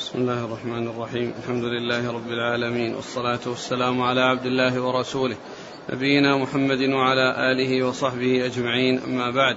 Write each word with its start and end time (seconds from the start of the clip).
بسم 0.00 0.18
الله 0.18 0.44
الرحمن 0.44 0.88
الرحيم. 0.88 1.34
الحمد 1.42 1.64
لله 1.64 2.12
رب 2.12 2.28
العالمين. 2.28 2.94
والصلاة 2.94 3.40
والسلام 3.46 4.02
على 4.02 4.20
عبد 4.20 4.46
الله 4.46 4.80
ورسوله 4.80 5.36
نبينا 5.90 6.36
محمد 6.36 6.80
وعلى 6.80 7.52
آله 7.52 7.82
وصحبه 7.86 8.46
أجمعين. 8.46 9.02
أما 9.02 9.30
بعد 9.30 9.56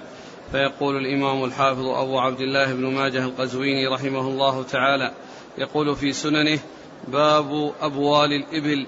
فيقول 0.51 0.95
الإمام 0.95 1.43
الحافظ 1.43 1.87
أبو 1.87 2.19
عبد 2.19 2.39
الله 2.39 2.73
بن 2.73 2.85
ماجه 2.85 3.25
القزويني 3.25 3.87
رحمه 3.87 4.27
الله 4.27 4.63
تعالى 4.63 5.11
يقول 5.57 5.95
في 5.95 6.13
سننه 6.13 6.59
باب 7.07 7.73
أبوال 7.81 8.33
الإبل. 8.33 8.87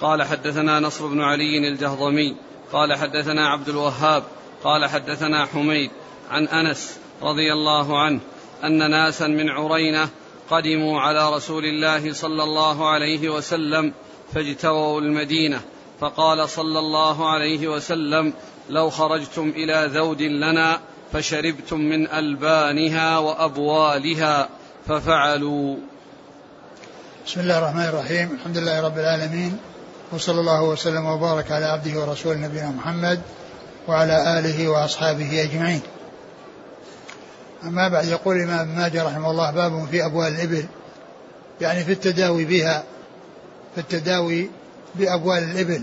قال 0.00 0.22
حدثنا 0.22 0.80
نصر 0.80 1.06
بن 1.06 1.20
علي 1.20 1.68
الجهضمي. 1.68 2.36
قال 2.72 2.94
حدثنا 2.94 3.48
عبد 3.48 3.68
الوهاب. 3.68 4.22
قال 4.64 4.86
حدثنا 4.86 5.46
حميد 5.46 5.90
عن 6.30 6.48
أنس 6.48 6.98
رضي 7.22 7.52
الله 7.52 7.98
عنه 7.98 8.20
أن 8.64 8.90
ناسا 8.90 9.26
من 9.26 9.48
عرينة 9.48 10.08
قدموا 10.50 11.00
على 11.00 11.36
رسول 11.36 11.64
الله 11.64 12.12
صلى 12.12 12.42
الله 12.42 12.88
عليه 12.88 13.28
وسلم 13.28 13.92
فاجتووا 14.34 15.00
المدينة. 15.00 15.60
فقال 16.00 16.48
صلى 16.48 16.78
الله 16.78 17.30
عليه 17.30 17.68
وسلم 17.68 18.32
لو 18.70 18.90
خرجتم 18.90 19.52
إلى 19.56 19.90
ذود 19.94 20.22
لنا 20.22 20.80
فشربتم 21.12 21.80
من 21.80 22.10
ألبانها 22.10 23.18
وأبوالها. 23.18 24.48
ففعلوا. 24.86 25.76
بسم 27.26 27.40
الله 27.40 27.58
الرحمن 27.58 27.84
الرحيم. 27.84 28.38
الحمد 28.40 28.56
لله 28.56 28.80
رب 28.80 28.98
العالمين 28.98 29.58
وصلى 30.12 30.40
الله 30.40 30.62
وسلم 30.62 31.06
وبارك 31.06 31.52
على 31.52 31.64
عبده 31.64 32.00
ورسوله 32.00 32.38
نبينا 32.38 32.70
محمد 32.70 33.20
وعلى 33.88 34.38
آله 34.38 34.68
وأصحابه 34.68 35.42
أجمعين. 35.42 35.80
أما 37.64 37.88
بعد 37.88 38.04
يقول 38.04 38.36
الإمام 38.36 38.60
ابن 38.60 38.78
ماجه 38.78 39.04
رحمه 39.04 39.30
الله 39.30 39.50
باب 39.50 39.86
في 39.90 40.04
أبوال 40.04 40.34
الإبل. 40.34 40.66
يعني 41.60 41.84
في 41.84 41.92
التداوي 41.92 42.44
بها 42.44 42.82
في 43.74 43.80
التداوي 43.80 44.50
بأبوال 44.94 45.42
الإبل. 45.42 45.82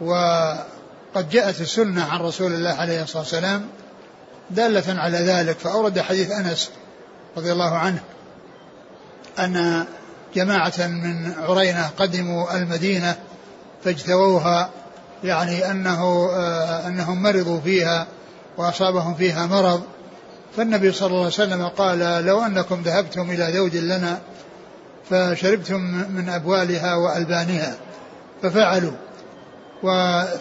وقد 0.00 1.30
جاءت 1.30 1.60
السنة 1.60 2.04
عن 2.04 2.20
رسول 2.20 2.54
الله 2.54 2.70
عليه 2.70 3.02
الصلاة 3.02 3.22
والسلام 3.22 3.66
دالة 4.50 5.00
على 5.00 5.18
ذلك 5.18 5.58
فأورد 5.58 6.00
حديث 6.00 6.30
أنس 6.30 6.70
رضي 7.36 7.52
الله 7.52 7.76
عنه 7.76 8.00
أن 9.38 9.86
جماعة 10.34 10.72
من 10.78 11.32
عرينة 11.38 11.90
قدموا 11.98 12.56
المدينة 12.56 13.16
فاجتووها 13.84 14.70
يعني 15.24 15.70
أنه 15.70 16.30
آه 16.32 16.86
أنهم 16.86 17.22
مرضوا 17.22 17.60
فيها 17.60 18.06
وأصابهم 18.56 19.14
فيها 19.14 19.46
مرض. 19.46 19.82
فالنبي 20.56 20.92
صلى 20.92 21.06
الله 21.06 21.18
عليه 21.18 21.26
وسلم 21.26 21.68
قال 21.68 22.24
لو 22.24 22.42
أنكم 22.42 22.82
ذهبتم 22.82 23.30
إلى 23.30 23.58
ذود 23.58 23.76
لنا 23.76 24.18
فشربتم 25.10 25.80
من 26.10 26.28
أبوالها 26.28 26.94
وألبانها. 26.94 27.76
ففعلوا. 28.42 28.92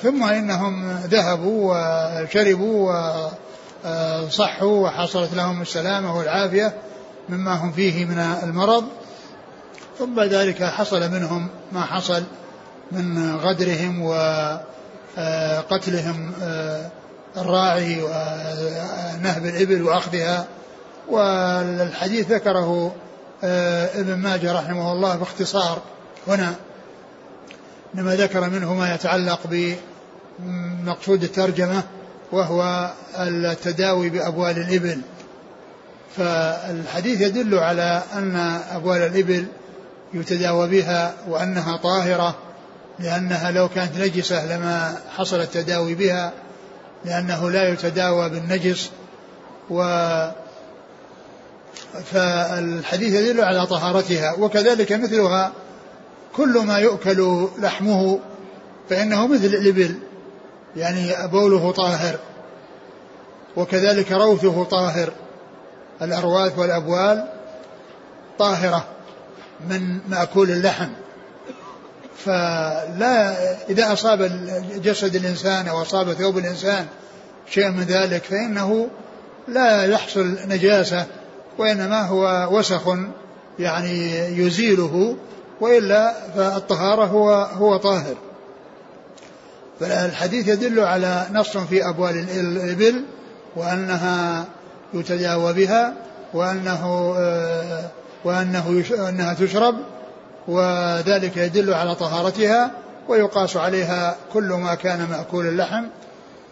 ثم 0.04 0.24
إنهم 0.24 0.92
ذهبوا 0.92 1.74
وشربوا 1.74 2.94
وصحوا 4.26 4.84
وحصلت 4.84 5.34
لهم 5.34 5.62
السلامة 5.62 6.18
والعافية 6.18 6.74
مما 7.30 7.54
هم 7.54 7.72
فيه 7.72 8.06
من 8.06 8.20
المرض. 8.20 8.84
ثم 10.00 10.16
بعد 10.16 10.28
ذلك 10.28 10.64
حصل 10.64 11.12
منهم 11.12 11.48
ما 11.72 11.82
حصل 11.82 12.24
من 12.92 13.36
غدرهم 13.36 14.02
وقتلهم 15.18 16.32
الراعي 17.38 18.02
ونهب 18.04 19.46
الإبل 19.46 19.82
وأخذها 19.82 20.48
والحديث 21.10 22.32
ذكره 22.32 22.96
آه، 23.44 24.00
ابن 24.00 24.14
ماجه 24.14 24.54
رحمه 24.54 24.92
الله 24.92 25.16
باختصار. 25.16 25.82
هنا 26.28 26.56
إنما 27.96 28.16
ذكر 28.16 28.50
منه 28.50 28.74
ما 28.74 28.96
يتعلق 28.96 29.40
بمقصود 30.40 31.24
الترجمة 31.24 31.84
وهو 32.32 32.92
التداوي 33.20 34.10
بأبوال 34.10 34.58
الإبل. 34.58 35.02
فالحديث 36.18 37.22
يدل 37.22 37.58
على 37.58 38.04
أن 38.14 38.36
أبوال 38.72 39.02
الإبل 39.02 39.46
يتداوى 40.14 40.68
بها 40.68 41.14
وأنها 41.28 41.78
طاهرة 41.78 42.36
لأنها 43.00 43.52
لو 43.52 43.70
كانت 43.70 43.98
نجسة 43.98 44.56
لما 44.56 44.98
حصل 45.18 45.42
التداوي 45.42 45.96
بها 45.96 46.34
لأنه 47.06 47.52
لا 47.52 47.70
يتداوى 47.70 48.30
بالنجس 48.30 48.90
و 49.70 49.82
فالحديث 52.06 53.14
يدل 53.14 53.42
على 53.42 53.66
طهارتها 53.66 54.34
وكذلك 54.40 54.92
مثلها 54.92 55.52
كل 56.36 56.60
ما 56.66 56.78
يؤكل 56.78 57.48
لحمه 57.60 58.20
فإنه 58.90 59.28
مثل 59.28 59.46
الإبل 59.46 59.96
يعني 60.76 61.28
بوله 61.28 61.72
طاهر 61.72 62.20
وكذلك 63.58 64.12
روثه 64.12 64.64
طاهر 64.64 65.14
الأرواث 66.02 66.60
والأبوال 66.60 67.28
طاهرة 68.40 68.86
من 69.70 70.00
مأكول 70.10 70.52
اللحم. 70.52 70.90
فلا 72.18 73.36
إذا 73.70 73.94
أصاب 73.94 74.32
جسد 74.84 75.16
الإنسان 75.16 75.68
أو 75.68 75.82
أصاب 75.82 76.14
ثوب 76.14 76.38
الإنسان 76.38 76.86
شيء 77.50 77.70
من 77.70 77.84
ذلك 77.84 78.24
فإنه 78.24 78.88
لا 79.48 79.86
يحصل 79.86 80.38
نجاسة 80.48 81.06
وإنما 81.58 82.02
هو 82.02 82.48
وسخ 82.58 82.98
يعني 83.60 84.18
يزيله 84.38 85.16
وإلا 85.62 86.14
فالطهارة 86.36 87.06
هو 87.06 87.32
هو 87.34 87.78
طاهر. 87.78 88.16
فالحديث 89.80 90.48
يدل 90.48 90.80
على 90.80 91.26
نص 91.34 91.58
في 91.58 91.90
أبوال 91.90 92.30
الإبل 92.30 93.04
وأنها 93.56 94.46
يتداوى 94.94 95.54
بها 95.54 95.94
وأنه 96.34 97.16
آه، 97.18 97.84
وأنه 98.24 98.84
أنها 99.10 99.34
تشرب 99.34 99.76
وذلك 100.50 101.38
يدل 101.38 101.74
على 101.74 101.96
طهارتها 101.96 102.72
ويقاس 103.08 103.58
عليها 103.58 104.16
كل 104.34 104.44
ما 104.44 104.76
كان 104.76 105.08
مأكول 105.10 105.48
اللحم 105.48 105.84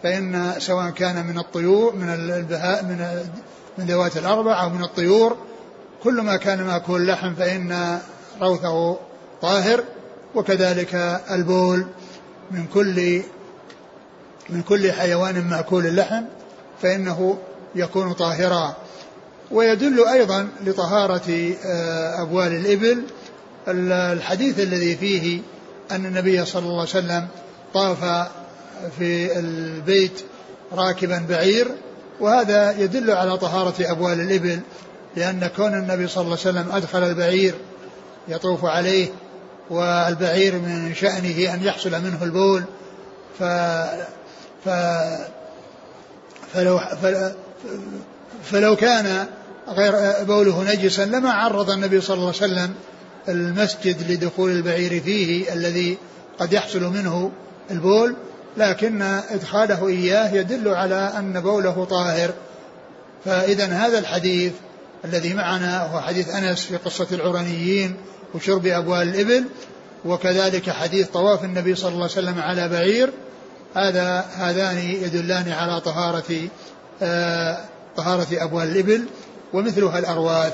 فإن 0.02 0.52
سواء 0.58 0.90
كان 0.90 1.26
من 1.26 1.38
الطيور 1.38 1.94
من 1.94 2.08
البهاء 2.08 2.84
من 2.84 3.22
من 3.78 3.86
ذوات 3.86 4.16
الأربع 4.16 4.62
أو 4.62 4.68
من 4.68 4.84
الطيور 4.84 5.36
كل 6.02 6.20
ما 6.20 6.36
كان 6.36 6.64
مأكول 6.64 7.00
اللحم 7.00 7.34
فإن 7.34 7.98
روثه 8.40 8.98
طاهر 9.42 9.84
وكذلك 10.34 11.20
البول 11.30 11.86
من 12.50 12.66
كل 12.74 13.22
من 14.48 14.62
كل 14.62 14.92
حيوان 14.92 15.48
مأكول 15.50 15.86
اللحم 15.86 16.24
فإنه 16.82 17.38
يكون 17.74 18.12
طاهرا. 18.12 18.76
ويدل 19.50 20.06
أيضا 20.06 20.48
لطهارة 20.64 21.54
آه، 21.66 22.22
أبوال 22.22 22.52
الإبل 22.52 23.02
الحديث 23.68 24.60
الذي 24.60 24.96
فيه 24.96 25.40
أن 25.90 26.06
النبي 26.06 26.44
صلى 26.44 26.62
الله 26.62 26.80
عليه 26.80 26.82
وسلم 26.82 27.26
طاف 27.74 28.28
في 28.98 29.38
البيت 29.38 30.20
راكبا 30.72 31.26
بعير 31.28 31.68
وهذا 32.20 32.78
يدل 32.78 33.10
على 33.10 33.38
طهارة 33.38 33.74
أبوال 33.80 34.20
الإبل 34.20 34.60
لأن 35.16 35.50
كون 35.56 35.74
النبي 35.74 36.08
صلى 36.08 36.24
الله 36.24 36.38
عليه 36.44 36.50
وسلم 36.50 36.72
أدخل 36.72 37.02
البعير 37.02 37.54
يطوف 38.28 38.64
عليه 38.64 39.08
والبعير 39.70 40.54
من 40.54 40.94
شأنه 40.94 41.54
أن 41.54 41.62
يحصل 41.62 41.90
منه 41.90 42.18
البول 42.22 42.64
ف, 43.38 43.42
ف 44.64 44.68
فلو 46.54 46.80
فلو 48.44 48.76
كان 48.76 49.26
غير 49.68 50.24
بوله 50.24 50.72
نجسا 50.72 51.04
لما 51.04 51.32
عرض 51.32 51.70
النبي 51.70 52.00
صلى 52.00 52.14
الله 52.14 52.26
عليه 52.26 52.36
وسلم 52.36 52.74
المسجد 53.28 54.10
لدخول 54.10 54.50
البعير 54.50 55.02
فيه 55.02 55.52
الذي 55.52 55.98
قد 56.38 56.52
يحصل 56.52 56.82
منه 56.82 57.30
البول 57.70 58.16
لكن 58.56 59.02
إدخاله 59.02 59.88
إياه 59.88 60.34
يدل 60.34 60.68
على 60.68 61.12
أن 61.18 61.40
بوله 61.40 61.84
طاهر. 61.84 62.30
فإذا 63.24 63.66
هذا 63.66 63.98
الحديث 63.98 64.52
الذي 65.04 65.34
معنا 65.34 65.82
هو 65.82 66.00
حديث 66.00 66.34
أنس 66.34 66.64
في 66.64 66.76
قصة 66.76 67.06
العرنيين 67.12 67.96
وشرب 68.34 68.66
أبوال 68.66 69.08
الإبل 69.08 69.44
وكذلك 70.04 70.70
حديث 70.70 71.08
طواف 71.08 71.44
النبي 71.44 71.74
صلى 71.74 71.88
الله 71.88 72.02
عليه 72.02 72.12
وسلم 72.12 72.40
على 72.40 72.68
بعير. 72.68 73.10
هذا 73.74 74.20
هذان 74.36 74.78
يدلان 74.78 75.52
على 75.52 75.80
طهارة 75.80 76.48
آه 77.02 77.58
طهارة 77.96 78.26
أبوال 78.32 78.68
الإبل 78.68 79.04
ومثلها 79.52 79.98
الأرواث 79.98 80.52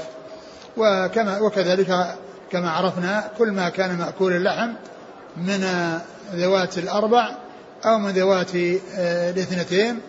وكما 0.77 1.41
وكذلك 1.41 2.17
كما 2.55 2.71
عرفنا 2.71 3.31
كل 3.39 3.51
ما 3.51 3.69
كان 3.69 3.99
مأكول 3.99 4.33
اللحم 4.33 4.73
من 5.37 5.65
ذوات 6.35 6.79
الأربع 6.79 7.31
أو 7.85 7.99
من 7.99 8.11
ذوات 8.11 8.57
آه، 8.57 9.31
الاثنتين 9.31 10.01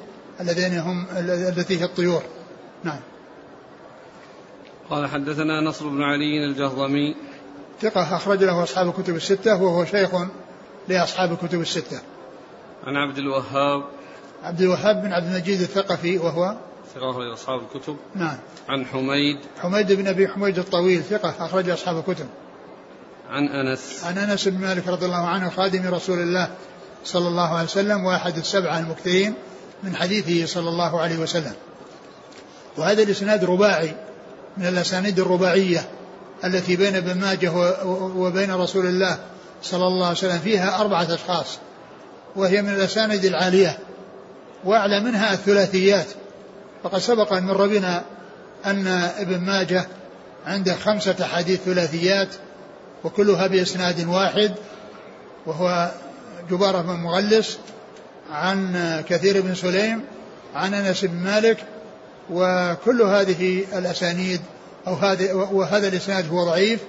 الذين 0.42 0.80
هم 0.80 1.06
التي 1.18 1.80
هي 1.80 1.84
الطيور. 1.84 2.22
نعم. 2.84 3.00
قال 4.90 5.08
حدثنا 5.08 5.62
نصر 5.62 5.88
بن 5.88 6.02
علي 6.04 6.46
الجهضمي. 6.46 7.16
ثقة 7.82 8.16
أخرج 8.16 8.44
له 8.44 8.64
أصحاب 8.64 8.88
الكتب 8.88 9.16
الستة 9.16 9.64
وهو 9.64 9.86
شيخ 9.86 10.10
لأصحاب 10.88 11.32
الكتب 11.32 11.62
الستة. 11.62 12.00
عن 12.88 12.96
عبد 12.96 13.18
الوهاب. 13.18 13.84
عبد 14.44 14.62
الوهاب 14.62 15.02
بن 15.02 15.14
عبد 15.14 15.26
المجيد 15.26 15.62
الثقفي 15.62 16.18
وهو 16.18 16.56
ثقة 16.96 17.12
أخرج 17.12 17.32
أصحاب 17.32 17.62
الكتب. 17.62 17.98
نعم. 18.16 18.38
عن 18.70 18.86
حميد. 18.86 19.38
حميد 19.62 19.92
بن 19.92 20.08
أبي 20.08 20.28
حميد 20.28 20.60
الطويل 20.60 21.04
ثقة 21.04 21.36
أخرج 21.40 21.70
أصحاب 21.70 21.98
الكتب. 21.98 22.28
عن 23.30 23.48
أنس. 23.48 24.04
عن 24.04 24.18
أنس 24.18 24.48
بن 24.48 24.58
مالك 24.58 24.88
رضي 24.88 25.06
الله 25.06 25.28
عنه 25.28 25.50
خادم 25.50 25.94
رسول 25.94 26.20
الله 26.20 26.50
صلى 27.06 27.28
الله 27.28 27.50
عليه 27.50 27.64
وسلم 27.64 28.06
وأحد 28.06 28.38
السبعة 28.38 28.80
المكثرين 28.80 29.34
من 29.84 29.96
حديثه 29.96 30.46
صلى 30.54 30.70
الله 30.70 31.02
عليه 31.02 31.18
وسلم. 31.18 31.54
وهذا 32.78 33.04
الإسناد 33.04 33.44
رباعي 33.44 33.96
من 34.58 34.66
الأسانيد 34.66 35.20
الرباعية 35.20 35.90
التي 36.44 36.76
بين 36.76 36.96
ابن 36.96 37.20
ماجه 37.20 37.52
وبين 38.16 38.52
رسول 38.52 38.86
الله 38.86 39.20
صلى 39.64 39.88
الله 39.88 40.06
عليه 40.06 40.18
وسلم 40.18 40.40
فيها 40.40 40.82
أربعة 40.82 41.14
أشخاص 41.14 41.58
وهي 42.36 42.62
من 42.62 42.70
الأسانيد 42.70 43.26
العالية 43.26 43.80
وأعلى 44.64 45.00
منها 45.00 45.34
الثلاثيات. 45.34 46.08
فقد 46.86 47.00
سبق 47.00 47.34
أن 47.34 47.44
مر 47.44 47.68
بنا 47.68 48.04
أن 48.66 48.88
ابن 49.18 49.40
ماجه 49.40 49.88
عنده 50.46 50.76
خمسة 50.76 51.26
حديث 51.26 51.60
ثلاثيات 51.62 52.28
وكلها 53.04 53.48
بإسناد 53.48 54.08
واحد 54.08 54.54
وهو 55.46 55.92
جبارة 56.52 56.82
بن 56.82 56.94
مغلس 56.94 57.58
عن 58.32 58.76
كثير 59.10 59.42
بن 59.42 59.56
سليم 59.56 60.02
عن 60.56 60.74
أنس 60.74 61.06
بن 61.06 61.16
مالك 61.16 61.58
وكل 62.30 63.02
هذه 63.02 63.66
الأسانيد 63.78 64.42
أو 64.88 64.94
هذا 64.94 65.34
وهذا 65.34 65.88
الإسناد 65.88 66.30
هو 66.30 66.46
ضعيف 66.46 66.80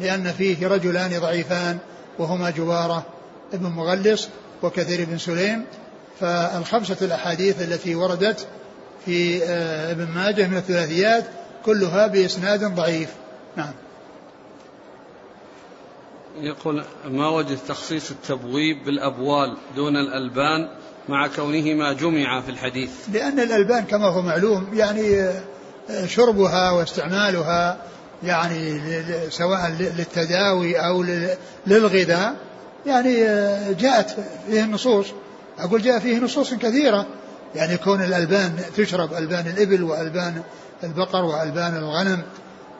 لأن 0.00 0.32
فيه 0.32 0.66
رجلان 0.68 1.18
ضعيفان 1.20 1.78
وهما 2.18 2.50
جبارة 2.50 3.06
بن 3.52 3.66
مغلس 3.66 4.28
وكثير 4.62 5.04
بن 5.04 5.18
سليم 5.18 5.64
فالخمسة 6.20 6.96
الأحاديث 7.02 7.62
التي 7.62 7.94
وردت 7.94 8.46
في 9.04 9.44
آه، 9.44 9.92
ابن 9.92 10.08
ماجه 10.14 10.46
من 10.46 10.56
الثلاثيات 10.56 11.24
كلها 11.64 12.06
بإسناد 12.06 12.74
ضعيف. 12.74 13.08
نعم. 13.56 13.72
يقول 16.40 16.84
ما 17.04 17.28
وجه 17.28 17.58
تخصيص 17.68 18.10
التبويب 18.10 18.84
بالأبوال 18.84 19.56
دون 19.76 19.96
الألبان 19.96 20.68
مع 21.08 21.26
كونهما 21.26 21.92
جمع 21.92 22.40
في 22.40 22.50
الحديث؟ 22.50 22.90
لأن 23.12 23.40
الألبان 23.40 23.84
كما 23.84 24.06
هو 24.06 24.22
معلوم 24.22 24.66
يعني 24.74 25.20
آه، 25.90 26.06
شربها 26.06 26.70
واستعمالها 26.70 27.76
يعني 28.22 28.80
سواء 29.30 29.76
للتداوي 29.78 30.76
أو 30.76 31.04
للغذاء 31.66 32.36
يعني 32.86 33.24
آه، 33.24 33.72
جاءت 33.72 34.16
فيه 34.46 34.64
النصوص. 34.64 35.06
أقول 35.58 35.82
جاء 35.82 35.98
فيه 35.98 36.18
نصوص 36.18 36.54
كثيرة. 36.54 37.06
يعني 37.54 37.76
كون 37.76 38.04
الألبان 38.04 38.56
تشرب 38.76 39.14
ألبان 39.14 39.46
الإبل 39.46 39.82
وألبان 39.82 40.42
البقر 40.84 41.24
وألبان 41.24 41.76
الغنم 41.76 42.22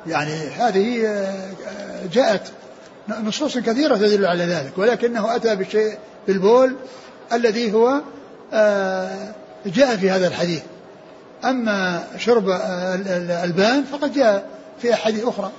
يعني 0.07 0.33
هذه 0.33 1.07
آه، 1.07 2.07
جاءت 2.13 2.53
نصوص 3.09 3.59
كثيرة 3.59 3.97
تدل 3.97 4.27
على 4.27 4.45
ذلك 4.45 4.73
ولكنه 4.77 5.37
أتى 5.37 5.57
بالشيء 5.57 5.99
بالبول 6.27 6.77
الذي 7.33 7.73
هو 7.73 8.01
آه، 8.53 9.35
جاء 9.67 9.97
في 9.97 10.11
هذا 10.11 10.27
الحديث. 10.27 10.63
أما 11.45 12.07
شرب 12.19 12.49
الألبان 12.49 13.85
فقد 13.85 14.13
جاء 14.13 14.49
في 14.83 14.95
أحاديث 14.95 15.25
أخرى. 15.25 15.51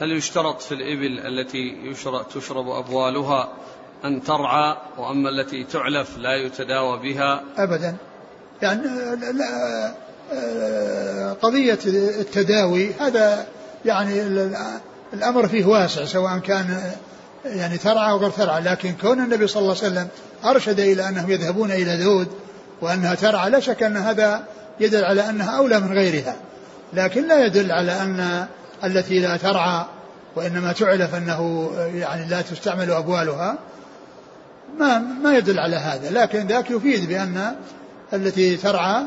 هل 0.00 0.12
يشترط 0.12 0.62
في 0.62 0.72
الإبل 0.72 1.26
التي 1.26 1.94
تشرب 2.34 2.68
أبوالها 2.68 3.52
أن 4.04 4.22
ترعى 4.22 4.76
وأما 4.98 5.30
التي 5.30 5.64
تعلف 5.64 6.18
لا 6.18 6.34
يتداوى 6.34 6.98
بها. 6.98 7.42
أبدا. 7.58 7.96
يعني 8.62 8.82
لا 9.32 9.94
قضية 11.42 11.78
التداوي 12.20 12.92
هذا 13.00 13.46
يعني 13.84 14.22
الأمر 15.12 15.48
فيه 15.48 15.64
واسع 15.64 16.04
سواء 16.04 16.38
كان 16.38 16.80
يعني 17.44 17.78
ترعى 17.78 18.10
أو 18.10 18.16
غير 18.16 18.30
ترعى. 18.30 18.60
لكن 18.60 18.92
كون 18.92 19.20
النبي 19.20 19.46
صلى 19.46 19.60
الله 19.60 19.76
عليه 19.82 19.86
وسلم 19.86 20.08
أرشد 20.44 20.80
إلى 20.80 21.08
أنهم 21.08 21.30
يذهبون 21.30 21.72
إلى 21.72 22.04
ذود 22.04 22.28
وأنها 22.80 23.14
ترعى 23.14 23.50
لا 23.50 23.60
شك 23.60 23.82
أن 23.82 23.96
هذا 23.96 24.44
يدل 24.80 25.04
على 25.04 25.30
أنها 25.30 25.58
أولى 25.58 25.80
من 25.80 25.92
غيرها. 25.92 26.36
لكن 26.92 27.28
لا 27.28 27.46
يدل 27.46 27.72
على 27.72 27.92
أن 27.92 28.46
التي 28.84 29.20
لا 29.20 29.36
ترعى 29.36 29.84
وإنما 30.36 30.72
تعلف 30.72 31.14
أنه 31.14 31.70
يعني 31.94 32.28
لا 32.28 32.42
تستعمل 32.42 32.90
أبوالها. 32.90 33.58
ما 34.78 34.98
ما 34.98 35.36
يدل 35.36 35.58
على 35.58 35.76
هذا 35.76 36.10
لكن 36.10 36.46
ذاك 36.46 36.70
يفيد 36.70 37.08
بأن 37.08 37.56
التي 38.12 38.56
ترعى 38.56 39.02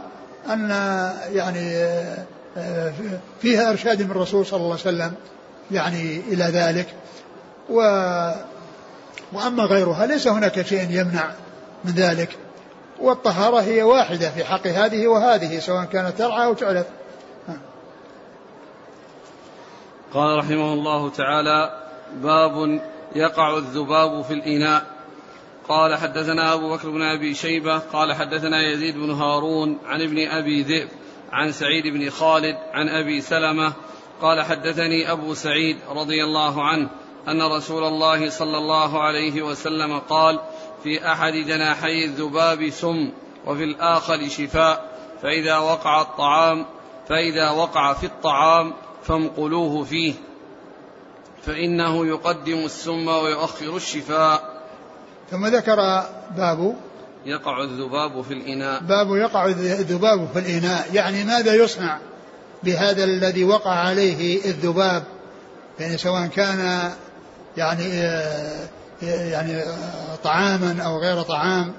أن 0.50 0.70
يعني 1.34 1.90
فيها 3.42 3.70
إرشاد 3.70 4.02
من 4.02 4.12
الرسول 4.12 4.46
صلى 4.46 4.58
الله 4.58 4.72
عليه 4.72 4.82
وسلم 4.82 5.14
يعني 5.72 6.20
إلى 6.20 6.44
ذلك. 6.44 6.88
و 7.70 7.82
وأما 9.34 9.64
غيرها 9.64 10.06
ليس 10.06 10.28
هناك 10.28 10.62
شيء 10.62 10.88
يمنع 10.90 11.32
من 11.86 11.92
ذلك. 11.92 12.30
والطهارة 13.00 13.62
هي 13.62 13.84
واحدة 13.84 14.30
في 14.30 14.44
حق 14.44 14.68
هذه 14.68 15.08
وهذه 15.08 15.60
سواء 15.60 15.86
كانت 15.86 16.18
ترعى 16.18 16.46
أو 16.46 16.54
تعلف 16.54 16.86
قال 20.14 20.38
رحمه 20.38 20.74
الله 20.74 21.10
تعالى 21.10 21.84
باب 22.24 22.82
يقع 23.16 23.58
الذباب 23.58 24.22
في 24.22 24.34
الإناء. 24.34 24.99
قال 25.70 25.96
حدثنا 25.96 26.54
أبو 26.54 26.70
بكر 26.70 26.90
بن 26.90 27.02
أبي 27.02 27.34
شيبة 27.34 27.78
قال 27.78 28.14
حدثنا 28.14 28.72
يزيد 28.72 28.98
بن 28.98 29.12
هارون 29.12 29.78
عن 29.86 30.02
ابن 30.02 30.28
أبي 30.28 30.64
ذئب 30.64 30.90
عن 31.32 31.52
سعيد 31.52 31.88
بن 31.88 32.10
خالد 32.10 32.58
عن 32.74 32.90
أبي 32.90 33.22
سلمة 33.22 33.74
قال 34.22 34.42
حدثني 34.42 35.12
أبو 35.12 35.34
سعيد 35.34 35.78
رضي 35.90 36.24
الله 36.24 36.64
عنه 36.64 36.90
أن 37.28 37.42
رسول 37.42 37.84
الله 37.84 38.30
صلى 38.30 38.58
الله 38.58 39.02
عليه 39.02 39.42
وسلم 39.42 40.00
قال 40.00 40.40
في 40.84 41.12
أحد 41.12 41.34
جناحي 41.34 42.06
الذباب 42.06 42.70
سم 42.70 43.12
وفي 43.46 43.64
الآخر 43.64 44.28
شفاء 44.28 44.90
فإذا 45.22 45.58
وقع 45.58 46.02
الطعام 46.02 46.66
فإذا 47.10 47.50
وقع 47.50 47.94
في 47.94 48.06
الطعام 48.06 48.74
فانقلوه 49.04 49.84
فيه 49.84 50.14
فإنه 51.42 52.06
يقدم 52.06 52.58
السم 52.58 53.08
ويؤخر 53.08 53.76
الشفاء. 53.76 54.49
ثم 55.32 55.46
ذكر 55.48 56.04
باب 56.38 56.76
يقع 57.26 57.64
الذباب 57.64 58.22
في 58.22 58.34
الإناء. 58.34 58.84
باب 58.84 59.16
يقع 59.16 59.46
الذباب 59.46 60.28
في 60.34 60.40
الإناء. 60.40 60.88
يعني 60.94 61.24
ماذا 61.24 61.54
يصنع 61.56 61.98
بهذا 62.64 63.04
الذي 63.04 63.44
وقع 63.44 63.72
عليه 63.72 64.46
الذباب؟ 64.46 65.04
يعني 65.80 65.98
سواء 65.98 66.28
كان 66.28 66.92
يعني 67.58 67.84
يعني 69.02 69.62
طعاما 70.24 70.84
أو 70.86 71.00
غير 71.00 71.22
طعام 71.22 71.74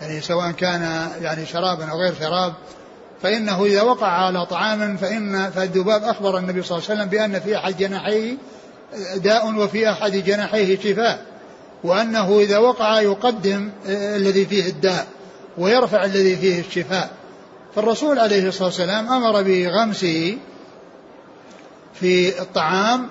يعني 0.00 0.20
سواء 0.20 0.50
كان 0.50 1.10
يعني 1.20 1.46
شرابا 1.46 1.90
أو 1.90 1.98
غير 1.98 2.14
شراب. 2.20 2.52
فإنه 3.22 3.64
إذا 3.64 3.82
وقع 3.82 4.06
على 4.06 4.46
طعام 4.46 4.96
فإن 4.96 5.50
فالذباب 5.50 6.04
أخبر 6.04 6.38
النبي 6.38 6.62
صلى 6.62 6.78
الله 6.78 6.90
عليه 6.90 7.00
وسلم 7.00 7.10
بأن 7.10 7.40
في 7.40 7.56
أحد 7.56 7.76
جناحيه 7.76 8.36
داء 9.16 9.54
وفي 9.54 9.90
أحد 9.90 10.12
جناحيه 10.12 10.78
شفاء. 10.78 11.35
وأنه 11.86 12.40
إذا 12.40 12.58
وقع 12.58 13.00
يقدم 13.00 13.70
الذي 13.88 14.46
فيه 14.46 14.68
الداء 14.68 15.06
ويرفع 15.58 16.04
الذي 16.04 16.36
فيه 16.36 16.60
الشفاء. 16.60 17.10
فالرسول 17.74 18.18
عليه 18.18 18.48
الصلاة 18.48 18.68
والسلام 18.68 19.12
أمر 19.12 19.42
بغمسه 19.42 20.38
في 21.94 22.40
الطعام 22.40 23.08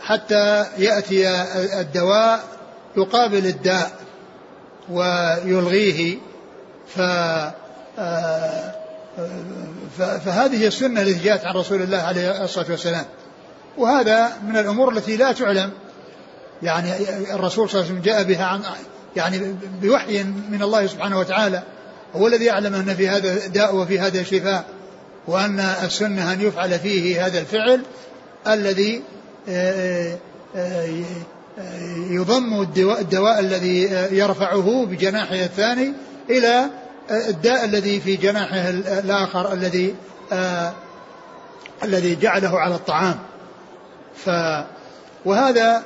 حتى 0.00 0.66
يأتي 0.78 1.28
الدواء 1.80 2.44
يقابل 2.96 3.46
الداء 3.46 3.92
ويلغيه. 4.90 6.18
ف 6.96 7.00
فهذه 9.98 10.66
السنة 10.66 11.02
التي 11.02 11.24
جاءت 11.24 11.44
عن 11.44 11.54
رسول 11.54 11.82
الله 11.82 11.98
عليه 11.98 12.44
الصلاة 12.44 12.66
والسلام. 12.70 13.04
وهذا 13.78 14.32
من 14.48 14.56
الأمور 14.56 14.92
التي 14.92 15.16
لا 15.16 15.32
تعلم 15.32 15.70
يعني 16.62 16.90
الرسول 17.34 17.70
صلى 17.70 17.80
الله 17.80 17.90
عليه 17.90 18.00
وسلم 18.00 18.12
جاء 18.12 18.22
بها 18.22 18.44
عن 18.44 18.62
يعني 19.16 19.56
بوحي 19.82 20.22
من 20.22 20.62
الله 20.62 20.86
سبحانه 20.86 21.18
وتعالى. 21.18 21.62
هو 22.16 22.26
الذي 22.26 22.44
يعلم 22.44 22.74
أن 22.74 22.94
في 22.94 23.08
هذا 23.08 23.46
داء 23.46 23.76
وفي 23.76 24.00
هذا 24.00 24.22
شفاء 24.22 24.64
وأن 25.26 25.60
السنة 25.60 26.32
أن 26.32 26.40
يفعل 26.40 26.78
فيه 26.78 27.26
هذا 27.26 27.38
الفعل 27.38 27.80
الذي 28.46 29.02
يضم 32.10 32.60
الدواء, 32.60 33.00
الدواء 33.00 33.40
الذي 33.40 33.82
يرفعه 34.10 34.86
بجناحه 34.86 35.34
الثاني 35.34 35.92
إلى 36.30 36.64
الداء 37.10 37.64
الذي 37.64 38.00
في 38.00 38.16
جناحه 38.16 38.70
الآخر 38.70 39.52
الذي 39.52 39.94
الذي 41.84 42.16
جعله 42.16 42.58
على 42.60 42.74
الطعام. 42.74 43.18
ف 44.16 44.30
وهذا 45.24 45.82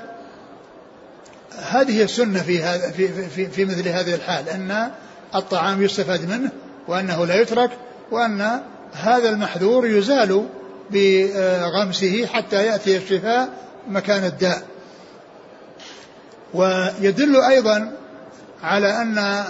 هذه 1.63 2.03
السنة 2.03 2.43
في 2.43 2.63
هذا 2.63 2.91
في, 2.91 3.29
في, 3.29 3.47
في 3.47 3.65
مثل 3.65 3.89
هذه 3.89 4.15
الحال 4.15 4.49
أن 4.49 4.91
الطعام 5.35 5.83
يستفاد 5.83 6.29
منه 6.29 6.51
وأنه 6.89 7.27
لا 7.27 7.41
يترك 7.41 7.71
وأن 8.11 8.61
هذا 8.93 9.29
المحذور 9.29 9.87
يزال 9.87 10.47
بغمسه 10.91 12.27
حتى 12.27 12.67
يأتي 12.67 12.97
الشفاء 12.97 13.49
مكان 13.89 14.25
الداء. 14.25 14.63
ويدل 16.55 17.37
أيضا 17.37 17.93
على 18.63 19.03
أن 19.03 19.45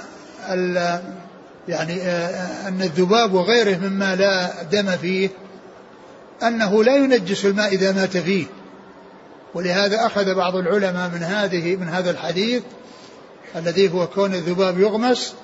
يعني 1.68 2.02
أن 2.68 2.82
الذباب 2.82 3.34
وغيره 3.34 3.78
مما 3.78 4.16
لا 4.16 4.62
دم 4.62 4.96
فيه 4.96 5.30
أنه 6.42 6.84
لا 6.84 6.96
ينجس 6.96 7.44
الماء 7.44 7.68
إذا 7.68 7.92
مات 7.92 8.16
فيه. 8.16 8.46
ولهذا 9.54 10.06
أخذ 10.06 10.34
بعض 10.34 10.56
العلماء 10.56 11.10
من 11.10 11.22
هذه 11.22 11.76
من 11.76 11.88
هذا 11.88 12.10
الحديث 12.10 12.62
الذي 13.56 13.92
هو 13.92 14.06
كون 14.06 14.34
الذباب 14.34 14.78
يغمس 14.78 15.34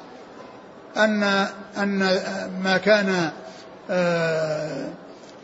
أن 0.96 1.22
أن 1.76 1.98
ما 2.62 2.76
كان 2.76 3.30
آه، 3.90 4.88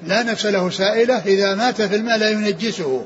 لا 0.07 0.23
نفس 0.23 0.47
له 0.47 0.71
سائلة 0.71 1.19
إذا 1.19 1.55
مات 1.55 1.83
في 1.83 1.97
الماء 1.97 2.19
لا 2.19 2.31
ينجسه. 2.31 3.05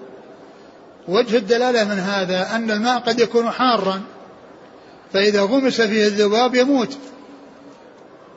وجه 1.09 1.37
الدلالة 1.37 1.85
من 1.85 1.99
هذا 1.99 2.55
أن 2.55 2.71
الماء 2.71 2.99
قد 2.99 3.21
يكون 3.21 3.51
حارا 3.51 4.03
فإذا 5.13 5.43
غمس 5.43 5.81
فيه 5.81 6.07
الذباب 6.07 6.55
يموت. 6.55 6.99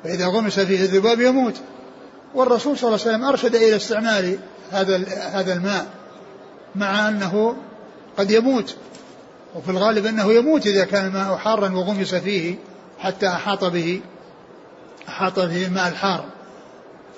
فإذا 0.03 0.25
غمس 0.25 0.60
فيه 0.60 0.82
الذباب 0.82 1.22
يموت. 1.22 1.56
والرسول 2.36 2.77
صلى 2.77 2.88
الله 2.88 3.00
عليه 3.01 3.12
وسلم 3.12 3.25
أرشد 3.25 3.56
إلى 3.56 3.75
استعمال 3.75 4.38
هذا 4.72 4.98
هذا 5.34 5.53
الماء. 5.53 5.86
مع 6.75 7.10
أنه 7.10 7.56
قد 8.18 8.32
يموت. 8.32 8.75
وفي 9.56 9.72
الغالب 9.72 10.06
أنه 10.06 10.34
يموت 10.34 10.68
إذا 10.68 10.86
كان 10.86 11.06
الماء 11.06 11.38
حارا 11.38 11.70
وغمس 11.70 12.15
فيه 12.15 12.56
حتى 13.00 13.27
أحاط 13.27 13.63
به 13.63 14.01
أحاط 15.08 15.39
به 15.39 15.65
الماء 15.65 15.88
الحار. 15.88 16.25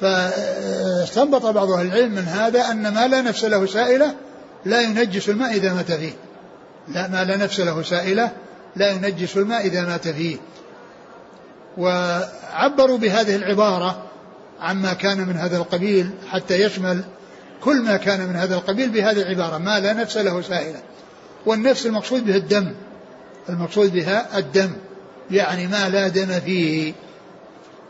فاستنبط 0.02 1.46
بعض 1.46 1.72
أهل 1.72 1.88
العلم 1.88 2.12
من 2.12 2.24
هذا 2.24 2.72
أن 2.72 2.94
ما 2.94 3.08
لا 3.08 3.22
نفس 3.22 3.46
له 3.46 3.66
سائلة 3.66 4.16
لا 4.66 4.82
ينجس 4.82 5.30
الماء 5.30 5.52
إذا 5.52 5.74
مات 5.74 5.92
فيه. 5.92 6.14
لا 6.88 7.08
ما 7.08 7.24
لا 7.24 7.38
نفس 7.38 7.60
له 7.60 7.82
سائلة 7.82 8.32
لا 8.76 8.92
ينجس 8.92 9.38
الماء 9.38 9.66
إذا 9.66 9.82
مات 9.82 10.08
فيه. 10.08 10.38
وعبروا 11.78 12.98
بهذه 12.98 13.36
العبارة 13.36 14.04
عما 14.62 14.94
كان 14.94 15.18
من 15.28 15.38
هذا 15.38 15.58
القبيل 15.58 16.10
حتى 16.30 16.62
يشمل 16.62 17.04
كل 17.66 17.82
ما 17.82 17.98
كان 17.98 18.28
من 18.28 18.36
هذا 18.36 18.56
القبيل 18.56 18.90
بهذه 18.90 19.22
العبارة 19.22 19.58
ما 19.58 19.80
لا 19.80 19.94
نفس 19.94 20.18
له 20.18 20.42
سائلة. 20.42 20.82
والنفس 21.46 21.86
المقصود 21.86 22.26
به 22.26 22.36
الدم 22.36 22.74
المقصود 23.50 23.94
بها 23.94 24.38
الدم 24.38 24.72
يعني 25.32 25.68
ما 25.68 25.90
لا 25.90 26.08
دم 26.08 26.40
فيه 26.40 26.94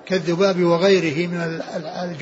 كالذباب 0.06 0.64
وغيره 0.64 1.28
من 1.28 1.62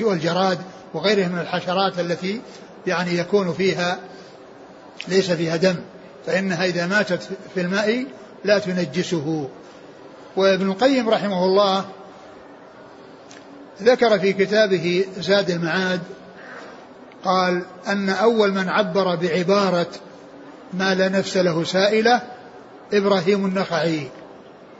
الجراد 0.00 0.58
وغيره 0.94 1.28
من 1.28 1.38
الحشرات 1.38 1.98
التي 1.98 2.40
يعني 2.86 3.18
يكون 3.18 3.52
فيها 3.52 3.98
ليس 5.08 5.30
فيها 5.30 5.56
دم. 5.56 5.76
فإنها 6.26 6.64
إذا 6.64 6.86
ماتت 6.86 7.28
في 7.54 7.60
الماء 7.60 8.06
لا 8.44 8.58
تنجسه. 8.58 9.48
وابن 10.36 10.70
القيم 10.70 11.08
رحمه 11.08 11.44
الله 11.44 11.84
ذكر 13.82 14.18
في 14.18 14.32
كتابه 14.32 15.04
زاد 15.20 15.50
المعاد 15.50 16.00
قال 17.24 17.62
أن 17.88 18.10
أول 18.10 18.52
من 18.52 18.68
عبر 18.68 19.14
بعبارة 19.14 19.90
ما 20.72 20.94
لا 20.94 21.08
نفس 21.08 21.36
له 21.36 21.64
سائلة 21.64 22.22
إبراهيم 22.92 23.46
النخعي 23.46 24.08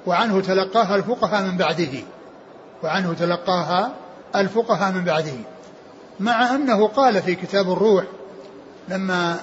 وعنه 0.06 0.40
تلقاها 0.40 0.96
الفقهاء 0.96 1.42
من 1.42 1.56
بعده 1.56 2.02
وعنه 2.82 3.14
تلقاها 3.14 3.94
الفقهاء 4.36 4.92
من 4.92 5.04
بعده. 5.04 5.36
مع 6.20 6.54
أنه 6.54 6.86
قال 6.88 7.22
في 7.22 7.34
كتاب 7.34 7.72
الروح 7.72 8.04
لما 8.88 9.40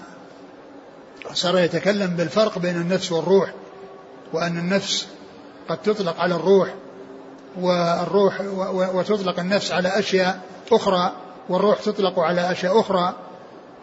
صار 1.34 1.60
يتكلم 1.60 2.08
بالفرق 2.08 2.60
بين 2.60 2.75
النفس 2.75 3.12
والروح 3.12 3.53
وأن 4.34 4.58
النفس 4.58 5.08
قد 5.70 5.77
تطلق 5.77 6.20
على 6.20 6.36
الروح 6.36 6.74
والروح 7.60 8.41
وتطلق 8.96 9.39
النفس 9.39 9.72
على 9.72 10.00
أشياء 10.00 10.39
أخرى 10.72 11.12
والروح 11.50 11.80
تطلق 11.82 12.20
على 12.20 12.52
أشياء 12.52 12.80
أخرى 12.80 13.16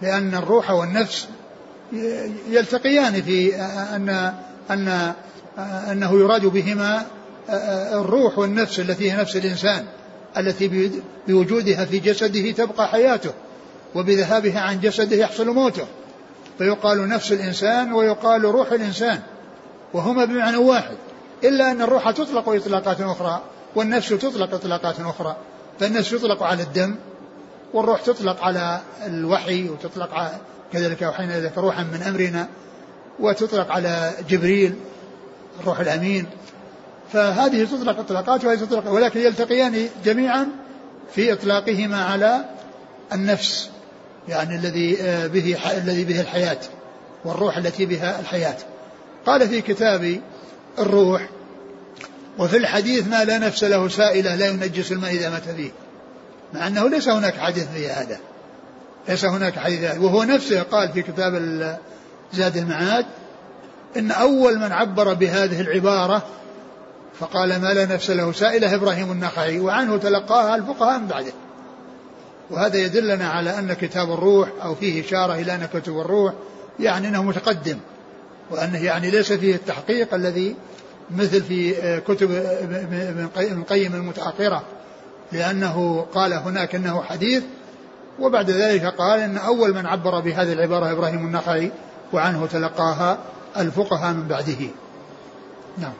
لأن 0.02 0.34
الروح 0.34 0.70
والنفس 0.70 1.28
يلتقيان 2.48 3.22
في 3.22 3.56
أن 3.96 4.32
أن 4.70 5.12
أنه 5.90 6.12
يراد 6.20 6.46
بهما 6.46 7.06
الروح 7.92 8.38
والنفس 8.38 8.80
التي 8.80 9.12
هي 9.12 9.16
نفس 9.16 9.36
الإنسان 9.36 9.84
التي 10.36 10.90
بوجودها 11.28 11.84
في 11.84 11.98
جسده 11.98 12.50
تبقى 12.50 12.88
حياته 12.88 13.30
وبذهابها 13.94 14.60
عن 14.60 14.80
جسده 14.80 15.16
يحصل 15.16 15.48
موته. 15.48 15.86
فيقال 16.58 17.08
نفس 17.08 17.32
الإنسان 17.32 17.92
ويقال 17.92 18.44
روح 18.44 18.72
الإنسان 18.72 19.20
وهما 19.94 20.24
بمعنى 20.24 20.56
واحد. 20.56 20.96
إلا 21.44 21.70
أن 21.70 21.82
الروح 21.82 22.10
تطلق 22.10 22.48
إطلاقات 22.48 23.00
أخرى 23.00 23.42
والنفس 23.74 24.08
تطلق 24.08 24.54
إطلاقات 24.54 25.00
أخرى 25.00 25.36
فالنفس 25.80 26.12
يطلق 26.12 26.42
على 26.42 26.62
الدم 26.62 26.94
والروح 27.74 28.00
تطلق 28.00 28.44
على 28.44 28.80
الوحي 29.06 29.68
وتطلق 29.68 30.14
على 30.14 30.36
كذلك 30.72 31.02
أوحينا 31.02 31.38
إليك 31.38 31.58
روحا 31.58 31.82
من 31.82 32.02
أمرنا 32.02 32.48
وتطلق 33.20 33.72
على 33.72 34.12
جبريل 34.28 34.74
الروح 35.60 35.80
الأمين. 35.80 36.26
فهذه 37.12 37.64
تطلق 37.64 37.98
إطلاقات 37.98 38.44
وهذه 38.44 38.58
تطلق 38.58 38.90
ولكن 38.90 39.20
يلتقيان 39.20 39.88
جميعا 40.04 40.48
في 41.14 41.32
إطلاقهما 41.32 42.04
على 42.04 42.44
النفس 43.12 43.70
يعني 44.28 44.56
الذي 44.56 45.02
آه، 45.02 45.26
به 45.26 45.56
الذي 45.76 46.04
به 46.04 46.20
الحياة 46.20 46.60
والروح 47.24 47.56
التي 47.56 47.86
بها 47.86 48.20
الحياة. 48.20 48.56
قال 49.26 49.48
في 49.48 49.60
كتاب 49.60 50.20
الروح 50.78 51.28
وفي 52.38 52.56
الحديث 52.56 53.08
ما 53.08 53.24
لا 53.24 53.38
نفس 53.38 53.64
له 53.64 53.88
سائلة 53.88 54.34
لا 54.34 54.46
ينجس 54.46 54.92
الماء 54.92 55.10
إذا 55.10 55.30
مات 55.30 55.48
فيه. 55.48 55.70
مع 56.54 56.66
أنه 56.66 56.88
ليس 56.88 57.08
هناك 57.08 57.38
حديث 57.38 57.66
في 57.68 57.88
هذا. 57.88 58.18
ليس 59.08 59.24
هناك 59.24 59.58
حديث 59.58 59.98
وهو 59.98 60.22
نفسه 60.22 60.62
قال 60.62 60.92
في 60.92 61.02
كتاب 61.02 61.34
زاد 62.32 62.56
المعاد 62.56 63.06
إن 63.96 64.10
أول 64.10 64.58
من 64.58 64.72
عبر 64.72 65.14
بهذه 65.14 65.60
العبارة 65.60 66.22
فقال 67.20 67.60
ما 67.60 67.72
لا 67.74 67.86
نفس 67.86 68.10
له 68.10 68.32
سائلة 68.32 68.74
إبراهيم 68.74 69.12
النخعي 69.12 69.60
وعنه 69.60 69.96
تلقاها 69.96 70.56
الفقهاء 70.56 70.98
من 70.98 71.06
بعده. 71.06 71.32
وهذا 72.50 72.76
يدلنا 72.76 73.28
على 73.28 73.58
أن 73.58 73.72
كتاب 73.72 74.12
الروح 74.12 74.48
أو 74.62 74.74
فيه 74.74 75.04
إشارة 75.04 75.34
إلى 75.34 75.54
أن 75.54 75.66
كتب 75.66 76.00
الروح 76.00 76.32
يعني 76.80 77.08
أنه 77.08 77.22
متقدم 77.22 77.78
وأنه 78.50 78.84
يعني 78.84 79.10
ليس 79.10 79.32
فيه 79.32 79.54
التحقيق 79.54 80.14
الذي 80.14 80.56
مثل 81.16 81.42
في 81.42 81.74
كتب 82.00 82.30
ابن 82.32 83.58
القيم 83.58 83.94
المتأخرة. 83.94 84.62
لأنه 85.32 86.06
قال 86.14 86.32
هناك 86.32 86.74
أنه 86.74 87.02
حديث 87.02 87.42
وبعد 88.20 88.50
ذلك 88.50 88.84
قال 88.84 89.20
أن 89.20 89.36
أول 89.36 89.74
من 89.74 89.86
عبر 89.86 90.20
بهذه 90.20 90.52
العبارة 90.52 90.92
إبراهيم 90.92 91.26
النخعي 91.26 91.72
وعنه 92.12 92.46
تلقاها 92.46 93.18
الفقهاء 93.56 94.14
من 94.14 94.28
بعده. 94.28 94.66
نعم. 95.78 95.92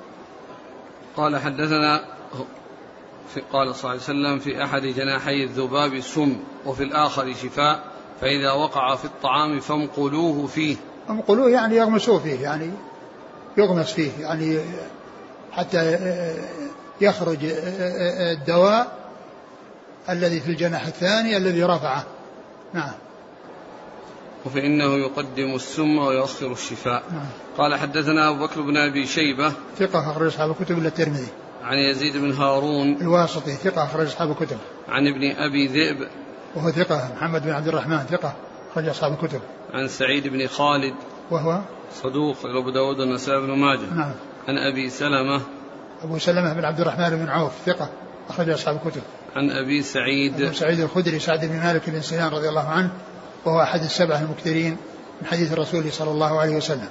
قال 1.16 1.38
حدثنا 1.38 2.04
في 3.34 3.40
قال 3.52 3.74
صلى 3.74 3.90
الله 3.90 3.90
عليه 3.90 4.02
وسلم 4.02 4.38
في 4.38 4.64
أحد 4.64 4.82
جناحي 4.82 5.44
الذباب 5.44 6.00
سم 6.00 6.36
وفي 6.66 6.82
الآخر 6.82 7.34
شفاء 7.34 7.80
فإذا 8.20 8.52
وقع 8.52 8.94
في 8.94 9.04
الطعام 9.04 9.60
فانقلوه 9.60 10.46
فيه. 10.46 10.76
انقلوه 11.10 11.50
يعني 11.50 11.76
يغمسوه 11.76 12.18
فيه 12.18 12.40
يعني 12.40 12.70
يغمس 13.56 13.92
فيه 13.92 14.10
يعني 14.20 14.58
حتى 15.52 15.98
يخرج 17.00 17.38
الدواء 17.42 18.97
الذي 20.10 20.40
في 20.40 20.50
الجناح 20.50 20.86
الثاني 20.86 21.36
الذي 21.36 21.62
رفعه. 21.62 22.04
نعم. 22.74 22.92
وفإنه 24.46 24.94
يقدم 24.94 25.54
السم 25.54 25.98
ويؤخر 25.98 26.52
الشفاء. 26.52 27.02
نعم. 27.12 27.26
قال 27.58 27.74
حدثنا 27.74 28.28
أبو 28.28 28.46
بكر 28.46 28.60
بن 28.60 28.76
أبي 28.76 29.06
شيبة. 29.06 29.52
ثقة 29.78 30.10
أخرج 30.10 30.26
أصحاب 30.26 30.50
الكتب 30.50 30.78
إلا 30.78 30.88
الترمذي. 30.88 31.28
عن 31.62 31.76
يزيد 31.76 32.16
بن 32.16 32.32
هارون. 32.32 32.96
الواسطي 33.00 33.52
ثقة 33.52 33.84
أخرج 33.84 34.06
أصحاب 34.06 34.30
الكتب. 34.30 34.58
عن 34.88 35.06
ابن 35.06 35.36
أبي 35.36 35.66
ذئب. 35.66 36.08
وهو 36.56 36.70
ثقة. 36.70 37.12
محمد 37.16 37.42
بن 37.42 37.50
عبد 37.50 37.68
الرحمن 37.68 37.98
ثقة 37.98 38.34
أخرج 38.72 38.88
أصحاب 38.88 39.12
الكتب. 39.12 39.40
عن 39.74 39.88
سعيد 39.88 40.28
بن 40.28 40.46
خالد. 40.46 40.94
وهو؟ 41.30 41.60
صدوق 42.02 42.36
أبو 42.44 42.70
داود 42.70 43.00
والنسائي 43.00 43.40
بن 43.40 43.50
ماجه. 43.50 43.94
نعم. 43.94 44.12
عن 44.48 44.58
أبي 44.58 44.90
سلمة. 44.90 45.40
أبو 46.04 46.18
سلمة 46.18 46.52
بن 46.52 46.64
عبد 46.64 46.80
الرحمن 46.80 47.10
بن 47.10 47.28
عوف 47.28 47.52
ثقة 47.66 47.90
أخرج 48.28 48.50
أصحاب 48.50 48.80
الكتب. 48.84 49.02
عن 49.38 49.50
أبي 49.50 49.82
سعيد. 49.82 50.42
أبي 50.42 50.54
سعيد 50.54 50.80
الخدري 50.80 51.18
سعد 51.18 51.44
بن 51.44 51.56
مالك 51.56 51.90
بن 51.90 52.02
سنان 52.02 52.28
رضي 52.32 52.48
الله 52.48 52.68
عنه 52.68 52.90
وهو 53.44 53.62
أحد 53.62 53.80
السبعة 53.80 54.22
المكثرين 54.22 54.76
من 55.20 55.26
حديث 55.26 55.52
الرسول 55.52 55.92
صلى 55.92 56.10
الله 56.10 56.40
عليه 56.40 56.56
وسلم. 56.56 56.88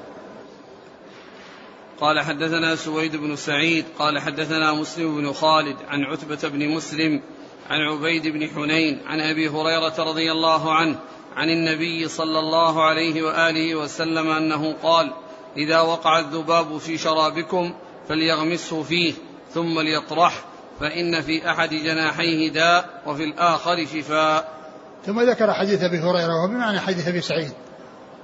قال 2.02 2.20
حدثنا 2.20 2.76
سويد 2.76 3.16
بن 3.16 3.36
سعيد 3.36 3.86
قال 4.00 4.20
حدثنا 4.20 4.74
مسلم 4.74 5.16
بن 5.16 5.34
خالد 5.34 5.78
عن 5.88 6.04
عتبة 6.04 6.50
بن 6.50 6.70
مسلم 6.70 7.22
عن 7.70 7.80
عبيد 7.80 8.28
بن 8.28 8.48
حنين 8.48 9.02
عن 9.06 9.20
أبي 9.20 9.50
هريرة 9.50 10.04
رضي 10.04 10.32
الله 10.32 10.74
عنه 10.74 11.00
عن 11.36 11.50
النبي 11.50 12.08
صلى 12.08 12.40
الله 12.40 12.84
عليه 12.84 13.24
وآله 13.24 13.76
وسلم 13.76 14.30
أنه 14.30 14.74
قال 14.84 15.14
إذا 15.58 15.82
وقع 15.82 16.20
الذباب 16.20 16.78
في 16.78 16.98
شرابكم 16.98 17.74
فليغمسه 18.10 18.84
فيه 18.84 19.14
ثم 19.54 19.80
ليطرح 19.80 20.46
فإن 20.80 21.22
في 21.22 21.52
أحد 21.52 21.70
جناحيه 21.70 22.52
داء 22.52 23.02
وفي 23.06 23.24
الآخر 23.24 23.86
شفاء. 23.86 24.58
ثم 25.06 25.22
ذكر 25.22 25.54
حديث 25.54 25.84
أبي 25.84 26.00
هريرة 26.00 26.36
وهو 26.36 26.48
بمعنى 26.48 26.80
حديث 26.80 27.08
أبي 27.08 27.22
سعيد 27.22 27.52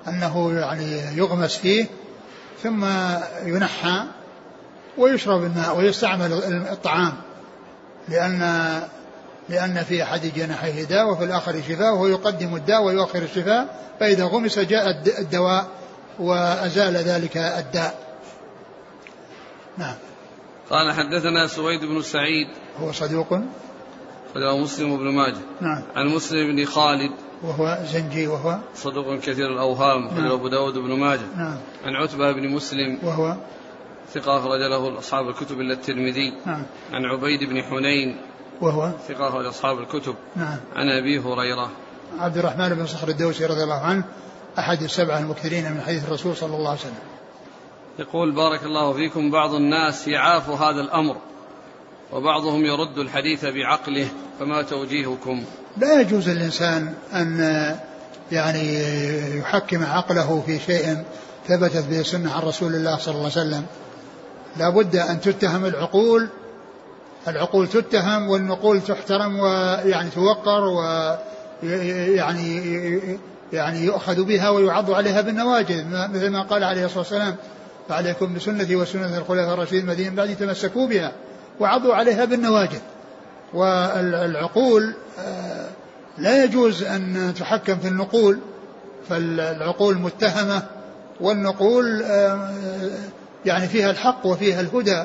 أنه 0.08 0.60
يعني 0.60 1.18
يغمس 1.18 1.58
فيه 1.58 1.86
ثم 2.64 2.86
ينحى 3.46 4.04
ويشرب 4.98 5.44
الماء 5.44 5.78
ويستعمل 5.78 6.34
الطعام 6.72 7.14
لأن 8.10 8.82
لأن 9.50 9.84
في 9.84 10.04
أحد 10.04 10.22
جناحيه 10.36 10.84
داء 10.84 11.10
وفي 11.10 11.24
الآخر 11.24 11.62
شفاء 11.62 11.94
وهو 11.94 12.08
يقدم 12.08 12.56
الداء 12.56 12.84
ويؤخر 12.84 13.22
الشفاء 13.22 13.80
فإذا 14.00 14.24
غمس 14.26 14.60
جاء 14.60 15.02
الدواء 15.20 15.68
وأزال 16.20 16.94
ذلك 16.94 17.38
الداء. 17.38 17.96
نعم. 19.78 19.96
قال 20.70 20.92
حدثنا 20.92 21.48
سويد 21.48 21.86
بن 21.86 22.02
سعيد. 22.02 22.48
هو 22.80 22.92
صدوق؟ 22.92 23.40
فله 24.34 24.58
مسلم 24.58 24.98
بن 24.98 25.12
ماجه. 25.16 25.42
نعم. 25.62 25.84
عن 25.96 26.08
مسلم 26.08 26.56
بن 26.56 26.66
خالد. 26.66 27.12
وهو 27.44 27.80
زنجي 27.86 28.28
وهو؟ 28.28 28.60
صدوق 28.76 29.20
كثير 29.20 29.54
الأوهام. 29.54 30.08
نعم. 30.08 30.32
أبو 30.32 30.48
داود 30.48 30.74
بن 30.74 31.00
ماجه. 31.00 31.28
نعم. 31.38 31.58
عن 31.86 31.96
عتبة 31.96 32.32
بن 32.32 32.50
مسلم. 32.50 33.00
وهو؟ 33.04 33.38
ثقة 34.14 34.38
أخرج 34.38 34.60
له 34.60 35.00
أصحاب 35.00 35.30
الكتب 35.30 35.62
إلا 35.62 35.74
الترمذي. 35.74 36.34
نعم. 36.46 36.64
عن 36.94 37.06
عبيد 37.06 37.50
بن 37.50 37.64
حنين. 37.64 38.18
وهو؟ 38.62 38.92
ثقة 39.08 39.28
أخرج 39.28 39.46
أصحاب 39.46 39.80
الكتب. 39.80 40.16
نعم. 40.36 40.58
عن 40.76 40.90
أبي 40.90 41.20
هريرة. 41.20 41.72
عبد 42.20 42.38
الرحمن 42.38 42.70
بن 42.70 42.86
صخر 42.86 43.08
الدوسي 43.08 43.46
رضي 43.46 43.64
الله 43.64 43.82
عنه 43.82 44.04
أحد 44.60 44.82
السبعة 44.82 45.20
المكثرين 45.20 45.72
من 45.72 45.82
حديث 45.82 46.08
الرسول 46.08 46.36
صلى 46.36 46.56
الله 46.56 46.70
عليه 46.70 46.80
وسلم. 46.80 47.13
يقول 48.00 48.32
بارك 48.32 48.64
الله 48.64 48.94
فيكم 48.94 49.32
بعض 49.32 49.54
الناس 49.54 50.08
يعاف 50.08 50.50
هذا 50.50 50.82
الأمر 50.82 51.18
وبعضهم 52.14 52.66
يرد 52.66 52.98
الحديث 52.98 53.46
بعقله 53.46 54.08
فما 54.40 54.62
توجيهكم؟ 54.62 55.44
لا 55.78 56.02
يجوز 56.02 56.30
الإنسان 56.30 56.94
أن 57.14 57.40
يعني 58.32 58.80
يحكم 59.38 59.84
عقله 59.84 60.44
في 60.46 60.60
شيء 60.60 61.04
ثبتت 61.48 61.86
به 61.90 62.00
السنة 62.00 62.34
عن 62.34 62.42
رسول 62.42 62.76
الله 62.76 62.98
صلى 62.98 63.16
الله 63.16 63.32
عليه 63.36 63.48
وسلم. 63.48 63.66
لا 64.58 64.70
بد 64.70 64.96
أن 64.96 65.22
تتهم 65.22 65.66
العقول 65.66 66.30
العقول 67.28 67.68
تتهم 67.68 68.30
والنقول 68.30 68.82
تحترم 68.82 69.40
ويعني 69.40 70.10
توقر 70.10 70.64
ويعني 71.64 72.60
يعني 73.54 73.86
يؤخذ 73.86 74.24
بها 74.24 74.50
ويعض 74.50 74.92
عليها 74.92 75.22
بالنواجذ 75.22 75.84
مثل 75.88 76.30
ما 76.30 76.42
قال 76.42 76.64
عليه 76.64 76.86
الصلاة 76.86 77.00
والسلام 77.00 77.36
فعليكم 77.90 78.34
بسنتي 78.34 78.76
وسنة 78.76 79.18
الخلفاء 79.18 79.54
الراشدين 79.54 79.80
المدينين 79.80 80.16
بعد 80.16 80.36
تمسكوا 80.36 80.88
بها 80.88 81.12
وعضوا 81.60 81.94
عليها 81.94 82.26
بالنواجذ. 82.26 82.80
والعقول 83.54 84.94
آه، 85.20 85.68
لا 86.18 86.44
يجوز 86.44 86.84
أن 86.84 87.34
تحكم 87.40 87.78
في 87.78 87.88
النقول 87.88 88.40
فالعقول 89.10 89.98
متهمة 89.98 90.64
والنقول 91.22 92.04
آه، 92.04 92.50
يعني 93.46 93.68
فيها 93.68 93.92
الحق 93.92 94.26
وفيها 94.26 94.62
الهدى 94.62 95.04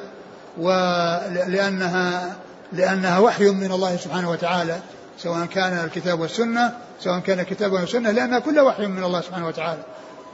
ولأنها 0.59 2.37
لأنها 2.73 3.19
وحي 3.19 3.51
من 3.51 3.73
الله 3.73 3.97
سبحانه 3.97 4.31
وتعالى 4.31 4.79
سواء 5.19 5.47
كان 5.47 5.85
الكتاب 5.85 6.21
والسنة 6.21 6.73
سواء 7.01 7.19
كان 7.19 7.41
الكتاب 7.41 7.73
والسنة 7.73 8.11
لأنها 8.11 8.39
كلها 8.39 8.63
وحي 8.63 8.87
من 8.87 9.05
الله 9.05 9.21
سبحانه 9.21 9.47
وتعالى. 9.47 9.83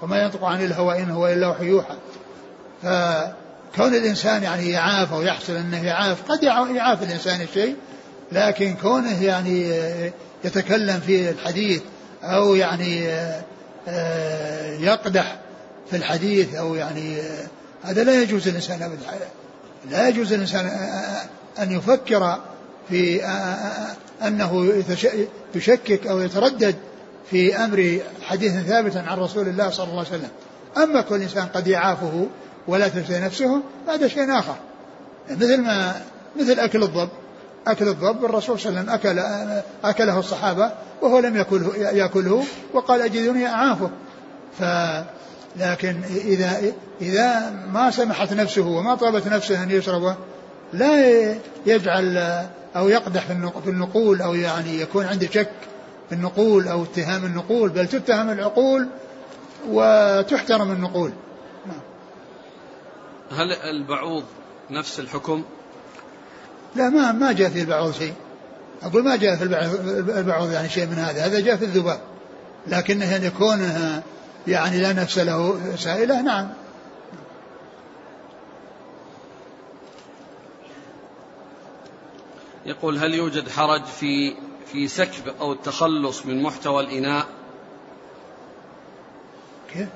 وما 0.02 0.22
ينطق 0.22 0.44
عن 0.44 0.64
الهوى 0.64 1.02
إن 1.02 1.10
هو 1.10 1.28
إلا 1.28 1.48
وحي 1.48 1.64
يوحى. 1.64 1.94
فكون 2.84 3.94
الإنسان 3.94 4.42
يعني 4.42 4.70
يعاف 4.70 5.12
أو 5.12 5.22
يحصل 5.22 5.56
أنه 5.56 5.86
يعاف 5.86 6.22
قد 6.28 6.42
يعاف 6.42 7.02
الإنسان 7.02 7.40
الشيء 7.40 7.76
لكن 8.32 8.74
كونه 8.74 9.24
يعني 9.24 9.70
يتكلم 10.44 11.00
في 11.00 11.30
الحديث 11.30 11.82
أو 12.22 12.54
يعني 12.54 13.04
يقدح 14.84 15.36
في 15.90 15.96
الحديث 15.96 16.54
أو 16.54 16.74
يعني 16.74 17.16
هذا 17.82 18.04
لا 18.04 18.22
يجوز 18.22 18.48
الإنسان 18.48 18.82
أبدا 18.82 19.06
لا 19.90 20.08
يجوز 20.08 20.32
الإنسان 20.32 20.66
أن 21.58 21.72
يفكر 21.72 22.38
في 22.88 23.24
أنه 24.22 24.82
يشكك 25.54 26.06
أو 26.06 26.20
يتردد 26.20 26.76
في 27.30 27.56
أمر 27.56 27.98
حديث 28.22 28.52
ثابت 28.52 28.96
عن 28.96 29.18
رسول 29.18 29.48
الله 29.48 29.70
صلى 29.70 29.84
الله 29.84 29.98
عليه 29.98 30.08
وسلم. 30.08 30.30
أما 30.76 31.00
كل 31.00 31.22
إنسان 31.22 31.46
قد 31.46 31.66
يعافه 31.66 32.26
ولا 32.68 32.88
تنسى 32.88 33.20
نفسه 33.20 33.60
هذا 33.88 34.08
شيء 34.08 34.38
آخر. 34.38 34.56
مثل 35.30 35.60
ما 35.60 35.94
مثل 36.40 36.52
أكل 36.60 36.82
الضب. 36.82 37.08
أكل 37.66 37.88
الضب 37.88 38.24
الرسول 38.24 38.60
صلى 38.60 38.68
الله 38.68 38.80
عليه 38.80 38.90
وسلم 38.90 39.18
أكل 39.18 39.18
أكله 39.84 40.18
الصحابة 40.18 40.70
وهو 41.02 41.18
لم 41.18 41.36
يأكله, 41.36 41.76
يأكله 41.76 42.44
وقال 42.74 43.02
أجدني 43.02 43.46
أعافه. 43.46 43.90
ف 44.58 44.64
لكن 45.56 45.96
إذا 46.24 46.62
إذا 47.00 47.52
ما 47.72 47.90
سمحت 47.90 48.32
نفسه 48.32 48.66
وما 48.66 48.94
طابت 48.94 49.26
نفسه 49.26 49.62
أن 49.62 49.70
يشربه 49.70 50.16
لا 50.72 51.34
يجعل 51.66 52.44
أو 52.76 52.88
يقدح 52.88 53.26
في 53.64 53.70
النقول 53.70 54.22
أو 54.22 54.34
يعني 54.34 54.80
يكون 54.80 55.06
عنده 55.06 55.26
شك 55.26 55.50
في 56.08 56.14
النقول 56.14 56.68
أو 56.68 56.82
اتهام 56.82 57.24
النقول 57.24 57.68
بل 57.68 57.86
تتهم 57.86 58.30
العقول 58.30 58.88
وتحترم 59.68 60.70
النقول. 60.70 61.12
هل 63.30 63.52
البعوض 63.52 64.24
نفس 64.70 65.00
الحكم؟ 65.00 65.44
لا 66.76 66.88
ما 66.88 67.12
ما 67.12 67.32
جاء 67.32 67.50
في 67.50 67.60
البعوض 67.60 67.92
شيء 67.92 68.14
أقول 68.82 69.04
ما 69.04 69.16
جاء 69.16 69.36
في 69.36 69.44
البعوض 70.18 70.50
يعني 70.50 70.68
شيء 70.68 70.86
من 70.86 70.94
هذا 70.94 71.26
هذا 71.26 71.40
جاء 71.40 71.56
في 71.56 71.64
الذباب 71.64 72.00
لكنه 72.66 73.16
أن 73.16 73.24
يكون 73.24 73.70
يعني 74.46 74.82
لا 74.82 74.92
نفس 74.92 75.18
له 75.18 75.58
سائلة 75.76 76.22
نعم 76.22 76.50
يقول 82.66 82.98
هل 82.98 83.14
يوجد 83.14 83.48
حرج 83.48 83.84
في 83.84 84.34
في 84.66 84.88
سكب 84.88 85.28
أو 85.40 85.52
التخلص 85.52 86.26
من 86.26 86.42
محتوى 86.42 86.82
الإناء؟ 86.82 87.26
كيف؟ 89.72 89.88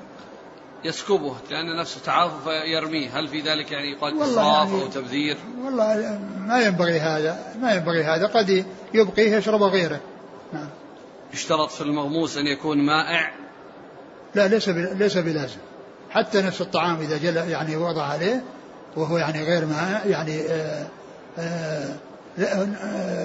يسكبه 0.83 1.35
لأن 1.51 1.77
نفسه 1.79 2.01
تعافى 2.05 2.33
فيرميه. 2.43 3.19
هل 3.19 3.27
في 3.27 3.41
ذلك 3.41 3.71
يعني 3.71 3.91
يقال 3.91 4.21
إسراف 4.21 4.69
يعني 4.69 4.81
أو 4.81 4.87
تبذير؟ 4.87 5.37
والله 5.63 6.19
ما 6.39 6.61
ينبغي 6.61 6.99
هذا 6.99 7.55
ما 7.61 7.73
ينبغي 7.73 8.03
هذا. 8.03 8.27
قد 8.27 8.65
يبقيه 8.93 9.35
يشرب 9.35 9.63
غيره. 9.63 9.99
نعم. 10.53 10.69
يشترط 11.33 11.71
في 11.71 11.81
المغموس 11.81 12.37
أن 12.37 12.47
يكون 12.47 12.77
مائع؟ 12.77 13.31
لا 14.35 14.47
ليس 14.47 14.69
ليس 14.69 15.17
بلازم. 15.17 15.57
حتى 16.09 16.41
نفس 16.41 16.61
الطعام 16.61 17.01
إذا 17.01 17.17
جل 17.17 17.37
يعني 17.37 17.75
وضع 17.75 18.03
عليه 18.03 18.43
وهو 18.95 19.17
يعني 19.17 19.43
غير 19.43 19.65
مائع 19.65 20.05
يعني 20.05 20.41
آآ 20.41 20.87
آآ 21.37 21.97
آآ 22.39 23.19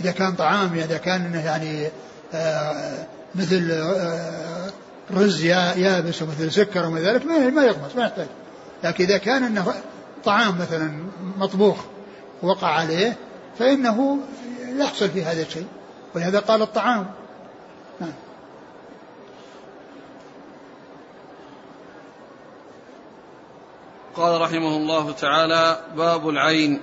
إذا 0.00 0.10
كان 0.10 0.32
طعام 0.32 0.74
إذا 0.74 0.98
كان 0.98 1.34
يعني 1.34 1.88
مثل 3.34 3.72
رز 5.12 5.44
يابس 5.44 6.22
ومثل 6.22 6.52
سكر 6.52 6.86
وما 6.86 7.00
ذلك 7.00 7.26
ما 7.26 7.64
يغمس 7.64 7.96
ما 7.96 8.02
يحتاج. 8.02 8.26
لكن 8.84 9.04
إذا 9.04 9.18
كان 9.18 9.42
أنه 9.42 9.74
طعام 10.24 10.58
مثلا 10.58 10.92
مطبوخ 11.36 11.76
وقع 12.42 12.68
عليه 12.68 13.16
فإنه 13.58 14.18
يحصل 14.78 15.08
في 15.08 15.22
هذا 15.22 15.42
الشيء. 15.42 15.66
ولهذا 16.14 16.40
قال 16.40 16.62
الطعام. 16.62 17.06
نعم. 18.00 18.12
قال 24.16 24.40
رحمه 24.40 24.76
الله 24.76 25.12
تعالى 25.12 25.80
باب 25.96 26.28
العين. 26.28 26.80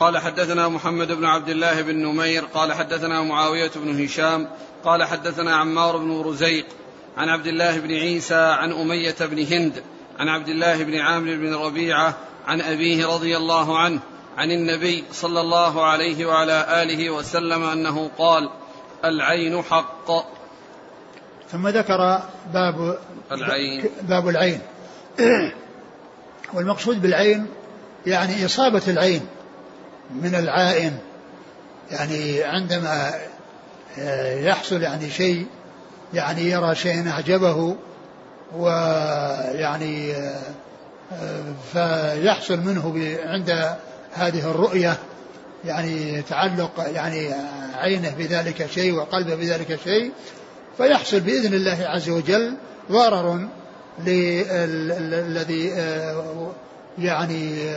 قال 0.00 0.18
حدثنا 0.18 0.68
محمد 0.68 1.12
بن 1.12 1.24
عبد 1.24 1.48
الله 1.48 1.82
بن 1.82 1.96
نمير 1.96 2.44
قال 2.44 2.72
حدثنا 2.72 3.22
معاوية 3.22 3.70
بن 3.76 4.04
هشام 4.04 4.48
قال 4.84 5.04
حدثنا 5.04 5.56
عمار 5.56 5.96
بن 5.96 6.20
رزيق 6.20 6.66
عن 7.20 7.28
عبد 7.28 7.46
الله 7.46 7.78
بن 7.78 7.94
عيسى 7.94 8.34
عن 8.34 8.72
أمية 8.72 9.14
بن 9.20 9.38
هند 9.38 9.82
عن 10.18 10.28
عبد 10.28 10.48
الله 10.48 10.84
بن 10.84 10.98
عامر 10.98 11.36
بن 11.36 11.54
ربيعة 11.54 12.16
عن 12.46 12.60
أبيه 12.60 13.06
رضي 13.06 13.36
الله 13.36 13.78
عنه 13.78 14.00
عن 14.38 14.50
النبي 14.50 15.04
صلى 15.12 15.40
الله 15.40 15.86
عليه 15.86 16.26
وعلى 16.26 16.82
آله 16.82 17.10
وسلم 17.10 17.64
أنه 17.64 18.10
قال 18.18 18.50
العين 19.04 19.62
حق. 19.62 20.10
ثم 21.50 21.68
ذكر 21.68 22.22
باب 22.54 22.98
العين. 23.32 23.84
باب 24.02 24.28
العين. 24.28 24.60
والمقصود 26.54 27.02
بالعين 27.02 27.46
يعني 28.06 28.44
إصابة 28.44 28.82
العين 28.88 29.26
من 30.10 30.34
العائن. 30.34 30.98
يعني 31.90 32.42
عندما 32.42 33.12
يحصل 34.38 34.82
يعني 34.82 35.10
شيء 35.10 35.46
يعني 36.14 36.50
يرى 36.50 36.74
شيئا 36.74 37.10
أعجبه 37.10 37.76
ويعني 38.56 40.14
فيحصل 41.72 42.60
منه 42.60 43.16
عند 43.24 43.76
هذه 44.12 44.50
الرؤية 44.50 44.98
يعني 45.64 46.22
تعلق 46.22 46.72
يعني 46.94 47.34
عينه 47.74 48.14
بذلك 48.18 48.70
شيء 48.70 48.92
وقلبه 48.92 49.34
بذلك 49.34 49.78
شيء 49.84 50.12
فيحصل 50.76 51.20
بإذن 51.20 51.54
الله 51.54 51.78
عز 51.80 52.10
وجل 52.10 52.54
ضرر 52.90 53.48
للذي 54.06 55.68
يعني 56.98 57.74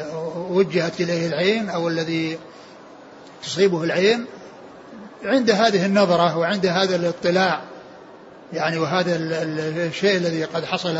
وجهت 0.50 1.02
إليه 1.02 1.28
العين 1.28 1.70
أو 1.70 1.88
الذي 1.88 2.38
تصيبه 3.44 3.84
العين. 3.84 4.26
عند 5.26 5.52
هذه 5.52 5.86
النظرة 5.86 6.38
وعند 6.38 6.66
هذا 6.66 6.96
الاطلاع 6.96 7.62
يعني 8.54 8.78
وهذا 8.78 9.16
الشيء 9.16 10.18
الذي 10.18 10.44
قد 10.44 10.66
حصل 10.66 10.98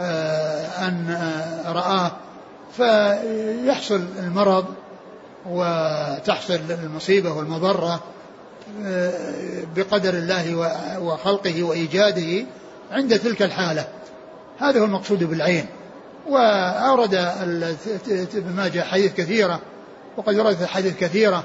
آه، 0.00 0.88
أن 0.88 1.10
آه، 1.10 1.72
رآه 1.72 2.12
فيحصل 2.76 4.04
المرض 4.18 4.64
وتحصل 5.46 6.60
المصيبة 6.70 7.32
والمضرة 7.32 8.00
آه، 8.84 9.12
بقدر 9.76 10.14
الله 10.14 10.56
وخلقه 10.98 11.62
وإيجاده 11.62 12.46
عند 12.90 13.18
تلك 13.18 13.42
الحالة. 13.42 13.88
هذا 14.58 14.80
هو 14.80 14.84
المقصود 14.84 15.24
بالعين. 15.24 15.66
وأورد 16.28 17.14
ابن 18.34 18.52
ماجه 18.56 18.80
حديث 18.80 19.14
كثيرة 19.14 19.60
وقد 20.16 20.34
وردت 20.34 20.64
حديث 20.64 20.96
كثيرة 20.96 21.44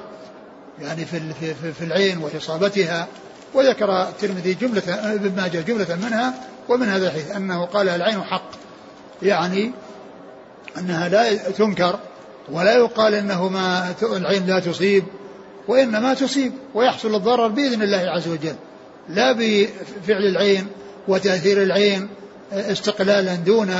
يعني 0.80 1.04
في 1.04 1.20
في 1.34 1.72
في 1.72 1.84
العين 1.84 2.18
وإصابتها 2.18 3.06
وذكر 3.56 4.02
الترمذي 4.02 4.54
جملة 4.54 4.82
ابن 4.88 5.36
ماجه 5.36 5.60
جملة 5.60 5.96
منها 5.96 6.34
ومن 6.68 6.88
هذا 6.88 7.06
الحديث 7.06 7.30
أنه 7.30 7.64
قال 7.64 7.88
العين 7.88 8.22
حق 8.22 8.50
يعني 9.22 9.72
أنها 10.78 11.08
لا 11.08 11.36
تنكر 11.36 11.98
ولا 12.52 12.76
يقال 12.76 13.14
أنه 13.14 13.48
ما 13.48 13.94
العين 14.02 14.46
لا 14.46 14.60
تصيب 14.60 15.04
وإنما 15.68 16.14
تصيب 16.14 16.52
ويحصل 16.74 17.14
الضرر 17.14 17.48
بإذن 17.48 17.82
الله 17.82 17.98
عز 17.98 18.28
وجل 18.28 18.54
لا 19.08 19.32
بفعل 19.32 20.22
العين 20.22 20.66
وتأثير 21.08 21.62
العين 21.62 22.08
استقلالا 22.52 23.34
دون 23.34 23.74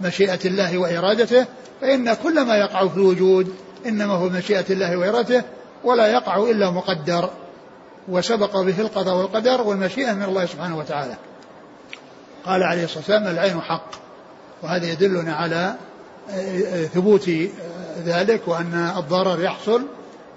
مشيئة 0.00 0.38
الله 0.44 0.78
وإرادته 0.78 1.46
فإن 1.80 2.14
كل 2.14 2.40
ما 2.40 2.56
يقع 2.56 2.88
في 2.88 2.96
الوجود 2.96 3.54
إنما 3.86 4.14
هو 4.14 4.28
مشيئة 4.28 4.64
الله 4.70 4.96
وإرادته 4.96 5.42
ولا 5.84 6.06
يقع 6.06 6.50
إلا 6.50 6.70
مقدر. 6.70 7.30
وسبق 8.08 8.60
به 8.60 8.80
القضاء 8.80 9.14
والقدر 9.14 9.60
والمشيئة 9.60 10.12
من 10.12 10.22
الله 10.22 10.46
سبحانه 10.46 10.78
وتعالى. 10.78 11.16
قال 12.44 12.62
عليه 12.62 12.84
الصلاة 12.84 12.98
والسلام 12.98 13.26
العين 13.26 13.60
حق. 13.60 13.90
وهذا 14.62 14.92
يدلنا 14.92 15.34
على 15.34 15.74
ثبوت 16.94 17.30
ذلك 18.04 18.48
وأن 18.48 18.92
الضرر 18.96 19.42
يحصل 19.42 19.82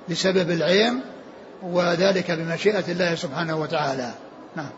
بسبب 0.09 0.51
العين 0.51 1.01
وذلك 1.63 2.31
بمشيئة 2.31 2.91
الله 2.91 3.15
سبحانه 3.15 3.55
وتعالى. 3.55 4.11
نعم. 4.55 4.69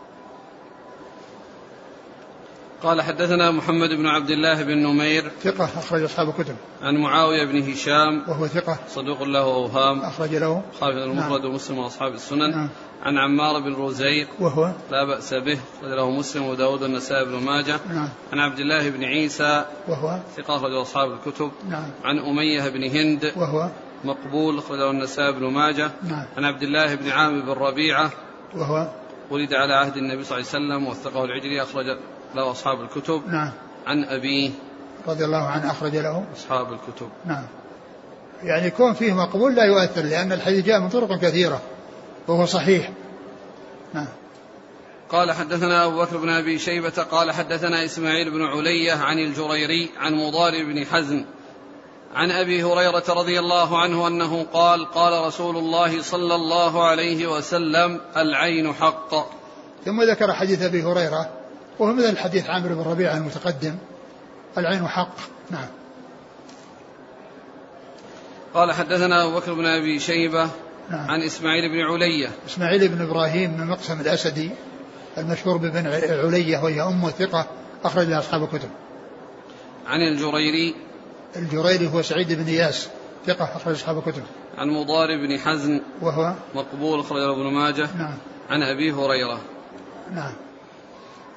قال 2.86 3.02
حدثنا 3.02 3.50
محمد 3.50 3.88
بن 3.88 4.06
عبد 4.06 4.30
الله 4.30 4.62
بن 4.62 4.78
نمير 4.78 5.32
ثقة 5.42 5.64
أخرج 5.64 6.02
أصحاب 6.02 6.28
الكتب. 6.28 6.56
عن 6.82 6.96
معاوية 6.96 7.44
بن 7.44 7.72
هشام 7.72 8.22
وهو 8.28 8.46
ثقة. 8.46 8.78
صدوق 8.88 9.22
له 9.22 9.42
أوهام. 9.42 10.00
أخرج 10.00 10.34
له. 10.34 10.62
خالد 10.80 10.98
المفرد 10.98 11.40
نعم. 11.40 11.50
ومسلم 11.50 11.78
وأصحاب 11.78 12.12
السنن. 12.14 12.50
نعم. 12.50 12.68
عن 13.02 13.18
عمار 13.18 13.60
بن 13.60 13.74
رزيق 13.74 14.28
وهو. 14.40 14.72
لا 14.90 15.04
بأس 15.04 15.34
به 15.34 15.58
له 15.82 16.10
مسلم 16.10 16.42
وداود 16.42 16.82
النسائي 16.82 17.24
بن 17.24 17.32
ماجه. 17.32 17.80
نعم. 17.88 18.08
عن 18.32 18.38
عبد 18.38 18.58
الله 18.58 18.90
بن 18.90 19.04
عيسى 19.04 19.64
وهو. 19.88 20.18
ثقة 20.36 20.56
أخرج 20.56 20.72
أصحاب 20.72 21.12
الكتب. 21.12 21.50
نعم. 21.68 21.90
عن 22.04 22.18
أمية 22.18 22.68
بن 22.68 22.84
هند 22.84 23.32
وهو. 23.36 23.70
مقبول 24.04 24.58
أخرجه 24.58 24.90
النسائي 24.90 25.32
بن 25.32 25.46
ماجه. 25.46 25.90
نعم. 26.02 26.24
عن 26.36 26.44
عبد 26.44 26.62
الله 26.62 26.94
بن 26.94 27.10
عامر 27.10 27.40
بن 27.40 27.52
ربيعة 27.52 28.10
وهو. 28.54 28.88
ولد 29.30 29.54
على 29.54 29.74
عهد 29.74 29.96
النبي 29.96 30.24
صلى 30.24 30.38
الله 30.38 30.48
عليه 30.54 30.58
وسلم 30.58 30.86
وثقه 30.86 31.24
العجلي 31.24 31.62
أخرج 31.62 31.96
له 32.36 32.50
أصحاب 32.50 32.80
الكتب. 32.80 33.22
نعم. 33.28 33.52
عن 33.86 34.04
أبيه 34.04 34.50
رضي 35.08 35.24
الله 35.24 35.46
عنه 35.46 35.70
أخرج 35.70 35.96
له. 35.96 36.24
أصحاب 36.36 36.72
الكتب. 36.72 37.08
نعم. 37.24 37.44
يعني 38.42 38.70
كون 38.70 38.92
فيه 38.92 39.12
مقبول 39.12 39.54
لا 39.54 39.64
يؤثر 39.64 40.02
لأن 40.02 40.32
الحديث 40.32 40.64
جاء 40.64 40.80
من 40.80 40.88
طرق 40.88 41.18
كثيرة 41.18 41.60
وهو 42.28 42.46
صحيح. 42.46 42.90
نعم. 43.94 44.08
قال 45.10 45.32
حدثنا 45.32 45.84
أبو 45.84 46.02
بكر 46.02 46.16
بن 46.16 46.28
أبي 46.28 46.58
شيبة 46.58 47.02
قال 47.10 47.32
حدثنا 47.32 47.84
إسماعيل 47.84 48.30
بن 48.30 48.42
علية 48.42 48.92
عن 48.92 49.18
الجريري 49.18 49.90
عن 49.98 50.14
مضارب 50.14 50.66
بن 50.66 50.86
حزم. 50.86 51.24
عن 52.14 52.30
أبي 52.30 52.62
هريرة 52.62 53.04
رضي 53.08 53.38
الله 53.38 53.78
عنه 53.78 54.08
أنه 54.08 54.46
قال 54.52 54.90
قال 54.90 55.26
رسول 55.26 55.56
الله 55.56 56.02
صلى 56.02 56.34
الله 56.34 56.84
عليه 56.84 57.26
وسلم 57.26 58.00
العين 58.16 58.72
حق. 58.72 59.14
ثم 59.84 60.02
ذكر 60.02 60.32
حديث 60.32 60.62
أبي 60.62 60.82
هريرة 60.82 61.30
وهو 61.78 61.92
مثل 61.92 62.18
حديث 62.18 62.50
عامر 62.50 62.68
بن 62.68 62.82
ربيعة 62.90 63.16
المتقدم. 63.16 63.76
العين 64.58 64.88
حق. 64.88 65.16
نعم. 65.50 65.66
قال 68.54 68.72
حدثنا 68.72 69.24
أبو 69.24 69.36
بكر 69.36 69.54
بن 69.54 69.66
أبي 69.66 69.98
شيبة 69.98 70.50
نعم. 70.90 71.10
عن 71.10 71.22
إسماعيل 71.22 71.68
بن 71.68 71.80
علية. 71.80 72.28
إسماعيل 72.46 72.88
بن 72.88 73.02
إبراهيم 73.02 73.60
من 73.60 73.66
مقسم 73.66 74.00
الأسدي 74.00 74.50
المشهور 75.18 75.56
ببن 75.56 75.86
علية 76.26 76.58
وهي 76.58 76.82
أم 76.82 77.10
ثقة 77.10 77.46
أخرج 77.84 78.12
أصحاب 78.12 78.42
الكتب. 78.42 78.68
عن 79.86 80.00
الجريري. 80.00 80.74
الجريري 81.36 81.88
هو 81.88 82.02
سعيد 82.02 82.32
بن 82.32 82.46
إياس 82.46 82.88
ثقة 83.26 83.44
أخرج 83.44 83.74
أصحاب 83.74 83.98
الكتب. 83.98 84.22
عن 84.58 84.68
مضارب 84.68 85.18
بن 85.18 85.38
حزن 85.38 85.80
وهو؟ 86.02 86.34
مقبول 86.54 87.00
أخرج 87.00 87.22
ابن 87.22 87.52
ماجه. 87.52 87.88
نعم. 87.98 88.14
عن 88.50 88.62
أبي 88.62 88.92
هريرة. 88.92 89.40
نعم. 90.14 90.32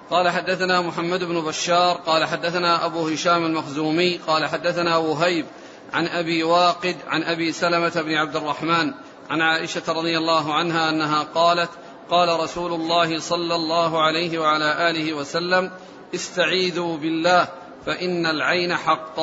قال 0.10 0.30
حدثنا 0.30 0.82
محمد 0.82 1.24
بن 1.24 1.42
بشار 1.42 1.96
قال 1.96 2.26
حدثنا 2.26 2.86
أبو 2.86 3.08
هشام 3.08 3.46
المخزومي 3.46 4.18
قال 4.18 4.46
حدثنا 4.46 4.98
وهيب 4.98 5.46
عن 5.94 6.08
أبي 6.08 6.44
واقد 6.44 6.96
عن 7.08 7.24
أبي 7.24 7.52
سلمة 7.52 8.02
بن 8.02 8.14
عبد 8.14 8.36
الرحمن 8.36 8.94
عن 9.30 9.42
عائشة 9.42 9.82
رضي 9.88 10.18
الله 10.18 10.54
عنها 10.54 10.90
أنها 10.90 11.24
قالت 11.24 11.70
قال 12.10 12.40
رسول 12.40 12.74
الله 12.74 13.20
صلى 13.20 13.56
الله 13.56 14.04
عليه 14.04 14.40
وعلى 14.40 14.90
آله 14.90 15.14
وسلم 15.14 15.72
استعيذوا 16.16 16.98
بالله 16.98 17.48
فإن 17.86 18.26
العين 18.26 18.76
حق. 18.76 19.20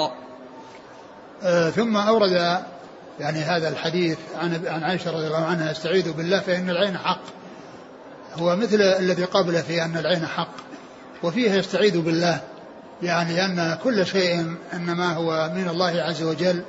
آه 1.43 1.71
ثم 1.71 1.97
أورد 1.97 2.63
يعني 3.21 3.39
هذا 3.39 3.69
الحديث 3.69 4.19
عن 4.35 4.67
عن 4.67 4.83
عائشة 4.83 5.11
رضي 5.11 5.27
الله 5.27 5.45
عنها 5.45 5.71
استعيذوا 5.71 6.15
بالله 6.15 6.41
فإن 6.41 6.71
العين 6.71 6.99
حق. 6.99 7.23
هو 8.35 8.57
مثل 8.57 8.81
الذي 8.81 9.25
قبله 9.25 9.63
في 9.63 9.85
أن 9.85 9.97
العين 9.97 10.27
حق. 10.27 10.66
وفيه 11.23 11.51
يستعيذ 11.51 12.01
بالله 12.01 12.41
يعني 13.03 13.45
أن 13.45 13.79
كل 13.85 14.07
شيء 14.07 14.55
إنما 14.73 15.13
هو 15.13 15.51
من 15.55 15.69
الله 15.69 16.03
عز 16.03 16.23
وجل 16.23 16.63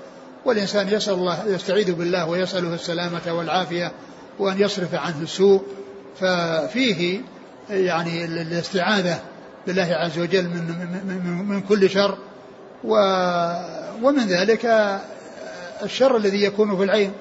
والإنسان 0.45 0.89
يسأل 0.89 1.13
الله 1.13 1.47
يستعيذ 1.47 1.93
بالله 1.93 2.29
ويسأله 2.29 2.73
السلامة 2.73 3.21
والعافية 3.27 3.91
وأن 4.39 4.61
يصرف 4.61 4.95
عنه 4.95 5.21
السوء. 5.21 5.61
ففيه 6.19 7.21
يعني 7.69 8.25
الاستعاذة 8.25 9.19
بالله 9.67 9.87
عز 9.91 10.19
وجل 10.19 10.43
من, 10.43 10.63
من, 11.07 11.47
من 11.47 11.61
كل 11.61 11.89
شر. 11.89 12.17
و 12.83 12.95
ومن 14.03 14.27
ذلك 14.27 14.65
الشر 15.83 16.17
الذي 16.17 16.43
يكون 16.43 16.77
في 16.77 16.83
العين. 16.83 17.11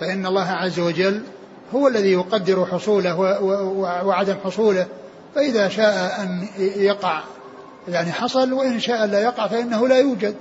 فإن 0.00 0.26
الله 0.26 0.48
عز 0.48 0.80
وجل 0.80 1.22
هو 1.74 1.88
الذي 1.88 2.12
يقدر 2.12 2.66
حصوله 2.66 3.20
وعدم 4.04 4.36
حصوله. 4.44 4.86
فإذا 5.34 5.68
شاء 5.68 6.22
أن 6.22 6.48
يقع 6.58 7.22
يعني 7.88 8.12
حصل 8.12 8.52
وإن 8.52 8.80
شاء 8.80 9.06
لا 9.06 9.20
يقع 9.20 9.46
فإنه 9.46 9.88
لا 9.88 9.98
يوجد 9.98 10.36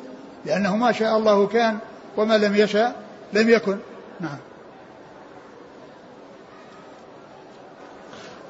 لأنه 0.45 0.75
ما 0.75 0.91
شاء 0.91 1.17
الله 1.17 1.47
كان 1.47 1.77
وما 2.17 2.37
لم 2.37 2.55
يشاء 2.55 2.95
لم 3.33 3.49
يكن. 3.49 3.77
نعم. 4.19 4.37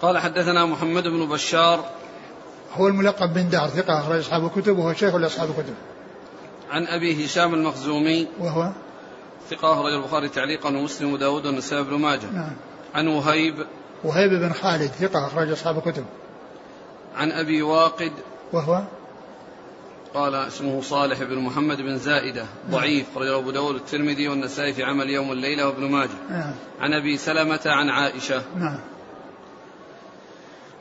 قال 0.01 0.17
حدثنا 0.17 0.65
محمد 0.65 1.03
بن 1.03 1.25
بشار. 1.29 1.85
هو 2.73 2.87
الملقب 2.87 3.33
بن 3.33 3.49
دار 3.49 3.67
ثقة 3.67 3.99
أخرج 3.99 4.19
أصحاب 4.19 4.45
الكتب 4.45 4.77
وهو 4.77 4.93
شيخ 4.93 5.15
لأصحاب 5.15 5.49
الكتب. 5.49 5.73
عن 6.71 6.87
أبي 6.87 7.25
هشام 7.25 7.53
المخزومي. 7.53 8.27
وهو؟ 8.39 8.71
ثقة 9.49 9.73
أخرج 9.73 9.93
البخاري 9.93 10.29
تعليقا 10.29 10.69
ومسلم 10.69 11.13
وداود 11.13 11.45
والنسائي 11.45 11.83
بن 11.83 11.93
ماجه. 11.93 12.25
نعم. 12.33 12.55
عن 12.95 13.07
وهيب. 13.07 13.65
وهيب 14.03 14.29
بن 14.29 14.53
خالد 14.53 14.91
ثقة 14.91 15.27
أخرج 15.27 15.51
أصحاب 15.51 15.77
الكتب. 15.77 16.05
عن 17.15 17.31
أبي 17.31 17.61
واقد 17.61 18.11
وهو 18.53 18.83
قال 20.13 20.35
اسمه 20.35 20.81
صالح 20.81 21.23
بن 21.23 21.37
محمد 21.37 21.81
بن 21.81 21.97
زائدة 21.97 22.45
ضعيف 22.69 23.05
أخرجه 23.11 23.37
أبو 23.37 23.51
داود 23.51 23.75
الترمذي 23.75 24.27
والنسائي 24.27 24.73
في 24.73 24.83
عمل 24.83 25.09
يوم 25.09 25.31
الليلة 25.31 25.67
وابن 25.67 25.91
ماجه. 25.91 26.09
نعم 26.29 26.53
عن 26.79 26.93
أبي 26.93 27.17
سلمة 27.17 27.61
عن 27.65 27.89
عائشة. 27.89 28.43
نعم. 28.55 28.79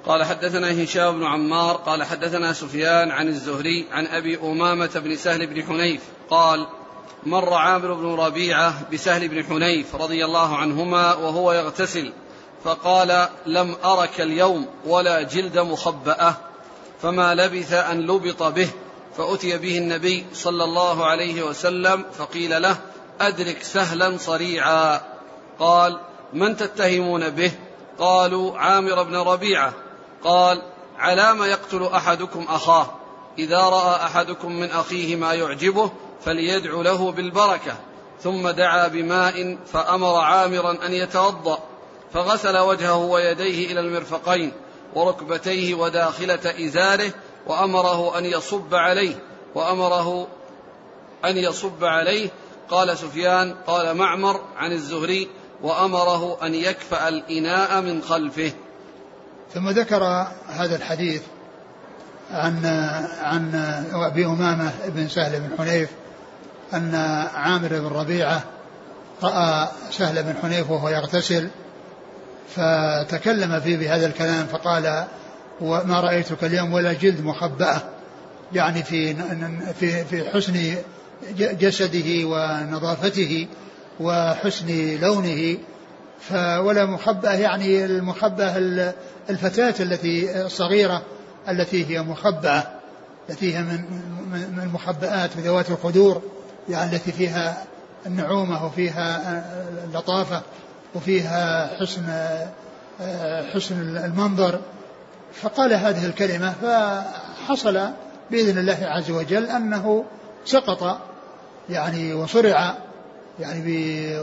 قال 0.07 0.25
حدثنا 0.25 0.85
هشام 0.85 1.19
بن 1.19 1.25
عمار 1.25 1.77
قال 1.77 2.05
حدثنا 2.05 2.53
سفيان 2.53 3.11
عن 3.11 3.29
الزهري 3.29 3.87
عن 3.93 4.07
أبي 4.07 4.39
أمامة 4.39 5.01
بن 5.05 5.17
سهل 5.17 5.47
بن 5.47 5.63
حنيف 5.63 6.03
قال 6.31 6.67
مر 7.27 7.55
عامر 7.55 7.95
بن 7.95 8.15
ربيعة 8.15 8.75
بسهل 8.93 9.29
بن 9.29 9.45
حنيف 9.45 9.95
رضي 9.95 10.25
الله 10.25 10.57
عنهما 10.57 11.15
وهو 11.15 11.53
يغتسل. 11.53 12.13
فقال 12.65 13.29
لم 13.47 13.77
أرك 13.85 14.21
اليوم 14.21 14.67
ولا 14.87 15.23
جلد 15.23 15.59
مخبأة. 15.59 16.35
فما 17.03 17.35
لبث 17.35 17.73
أن 17.73 18.01
لبط 18.01 18.43
به 18.43 18.69
فأتي 19.17 19.59
به 19.59 19.79
النبي 19.79 20.27
صلى 20.35 20.65
الله 20.65 21.07
عليه 21.07 21.43
وسلم 21.43 22.05
فقيل 22.19 22.63
له 22.63 22.77
أدرك 23.21 23.63
سهلا 23.63 24.19
صريعا. 24.19 25.01
قال 25.59 26.01
من 26.33 26.57
تتهمون 26.57 27.31
به؟ 27.31 27.53
قالوا 27.99 28.59
عامر 28.59 29.03
بن 29.03 29.17
ربيعة. 29.17 29.73
قال 30.25 30.63
علام 30.99 31.43
يقتل 31.43 31.85
أحدكم 31.95 32.47
أخاه 32.49 32.87
إذا 33.39 33.59
رأى 33.59 34.05
أحدكم 34.05 34.53
من 34.53 34.71
أخيه 34.71 35.17
ما 35.17 35.35
يعجبه 35.35 35.93
فليدع 36.25 36.71
له 36.71 37.13
بالبركة. 37.13 37.77
ثم 38.23 38.49
دعا 38.49 38.89
بماء 38.89 39.59
فأمر 39.73 40.15
عامرا 40.15 40.87
أن 40.87 40.93
يتوضأ. 40.93 41.59
فغسل 42.15 42.59
وجهه 42.59 42.97
ويديه 42.97 43.73
إلى 43.73 43.81
المرفقين 43.81 44.53
وركبتيه 44.95 45.75
وداخلة 45.75 46.67
إزاره 46.67 47.11
وأمره 47.47 48.19
أن 48.19 48.25
يصب 48.25 48.75
عليه 48.75 49.15
وأمره 49.55 50.29
أن 51.25 51.37
يصب 51.37 51.85
عليه. 51.85 52.31
قال 52.71 52.99
سفيان 52.99 53.55
قال 53.67 53.97
معمر 53.97 54.41
عن 54.57 54.73
الزهري 54.73 55.29
وأمره 55.63 56.47
أن 56.47 56.55
يكفأ 56.55 57.09
الإناء 57.09 57.81
من 57.81 58.03
خلفه. 58.03 58.53
ثم 59.55 59.69
ذكر 59.69 60.05
هذا 60.49 60.77
الحديث 60.77 61.23
عن 62.31 62.67
عن 63.23 63.55
أبي 63.93 64.27
أمامة 64.27 64.73
بن 64.87 65.09
سهل 65.09 65.41
بن 65.41 65.57
حنيف 65.59 65.91
أن 66.75 66.95
عامر 67.35 67.69
بن 67.69 67.87
ربيعة 67.87 68.43
رأى 69.23 69.69
سهل 69.91 70.23
بن 70.23 70.35
حنيف 70.43 70.71
وهو 70.71 70.89
يغتسل 70.89 71.51
فتكلم 72.49 73.61
فيه 73.61 73.77
بهذا 73.77 74.07
الكلام 74.07 74.47
فقال 74.47 75.05
وما 75.61 76.01
رأيتك 76.01 76.45
اليوم 76.45 76.73
ولا 76.73 76.93
جلد 76.93 77.25
مخبأة. 77.25 77.83
يعني 78.53 78.83
في 78.83 79.15
في 79.81 80.05
في 80.05 80.31
حسن 80.31 80.75
جسده 81.39 82.27
ونظافته 82.27 83.47
وحسن 84.01 84.99
لونه 85.01 85.59
ولا 86.59 86.87
مخبأة 86.87 87.33
يعني 87.33 87.85
المخبأة 87.85 88.57
الفتاة 89.31 89.75
التي 89.81 90.43
الصغيرة 90.43 91.03
التي 91.49 91.87
هي 91.87 92.03
مخبأة 92.03 92.65
التي 93.31 93.57
هي 93.57 93.63
من 93.63 93.85
من 94.33 94.61
المخبئات 94.63 95.37
ذوات 95.37 95.71
القدور 95.71 96.23
يعني 96.69 96.97
التي 96.97 97.13
فيها 97.13 97.65
النعومة 98.07 98.67
وفيها 98.67 99.21
اللطافة. 99.85 100.43
وفيها 100.95 101.71
حسن 101.81 102.03
حسن 103.55 103.97
المنظر. 103.97 104.61
فقال 105.35 105.73
هذه 105.73 106.07
الكلمة 106.07 106.55
فحصل 106.63 107.81
بإذن 108.31 108.59
الله 108.59 108.79
عز 108.83 109.11
وجل 109.11 109.47
أنه 109.47 110.05
سقط 110.45 110.99
يعني 111.71 112.15
وصرع 112.15 112.75
يعني 113.41 114.17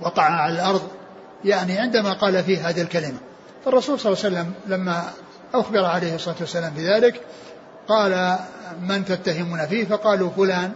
وقع 0.00 0.22
على 0.22 0.54
الأرض 0.54 0.82
يعني 1.44 1.78
عندما 1.78 2.12
قال 2.12 2.44
فيه 2.44 2.68
هذه 2.68 2.82
الكلمة. 2.82 3.18
فالرسول 3.64 4.00
صلى 4.00 4.12
الله 4.12 4.24
عليه 4.24 4.36
وسلم 4.36 4.52
لما 4.66 5.04
أخبر 5.54 5.84
عليه 5.84 6.14
الصلاة 6.14 6.36
والسلام 6.40 6.72
بذلك 6.74 7.20
قال 7.88 8.38
من 8.80 9.04
تتهمون 9.04 9.66
فيه؟ 9.66 9.84
فقالوا 9.84 10.30
فلان. 10.30 10.72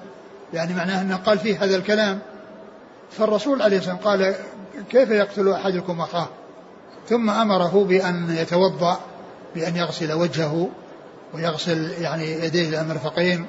يعني 0.54 0.74
معناه 0.74 1.02
أنه 1.02 1.16
قال 1.16 1.38
فيه 1.38 1.64
هذا 1.64 1.76
الكلام. 1.76 2.18
فالرسول 3.10 3.62
عليه 3.62 3.78
الصلاة 3.78 3.94
والسلام 3.94 4.12
قال 4.20 4.34
كيف 4.90 5.10
يقتل 5.10 5.48
أحدكم 5.48 6.00
أخاه؟ 6.00 6.28
ثم 7.08 7.30
أمره 7.30 7.84
بأن 7.84 8.36
يتوضأ 8.36 9.00
بأن 9.54 9.76
يغسل 9.76 10.12
وجهه 10.12 10.68
ويغسل 11.34 11.90
يعني 12.02 12.30
يديه 12.30 12.68
إلى 12.68 12.80
المرفقين 12.80 13.46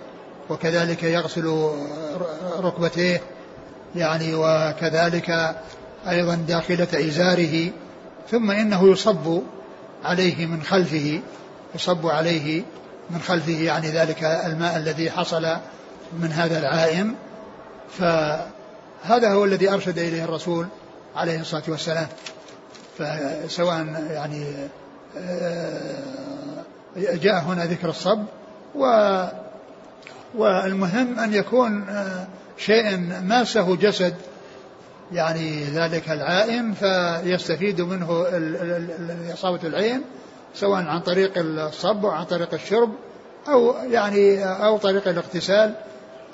وكذلك 0.49 1.03
يغسل 1.03 1.69
ركبتيه 2.59 3.21
يعني 3.95 4.35
وكذلك 4.35 5.55
أيضا 6.09 6.35
داخلة 6.35 6.87
إزاره. 6.93 7.69
ثم 8.31 8.51
إنه 8.51 8.91
يصب 8.91 9.41
عليه 10.03 10.45
من 10.45 10.63
خلفه 10.63 11.21
يصب 11.75 12.07
عليه 12.07 12.63
من 13.09 13.21
خلفه 13.21 13.59
يعني 13.63 13.89
ذلك 13.89 14.23
الماء 14.23 14.77
الذي 14.77 15.11
حصل 15.11 15.47
من 16.19 16.31
هذا 16.31 16.59
العائم. 16.59 17.15
فهذا 19.03 19.33
هو 19.33 19.45
الذي 19.45 19.73
أرشد 19.73 19.97
إليه 19.97 20.23
الرسول 20.23 20.67
عليه 21.15 21.41
الصلاة 21.41 21.63
والسلام. 21.67 22.07
فسواء 22.97 24.07
يعني 24.11 24.45
آه، 25.17 25.97
جاء 26.95 27.39
هنا 27.39 27.65
ذكر 27.65 27.89
الصب 27.89 28.23
و 28.75 28.85
والمهم 30.35 31.19
أن 31.19 31.33
يكون 31.33 31.89
آه، 31.89 32.27
شيء 32.57 32.97
ماسه 33.23 33.75
جسد 33.75 34.15
يعني 35.11 35.63
ذلك 35.63 36.09
العائن 36.09 36.73
فيستفيد 36.73 37.81
منه 37.81 38.25
إصابة 39.33 39.67
العين 39.67 40.01
سواء 40.55 40.83
عن 40.83 40.99
طريق 40.99 41.31
الصب 41.37 42.05
أو 42.05 42.11
عن 42.11 42.25
طريق 42.25 42.53
الشرب 42.53 42.89
أو 43.47 43.75
يعني 43.91 44.45
أو 44.45 44.77
طريق 44.77 45.07
الاغتسال. 45.07 45.75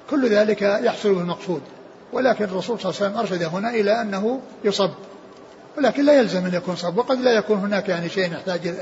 كل 0.10 0.30
ذلك 0.30 0.62
يحصل 0.62 1.16
بالمقصود 1.16 1.62
ولكن 2.14 2.44
الرسول 2.44 2.80
صلى 2.80 2.92
الله 2.92 3.02
عليه 3.02 3.12
وسلم 3.12 3.18
أرشد 3.18 3.44
هنا 3.56 3.70
إلى 3.70 4.02
أنه 4.02 4.40
يصب. 4.64 4.92
ولكن 5.78 6.06
لا 6.06 6.20
يلزم 6.20 6.46
أن 6.46 6.54
يكون 6.54 6.76
صب 6.76 6.98
وقد 6.98 7.22
لا 7.22 7.32
يكون 7.32 7.58
هناك 7.58 7.90
يعني 7.90 8.10
شيء 8.10 8.34
يحتاج 8.34 8.74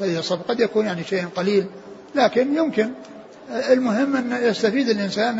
إلى 0.00 0.18
الصب. 0.18 0.38
قد 0.48 0.60
يكون 0.60 0.86
يعني 0.86 1.04
شيء 1.04 1.26
قليل 1.36 1.66
لكن 2.14 2.56
يمكن. 2.56 2.90
المهم 3.50 4.16
أن 4.16 4.44
يستفيد 4.44 4.88
الإنسان 4.88 5.38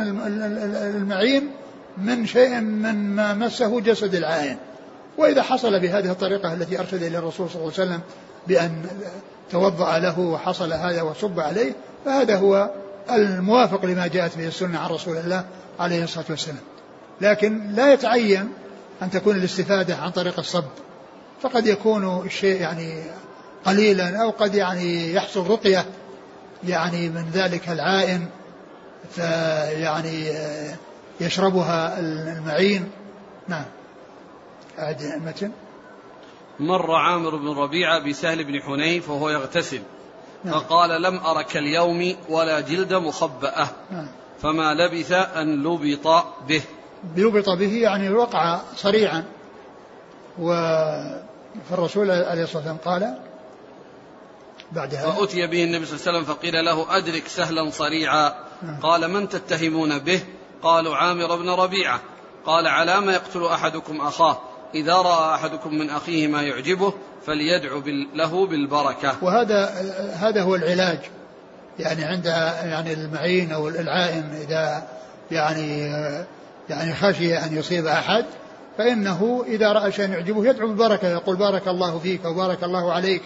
المعين 0.97 1.51
من 1.99 2.27
شيء 2.27 2.61
من 2.61 2.95
ما 2.95 3.35
مسه 3.35 3.81
جسد 3.81 4.15
العائن 4.15 4.57
وإذا 5.19 5.43
حصل 5.43 5.81
بهذه 5.81 6.11
الطريقة 6.11 6.53
التي 6.53 6.81
أرشد 6.81 7.03
إلى 7.03 7.19
الرسول 7.19 7.51
صلى 7.51 7.63
الله 7.63 7.73
عليه 7.79 7.85
وسلم 7.85 8.01
بأن 8.47 8.83
توضأ 9.51 9.99
له 9.99 10.21
وحصل 10.21 10.73
هذا 10.73 11.03
وصب 11.03 11.41
عليه 11.41 11.73
فهذا 12.05 12.37
هو 12.37 12.71
الموافق 13.11 13.85
لما 13.85 14.07
جاءت 14.07 14.39
به 14.39 14.49
السنة 14.49 14.79
عن 14.79 14.91
رسول 14.91 15.17
الله 15.17 15.45
عليه 15.81 16.05
الصلاة 16.05 16.25
والسلام. 16.31 16.72
لكن 17.23 17.73
لا 17.75 17.93
يتعين 17.93 18.53
أن 19.03 19.11
تكون 19.11 19.37
الاستفادة 19.37 19.97
عن 19.97 20.11
طريق 20.11 20.39
الصب. 20.39 20.65
فقد 21.43 21.67
يكون 21.67 22.27
الشيء 22.27 22.61
يعني 22.61 23.03
قليلا 23.65 24.23
أو 24.23 24.31
قد 24.31 24.55
يعني 24.55 25.13
يحصل 25.13 25.51
رقية 25.51 25.87
يعني 26.65 27.09
من 27.09 27.31
ذلك 27.33 27.69
العائن 27.69 28.27
فيعني 29.11 30.33
يشربها 31.21 32.01
المعين. 32.01 32.91
نعم. 33.49 33.65
أعد 34.79 35.21
متن 35.27 35.51
مر 36.61 36.95
عامر 36.95 37.37
بن 37.37 37.49
ربيعة 37.49 37.99
بسهل 37.99 38.45
بن 38.45 38.61
حنيف 38.63 39.11
وهو 39.11 39.31
يغتسل 39.31 39.81
نعم. 40.45 40.55
فقال 40.55 41.03
لم 41.03 41.19
أرك 41.19 41.57
اليوم 41.57 42.15
ولا 42.29 42.61
جلد 42.61 42.95
مخبأة 42.95 43.69
نعم. 43.91 44.09
فما 44.43 44.75
لبث 44.75 45.13
أن 45.13 45.63
لبط 45.63 46.25
به. 46.49 46.63
لبط 47.17 47.49
به 47.49 47.73
يعني 47.73 48.11
وقع 48.11 48.61
صريعا 48.77 49.25
و 50.39 50.53
فالرسول 51.71 52.11
عليه 52.11 52.43
الصلاة 52.43 52.57
والسلام 52.57 52.77
قال 52.85 53.19
بعدها 54.73 55.13
فأتي 55.13 55.47
به 55.47 55.65
النبي 55.65 55.87
صلى 55.87 55.97
الله 55.97 56.09
عليه 56.09 56.19
وسلم 56.19 56.35
فقيل 56.35 56.65
له 56.65 56.97
أدرك 56.97 57.29
سهلا 57.29 57.71
صريعا 57.71 58.33
نعم. 58.63 58.81
قال 58.81 59.11
من 59.11 59.29
تتهمون 59.29 59.99
به؟ 59.99 60.21
قالوا 60.63 60.97
عامر 60.97 61.37
بن 61.37 61.51
ربيعة. 61.51 62.01
قال 62.47 62.67
على 62.67 63.01
ما 63.01 63.13
يقتل 63.13 63.45
أحدكم 63.45 64.01
أخاه. 64.01 64.39
إذا 64.75 64.95
رأى 64.95 65.35
أحدكم 65.35 65.75
من 65.75 65.91
أخيه 65.91 66.29
ما 66.29 66.43
يعجبه 66.43 66.95
فليدعو 67.27 67.83
له 68.15 68.47
بالبركة. 68.47 69.15
وهذا 69.23 69.65
هذا 70.15 70.43
هو 70.43 70.55
العلاج. 70.55 70.99
يعني 71.79 72.05
عند 72.05 72.27
يعني 72.65 72.93
المعين 72.93 73.53
أو 73.53 73.69
العائن 73.69 74.31
إذا 74.49 74.89
يعني 75.31 75.93
يعني 76.71 76.95
خشي 76.95 77.39
أن 77.39 77.57
يصيب 77.57 77.87
أحد 77.87 78.25
فإنه 78.79 79.45
إذا 79.47 79.73
رأى 79.73 79.93
شيئا 79.93 80.09
يعجبه 80.09 80.47
يدعو 80.47 80.69
بالبركة 80.69 81.09
يقول 81.09 81.37
بارك 81.37 81.69
الله 81.69 81.99
فيك 81.99 82.25
وبارك 82.25 82.65
الله 82.65 82.93
عليك. 82.93 83.23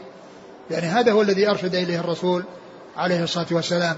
يعني 0.70 0.86
هذا 0.86 1.12
هو 1.12 1.22
الذي 1.22 1.50
أرشد 1.50 1.74
إليه 1.74 2.00
الرسول 2.00 2.44
عليه 2.96 3.24
الصلاة 3.24 3.46
والسلام. 3.50 3.96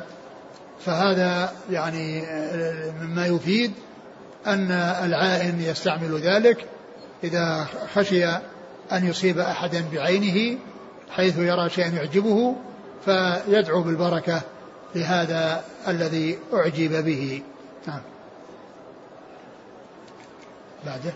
فهذا 0.84 1.52
يعني 1.70 2.22
مما 3.02 3.26
يفيد 3.26 3.72
أن 4.46 4.70
العائن 5.04 5.60
يستعمل 5.60 6.20
ذلك 6.20 6.66
إذا 7.24 7.66
خشي 7.94 8.26
أن 8.92 9.06
يصيب 9.08 9.38
أحدا 9.38 9.84
بعينه 9.92 10.58
حيث 11.10 11.38
يرى 11.38 11.70
شيئا 11.70 11.88
يعجبه 11.88 12.56
فيدعو 13.04 13.82
بالبركة 13.82 14.40
لهذا 14.94 15.64
الذي 15.88 16.38
أعجب 16.54 17.04
به. 17.04 17.42
نعم. 17.86 18.00
بعده. 20.86 21.14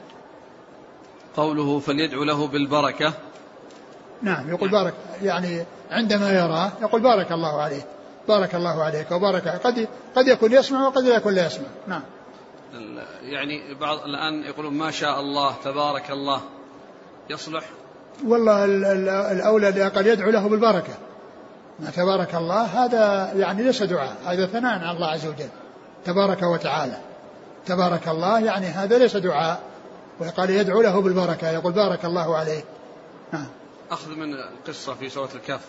قوله 1.37 1.79
فليدعو 1.79 2.25
له 2.25 2.46
بالبركة. 2.46 3.12
نعم 4.22 4.51
يقول 4.51 4.70
بارك 4.70 4.94
يعني 5.22 5.64
عندما 5.90 6.31
يراه 6.31 6.72
يقول 6.81 7.03
بارك 7.03 7.33
الله 7.33 7.62
عليه 7.62 7.83
بارك 8.29 8.55
الله 8.55 8.85
عليك 8.85 9.11
وبارك 9.11 9.48
قد 9.48 9.88
قد 10.16 10.29
يكون 10.29 10.53
يسمع 10.53 10.87
وقد 10.87 11.03
لا 11.03 11.16
يكون 11.16 11.35
لا 11.35 11.46
يسمع. 11.46 11.66
نعم. 11.87 12.03
يعني 13.22 13.75
بعض 13.81 13.98
الآن 13.98 14.44
يقولون 14.44 14.75
ما 14.75 14.90
شاء 14.90 15.20
الله 15.20 15.55
تبارك 15.64 16.11
الله. 16.11 16.40
يصلح؟ 17.31 17.64
والله 18.27 18.64
الأولى 19.33 19.68
الأقل 19.68 20.07
يدعو 20.07 20.31
له 20.31 20.48
بالبركة. 20.48 20.94
ما 21.81 21.90
تبارك 21.90 22.35
الله 22.35 22.62
هذا 22.62 23.33
يعني 23.37 23.62
ليس 23.62 23.83
دعاء 23.83 24.16
هذا 24.27 24.46
ثناء 24.46 24.79
على 24.79 24.96
الله 24.96 25.07
عز 25.07 25.27
وجل 25.27 25.48
تبارك 26.05 26.42
وتعالى. 26.42 26.96
تبارك 27.66 28.09
الله 28.09 28.40
يعني 28.40 28.66
هذا 28.66 28.98
ليس 28.98 29.16
دعاء. 29.16 29.61
وقال 30.20 30.51
يدعو 30.51 30.83
له 30.83 31.01
بالبركة 31.01 31.51
يقول 31.51 31.72
بارك 31.72 32.05
الله 32.05 32.37
عليه 32.37 32.64
نعم 33.33 33.46
أخذ 33.90 34.11
من 34.11 34.35
القصة 34.35 34.94
في 34.94 35.09
سورة 35.09 35.29
الكهف. 35.35 35.61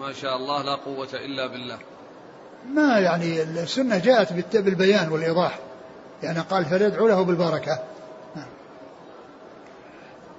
ما 0.00 0.12
شاء 0.12 0.36
الله 0.36 0.62
لا 0.62 0.74
قوة 0.74 1.08
إلا 1.14 1.46
بالله. 1.46 1.78
ما 2.74 2.98
يعني 2.98 3.42
السنة 3.42 3.98
جاءت 3.98 4.32
بالبيان 4.54 5.08
والإيضاح. 5.08 5.58
يعني 6.22 6.40
قال 6.40 6.64
فليدعو 6.64 7.08
له 7.08 7.22
بالبركة. 7.22 7.78
نعم. 8.36 8.46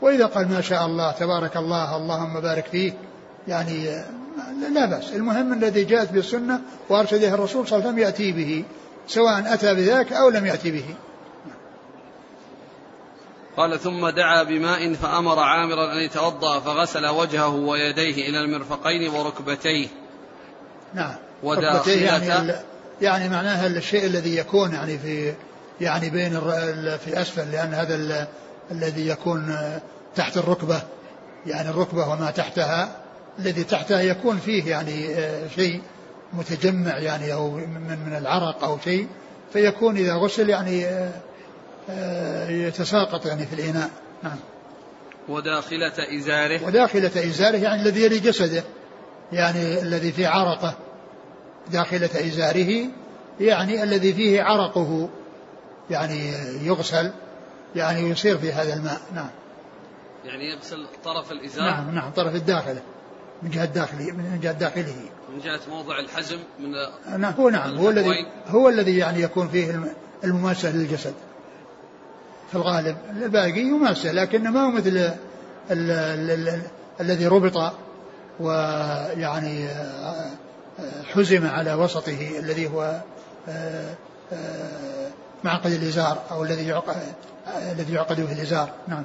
وإذا 0.01 0.25
قال 0.25 0.49
ما 0.49 0.61
شاء 0.61 0.85
الله 0.85 1.11
تبارك 1.11 1.57
الله 1.57 1.97
اللهم 1.97 2.39
بارك 2.39 2.65
فيه 2.65 2.93
يعني 3.47 4.03
لا 4.73 4.85
بأس. 4.85 5.13
المهم 5.13 5.53
الذي 5.53 5.83
جاءت 5.83 6.11
بالسنة 6.11 6.61
وأرشده 6.89 7.33
الرسول 7.33 7.67
صلى 7.67 7.79
الله 7.79 7.89
عليه 7.89 7.97
وسلم 7.97 8.07
يأتي 8.07 8.31
به. 8.31 8.63
سواء 9.07 9.53
أتى 9.53 9.75
بذاك 9.75 10.13
أو 10.13 10.29
لم 10.29 10.45
يأتي 10.45 10.71
به. 10.71 10.85
قال 13.57 13.79
ثم 13.79 14.09
دعا 14.09 14.43
بماء 14.43 14.93
فأمر 14.93 15.39
عامرا 15.39 15.93
أن 15.93 15.97
يتوضأ 15.97 16.59
فغسل 16.59 17.07
وجهه 17.07 17.55
ويديه 17.55 18.29
إلى 18.29 18.39
المرفقين 18.39 19.09
وركبتيه. 19.09 19.87
نعم. 20.93 21.15
وداخلة. 21.43 21.93
يعني, 21.93 22.53
يعني 23.01 23.29
معناها 23.29 23.67
الشيء 23.67 24.05
الذي 24.05 24.37
يكون 24.37 24.73
يعني 24.73 24.97
في 24.97 25.33
يعني 25.81 26.09
بين 26.09 26.39
في 26.97 27.21
أسفل 27.21 27.51
لأن 27.51 27.73
هذا 27.73 28.27
الذي 28.71 29.07
يكون 29.07 29.55
تحت 30.15 30.37
الركبة. 30.37 30.81
يعني 31.45 31.69
الركبة 31.69 32.09
وما 32.09 32.31
تحتها 32.31 32.95
الذي 33.39 33.63
تحتها 33.63 34.01
يكون 34.01 34.37
فيه 34.37 34.69
يعني 34.69 35.15
آه، 35.15 35.47
شيء. 35.55 35.81
متجمع 36.33 36.97
يعني 36.97 37.33
أو 37.33 37.51
من 37.51 37.99
من 38.05 38.17
العرق 38.17 38.63
أو 38.63 38.79
شيء 38.79 39.07
فيكون 39.53 39.97
إذا 39.97 40.13
غسل 40.13 40.49
يعني 40.49 40.85
آه، 40.85 41.11
آه، 41.89 42.49
يتساقط 42.49 43.25
يعني 43.25 43.45
في 43.45 43.53
الإناء. 43.53 43.89
نعم. 44.23 44.37
وداخلة 45.29 46.17
إزاره. 46.17 46.65
وداخلة 46.65 47.29
إزاره 47.29 47.57
يعني 47.57 47.81
الذي 47.81 48.03
يلي 48.03 48.19
جسده 48.19 48.63
يعني 49.31 49.81
الذي 49.81 50.11
في 50.11 50.25
عرقه. 50.25 50.73
داخلة 51.71 52.09
إزاره 52.27 52.87
يعني 53.39 53.83
الذي 53.83 54.13
فيه 54.13 54.41
عرقه. 54.41 55.09
يعني 55.89 56.33
يغسل 56.61 57.11
يعني 57.75 58.09
يصير 58.09 58.37
في 58.37 58.51
هذا 58.51 58.73
الماء. 58.73 59.01
نعم. 59.15 59.29
يعني 60.25 60.51
يغسل 60.51 60.85
طرف 61.03 61.31
الإزار؟ 61.31 61.65
نعم 61.65 61.95
نعم 61.95 62.11
طرف 62.11 62.35
الداخلة. 62.35 62.81
من 63.43 63.49
جهة 63.49 63.65
داخله 63.65 64.11
من 64.11 64.39
جهة 64.43 64.51
داخله. 64.51 64.95
من 65.33 65.39
جهة 65.39 65.59
موضع 65.69 65.99
الحزم 65.99 66.37
من 66.59 66.71
نعم 67.21 67.33
هو 67.33 67.49
نعم 67.49 67.77
هو 67.77 67.89
الذي 67.89 68.27
هو 68.47 68.69
الذي 68.69 68.97
يعني 68.97 69.21
يكون 69.21 69.47
فيه 69.47 69.81
المماسة 70.23 70.71
للجسد 70.71 71.13
في 72.51 72.55
الغالب. 72.55 72.97
الباقي 73.09 73.61
يماسه 73.61 74.11
لكنه 74.11 74.51
ما 74.51 74.65
هو 74.65 74.71
مثل 74.71 74.87
ال 74.87 75.11
ال 75.71 76.31
ال 76.31 76.61
الذي 77.01 77.27
ربط 77.27 77.73
ويعني 78.39 79.67
حزم 81.13 81.47
على 81.47 81.73
وسطه 81.73 82.39
الذي 82.39 82.67
هو 82.67 83.01
معقد 85.43 85.71
الإزار 85.71 86.23
أو 86.31 86.43
الذي 86.43 86.67
يعقد 86.67 86.95
الذي 87.71 87.93
يعقد 87.93 88.21
به 88.21 88.31
الإزار. 88.31 88.69
نعم. 88.87 89.03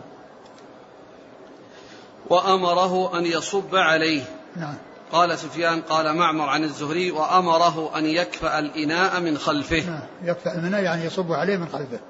وأمره 2.31 3.19
أن 3.19 3.27
يصب 3.27 3.77
عليه. 3.77 4.23
نعم. 4.57 4.75
قال 5.13 5.39
سفيان 5.39 5.81
قال 5.81 6.17
معمر 6.17 6.49
عن 6.49 6.65
الزهري 6.65 7.11
وأمره 7.11 7.99
أن 7.99 8.07
يكفأ 8.07 8.59
الإناء 8.59 9.21
من 9.21 9.39
خلفه. 9.39 9.91
نعم. 9.91 10.03
يكفأ 10.23 10.59
الإناء 10.59 10.83
يعني 10.83 11.05
يصب 11.05 11.33
عليه 11.33 11.57
من 11.57 11.69
خلفه. 11.69 12.01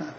نعم. 0.00 0.12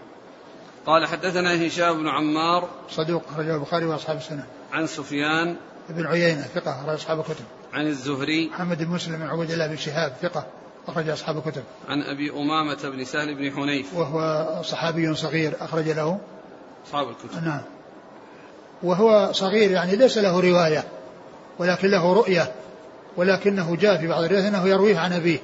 قال 0.86 1.06
حدثنا 1.06 1.66
هشام 1.66 1.98
بن 1.98 2.08
عمار 2.08 2.68
صدوق 2.90 3.22
أخرجه 3.32 3.54
البخاري 3.54 3.84
وأصحاب 3.86 4.16
السنة. 4.16 4.46
عن 4.72 4.86
سفيان 4.86 5.56
بن 5.88 6.06
عيينة 6.06 6.42
ثقة 6.42 6.80
أخرج 6.80 6.94
أصحاب 6.94 7.20
الكتب. 7.20 7.44
عن 7.72 7.86
الزهري 7.86 8.48
محمد 8.48 8.82
بن 8.82 8.90
مسلم 8.90 9.16
بن 9.16 9.26
عبد 9.26 9.50
الله 9.50 9.66
بن 9.66 9.76
شهاب 9.76 10.12
ثقة 10.22 10.46
أخرج 10.88 11.08
أصحاب 11.08 11.36
الكتب. 11.36 11.62
عن 11.88 12.02
أبي 12.02 12.30
أمامة 12.30 12.78
بن 12.84 13.04
سهل 13.04 13.34
بن 13.34 13.52
حنيف. 13.56 13.94
وهو 13.94 14.48
صحابي 14.62 15.14
صغير 15.14 15.56
أخرج 15.60 15.88
له. 15.88 16.18
أصحاب 16.86 17.08
الكتب. 17.08 17.44
نعم. 17.44 17.60
وهو 18.82 19.32
صغير 19.32 19.70
يعني 19.70 19.96
ليس 19.96 20.18
له 20.18 20.40
رواية 20.40 20.84
ولكن 21.58 21.88
له 21.88 22.12
رؤية 22.12 22.52
ولكنه 23.16 23.76
جاء 23.76 23.96
في 23.96 24.06
بعض 24.06 24.22
الروايات 24.22 24.44
أنه 24.44 24.68
يرويه 24.68 24.98
عن 24.98 25.12
أبيه. 25.12 25.38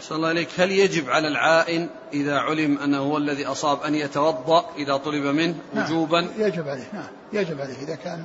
صلى 0.00 0.16
الله 0.16 0.28
عليك. 0.28 0.48
هل 0.60 0.70
يجب 0.70 1.10
على 1.10 1.28
العائن 1.28 1.88
إذا 2.12 2.38
علم 2.38 2.78
أنه 2.78 2.98
هو 2.98 3.16
الذي 3.16 3.46
أصاب 3.46 3.82
أن 3.82 3.94
يتوضأ 3.94 4.64
إذا 4.76 4.96
طلب 4.96 5.24
منه 5.24 5.54
نعم. 5.74 5.84
وجوبا؟ 5.84 6.20
نعم 6.20 6.30
يجب 6.38 6.68
عليه 6.68 6.88
نعم. 6.92 7.08
يجب 7.32 7.60
عليه. 7.60 7.74
إذا 7.74 7.94
كان 7.94 8.24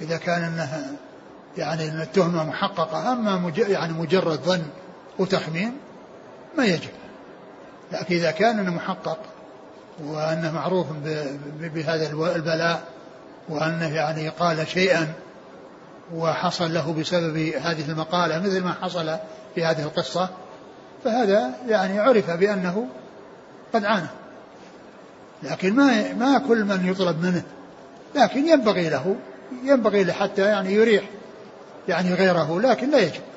إذا 0.00 0.16
كان 0.16 0.42
أنه 0.42 0.96
يعني 1.56 1.88
أن 1.88 2.00
التهمة 2.00 2.44
محققة 2.44 3.12
أما 3.12 3.36
مج 3.36 3.58
يعني 3.58 3.92
مجرد 3.92 4.40
ظن 4.40 4.62
وتخمين 5.18 5.76
ما 6.58 6.64
يجب. 6.64 6.90
لكن 7.92 8.14
إذا 8.14 8.30
كان 8.30 8.58
أنه 8.58 8.74
محقق 8.74 9.18
وأنه 10.04 10.52
معروف 10.52 10.86
بهذا 11.60 12.10
البلاء 12.36 12.82
وأنه 13.48 13.94
يعني 13.94 14.28
قال 14.28 14.68
شيئا 14.68 15.12
وحصل 16.14 16.74
له 16.74 16.92
بسبب 16.92 17.36
هذه 17.36 17.90
المقالة 17.90 18.38
مثل 18.38 18.64
ما 18.64 18.72
حصل 18.82 19.16
في 19.54 19.64
هذه 19.64 19.82
القصة. 19.82 20.28
فهذا 21.04 21.50
يعني 21.68 21.98
عرف 21.98 22.30
بأنه 22.30 22.88
قد 23.74 23.84
عانى. 23.84 24.08
لكن 25.42 25.74
ما 25.74 26.12
ما 26.12 26.38
كل 26.38 26.64
من 26.64 26.88
يطلب 26.88 27.22
منه 27.22 27.42
لكن 28.14 28.48
ينبغي 28.48 28.88
له 28.88 29.16
ينبغي 29.64 30.04
له 30.04 30.12
حتى 30.12 30.42
يعني 30.42 30.72
يريح 30.72 31.04
يعني 31.88 32.14
غيره 32.14 32.60
لكن 32.60 32.90
لا 32.90 32.98
يجب. 32.98 33.27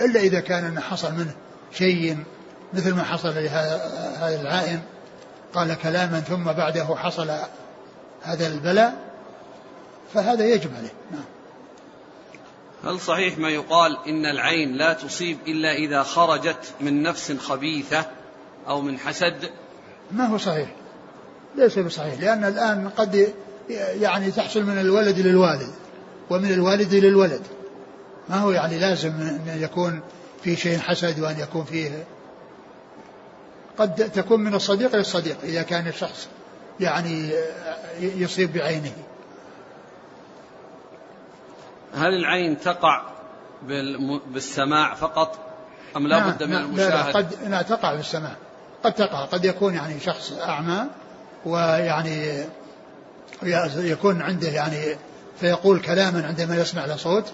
إلا 0.00 0.20
إذا 0.20 0.40
كان 0.40 0.80
حصل 0.80 1.12
منه 1.12 1.34
شيء 1.72 2.18
مثل 2.74 2.94
ما 2.94 3.02
حصل 3.02 3.34
لهذا 3.34 4.40
العائن. 4.40 4.80
قال 5.54 5.74
كلاما 5.74 6.20
ثم 6.20 6.44
بعده 6.44 6.96
حصل 6.96 7.30
هذا 8.22 8.46
البلاء 8.46 8.94
فهذا 10.14 10.44
يجب 10.44 10.70
عليه. 10.76 10.92
نعم. 11.10 11.24
هل 12.84 13.00
صحيح 13.00 13.38
ما 13.38 13.48
يقال 13.48 13.98
إن 14.06 14.26
العين 14.26 14.72
لا 14.72 14.92
تصيب 14.92 15.38
إلا 15.46 15.72
إذا 15.72 16.02
خرجت 16.02 16.72
من 16.80 17.02
نفس 17.02 17.32
خبيثة 17.32 18.06
أو 18.68 18.80
من 18.80 18.98
حسد؟ 18.98 19.50
ما 20.12 20.26
هو 20.26 20.38
صحيح. 20.38 20.68
ليس 21.56 21.78
بصحيح 21.78 22.20
لأن 22.20 22.44
الآن 22.44 22.88
قد 22.88 23.32
يعني 24.00 24.30
تحصل 24.30 24.62
من 24.62 24.80
الولد 24.80 25.18
للوالد 25.18 25.72
ومن 26.30 26.52
الوالد 26.52 26.94
للولد. 26.94 27.42
ما 28.30 28.36
هو 28.36 28.50
يعني 28.50 28.78
لازم 28.78 29.10
أن 29.10 29.58
يكون 29.60 30.00
في 30.42 30.56
شيء 30.56 30.78
حسد 30.78 31.20
وأن 31.20 31.40
يكون 31.40 31.64
فيه 31.64 32.04
قد 33.78 34.10
تكون 34.10 34.40
من 34.40 34.54
الصديق 34.54 34.96
للصديق 34.96 35.36
إذا 35.42 35.62
كان 35.62 35.88
الشخص 35.88 36.28
يعني 36.80 37.32
يصيب 38.00 38.52
بعينه. 38.52 38.92
هل 41.94 42.14
العين 42.14 42.60
تقع 42.60 43.02
بالسماع 44.26 44.94
فقط؟ 44.94 45.38
أم 45.96 46.06
لا 46.06 46.18
نعم 46.18 46.30
بد 46.30 46.42
من 46.42 46.50
نعم 46.50 46.64
المشاهدة 46.64 46.96
لا 46.96 47.12
لا 47.12 47.18
قد 47.18 47.34
لا 47.48 47.62
تقع 47.62 47.94
بالسماع. 47.94 48.36
قد 48.84 48.92
تقع 48.92 49.24
قد 49.24 49.44
يكون 49.44 49.74
يعني 49.74 50.00
شخص 50.00 50.32
أعمى 50.32 50.86
ويعني 51.46 52.44
يكون 53.76 54.22
عنده 54.22 54.48
يعني 54.48 54.96
فيقول 55.40 55.80
كلاما 55.80 56.26
عندما 56.26 56.56
يسمع 56.56 56.84
له 56.84 56.96
صوت 56.96 57.32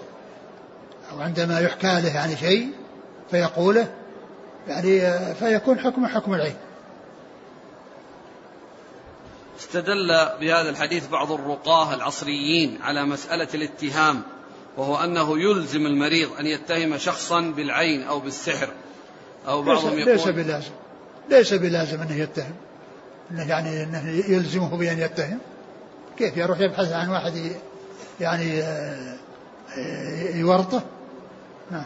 أو 1.11 1.21
عندما 1.21 1.59
يحكى 1.59 2.01
له 2.01 2.15
يعني 2.15 2.37
شيء 2.37 2.71
فيقوله 3.31 3.87
يعني 4.67 5.01
فيكون 5.33 5.79
حكم 5.79 6.05
حكم 6.05 6.33
العين. 6.33 6.55
استدل 9.59 10.07
بهذا 10.39 10.69
الحديث 10.69 11.07
بعض 11.07 11.31
الرقاة 11.31 11.93
العصريين 11.93 12.79
على 12.81 13.05
مسألة 13.05 13.47
الاتهام 13.53 14.23
وهو 14.77 14.97
أنه 14.97 15.39
يلزم 15.39 15.85
المريض 15.85 16.29
أن 16.39 16.45
يتهم 16.45 16.97
شخصا 16.97 17.41
بالعين 17.41 18.03
أو 18.03 18.19
بالسحر 18.19 18.69
أو 19.47 19.61
بعضهم 19.61 19.99
يقول 19.99 20.11
ليس 20.11 20.27
بلازم. 20.27 20.71
ليس 21.29 21.53
بلازم 21.53 22.01
أنه 22.01 22.15
يتهم. 22.15 22.53
أنه 23.31 23.49
يعني 23.49 23.83
أنه 23.83 24.09
يلزمه 24.09 24.77
بأن 24.77 24.99
يتهم. 24.99 25.39
كيف؟ 26.17 26.37
يروح 26.37 26.59
يبحث 26.59 26.91
عن 26.91 27.09
واحد 27.09 27.51
يعني 28.19 28.61
آه، 28.61 29.17
يورطه. 30.35 30.81
نعم. 31.71 31.85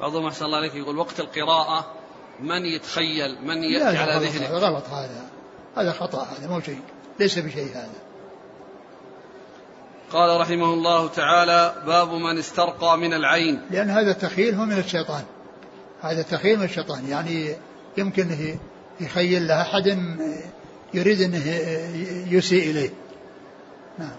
بعضهم 0.00 0.26
أحسن 0.26 0.44
الله 0.44 0.56
عليك 0.56 0.74
يقول 0.74 0.98
وقت 0.98 1.20
القراءة 1.20 1.92
من 2.40 2.64
يتخيل 2.64 3.38
من 3.44 3.62
يأتي 3.62 3.98
على 3.98 4.26
ذهنه؟ 4.26 4.46
غلط 4.46 4.88
هذا. 4.88 5.28
هذا 5.76 5.92
خطأ 5.92 6.22
هذا 6.22 6.48
مو 6.48 6.60
شيء 6.60 6.80
ليس 7.20 7.38
بشيء 7.38 7.70
هذا. 7.70 7.90
قال 10.12 10.40
رحمه 10.40 10.74
الله 10.74 11.08
تعالى 11.08 11.82
باب 11.86 12.12
من 12.12 12.38
استرقى 12.38 12.98
من 12.98 13.14
العين. 13.14 13.60
لأن 13.70 13.90
هذا 13.90 14.10
التخيل 14.10 14.54
هو 14.54 14.64
من 14.64 14.78
الشيطان. 14.78 15.24
هذا 16.00 16.20
التخيل 16.20 16.58
من 16.58 16.64
الشيطان. 16.64 17.08
يعني 17.08 17.56
يمكن 17.96 18.56
يخيل 19.00 19.48
له 19.48 19.62
أحد 19.62 19.98
يريد 20.94 21.20
أنه 21.20 21.46
يسيء 22.30 22.70
إليه. 22.70 22.90
نعم. 23.98 24.16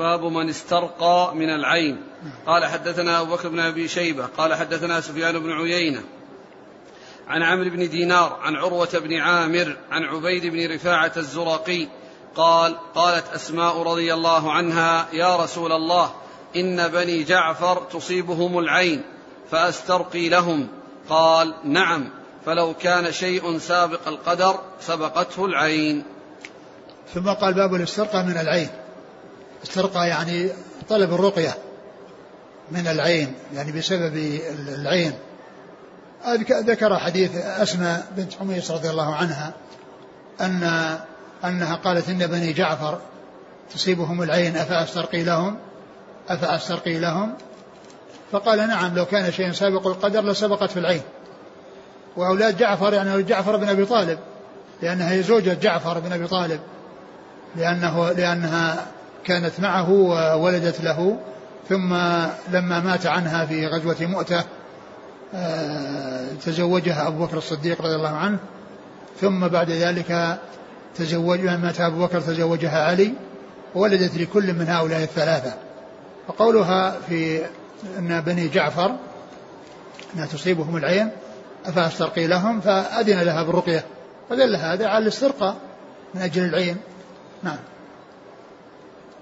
باب 0.00 0.24
من 0.24 0.48
استرقى 0.48 1.34
من 1.34 1.50
العين. 1.50 2.02
قال 2.46 2.64
حدثنا 2.64 3.20
أبو 3.20 3.34
بكر 3.34 3.48
بن 3.48 3.60
أبي 3.60 3.88
شيبة 3.88 4.26
قال 4.26 4.54
حدثنا 4.54 5.00
سفيان 5.00 5.38
بن 5.38 5.52
عيينة 5.52 6.02
عن 7.28 7.42
عمرو 7.42 7.70
بن 7.70 7.88
دينار 7.88 8.38
عن 8.42 8.56
عروة 8.56 8.88
بن 8.94 9.16
عامر 9.16 9.76
عن 9.90 10.04
عبيد 10.04 10.46
بن 10.46 10.74
رفاعة 10.74 11.12
الزرقي 11.16 11.88
قال 12.34 12.76
قالت 12.94 13.24
أسماء 13.34 13.82
رضي 13.82 14.14
الله 14.14 14.52
عنها 14.52 15.06
يا 15.12 15.36
رسول 15.36 15.72
الله 15.72 16.12
إن 16.56 16.88
بني 16.88 17.24
جعفر 17.24 17.76
تصيبهم 17.92 18.58
العين 18.58 19.02
فأسترقي 19.50 20.28
لهم. 20.28 20.68
قال 21.08 21.54
نعم 21.64 22.08
فلو 22.46 22.74
كان 22.74 23.12
شيء 23.12 23.58
سابق 23.58 24.08
القدر 24.08 24.60
سبقته 24.80 25.44
العين. 25.44 26.04
ثم 27.14 27.28
قال 27.28 27.54
باب 27.54 27.74
الاسترقى 27.74 28.24
من 28.24 28.36
العين. 28.36 28.68
استرقى 29.62 30.08
يعني 30.08 30.48
طلب 30.88 31.14
الرقية 31.14 31.54
من 32.70 32.86
العين 32.86 33.34
يعني 33.54 33.72
بسبب 33.72 34.40
العين. 34.68 35.12
ذكر 36.50 36.98
حديث 36.98 37.36
أسماء 37.36 38.06
بنت 38.16 38.34
حميص 38.34 38.70
رضي 38.70 38.90
الله 38.90 39.14
عنها 39.14 39.52
أن 40.40 40.62
أنها 41.44 41.74
قالت 41.74 42.08
إن 42.08 42.26
بني 42.26 42.52
جعفر 42.52 42.98
تصيبهم 43.74 44.22
العين 44.22 44.56
أفأسترقي 44.56 45.24
لهم؟ 45.24 45.56
أفأسترقي 46.28 46.98
لهم؟ 46.98 47.34
فقال 48.32 48.58
نعم 48.58 48.94
لو 48.94 49.06
كان 49.06 49.32
شيء 49.32 49.52
سابق 49.52 49.86
القدر 49.86 50.24
لسبقت 50.24 50.70
في 50.70 50.78
العين. 50.78 51.02
وأولاد 52.16 52.56
جعفر 52.56 52.94
يعني 52.94 53.22
جعفر 53.22 53.56
بن 53.56 53.68
أبي 53.68 53.84
طالب 53.84 54.18
لأنها 54.82 55.12
هي 55.12 55.22
زوجة 55.22 55.54
جعفر 55.54 55.98
بن 55.98 56.12
أبي 56.12 56.26
طالب 56.26 56.60
لأنه 57.56 58.12
لأنها 58.12 58.86
كانت 59.24 59.60
معه 59.60 59.90
وولدت 60.34 60.80
له 60.80 61.18
ثم 61.68 61.94
لما 62.52 62.80
مات 62.80 63.06
عنها 63.06 63.46
في 63.46 63.66
غزوة 63.66 63.96
مؤتة 64.00 64.44
آه، 65.34 66.26
تزوجها 66.44 67.08
أبو 67.08 67.24
بكر 67.24 67.38
الصديق 67.38 67.82
رضي 67.82 67.94
الله 67.94 68.16
عنه 68.16 68.38
ثم 69.20 69.48
بعد 69.48 69.70
ذلك 69.70 70.38
تزوج 70.94 71.40
مات 71.40 71.80
أبو 71.80 72.06
بكر 72.06 72.20
تزوجها 72.20 72.84
علي 72.84 73.14
وولدت 73.74 74.16
لكل 74.16 74.52
من 74.52 74.68
هؤلاء 74.68 75.02
الثلاثة. 75.02 75.54
وقولها 76.28 76.96
في 77.08 77.42
أن 77.98 78.20
بني 78.20 78.48
جعفر 78.48 78.96
أنها 80.14 80.26
تصيبهم 80.26 80.76
العين 80.76 81.10
أفأسترقي 81.66 82.26
لهم؟ 82.26 82.60
فأذن 82.60 83.20
لها 83.20 83.42
بالرقية 83.42 83.84
ودل 84.30 84.56
هذا 84.56 84.86
على 84.86 85.02
الاسترقاء 85.02 85.56
من 86.14 86.22
أجل 86.22 86.44
العين. 86.44 86.76
نعم. 87.42 87.58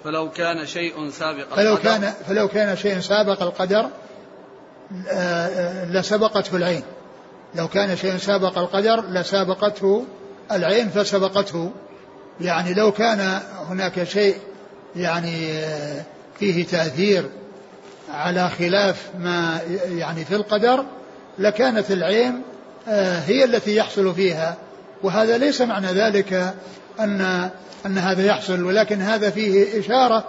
فلو 0.04 0.30
كان 0.30 0.66
شيء 0.66 1.10
سابق 1.10 1.54
فلو 1.54 1.72
القدر. 1.72 1.82
كان 1.82 2.12
فلو 2.28 2.48
كان 2.48 2.76
شيء 2.76 3.00
سابق 3.00 3.42
القدر 3.42 3.88
آه، 5.10 5.12
آه، 5.12 5.84
لسبقته 5.84 6.56
العين. 6.56 6.82
لو 7.54 7.68
كان 7.68 7.96
شيء 7.96 8.16
سابق 8.16 8.58
القدر 8.58 9.04
لسابقته 9.10 10.04
العين 10.52 10.88
فسبقته. 10.88 11.70
يعني 12.40 12.74
لو 12.74 12.92
كان 12.92 13.40
هناك 13.68 14.04
شيء 14.04 14.36
يعني 14.96 15.52
آه، 15.52 16.02
فيه 16.38 16.66
تأثير 16.66 17.30
على 18.10 18.50
خلاف 18.50 19.10
ما 19.18 19.60
يعني 19.84 20.24
في 20.24 20.34
القدر 20.34 20.84
لكانت 21.38 21.90
العين 21.90 22.42
هي 23.26 23.44
التي 23.44 23.76
يحصل 23.76 24.14
فيها. 24.14 24.56
وهذا 25.02 25.38
ليس 25.38 25.60
معنى 25.60 25.86
ذلك 25.86 26.54
أن 27.00 27.50
أن 27.86 27.98
هذا 27.98 28.26
يحصل 28.26 28.62
ولكن 28.62 29.02
هذا 29.02 29.30
فيه 29.30 29.80
إشارة 29.80 30.24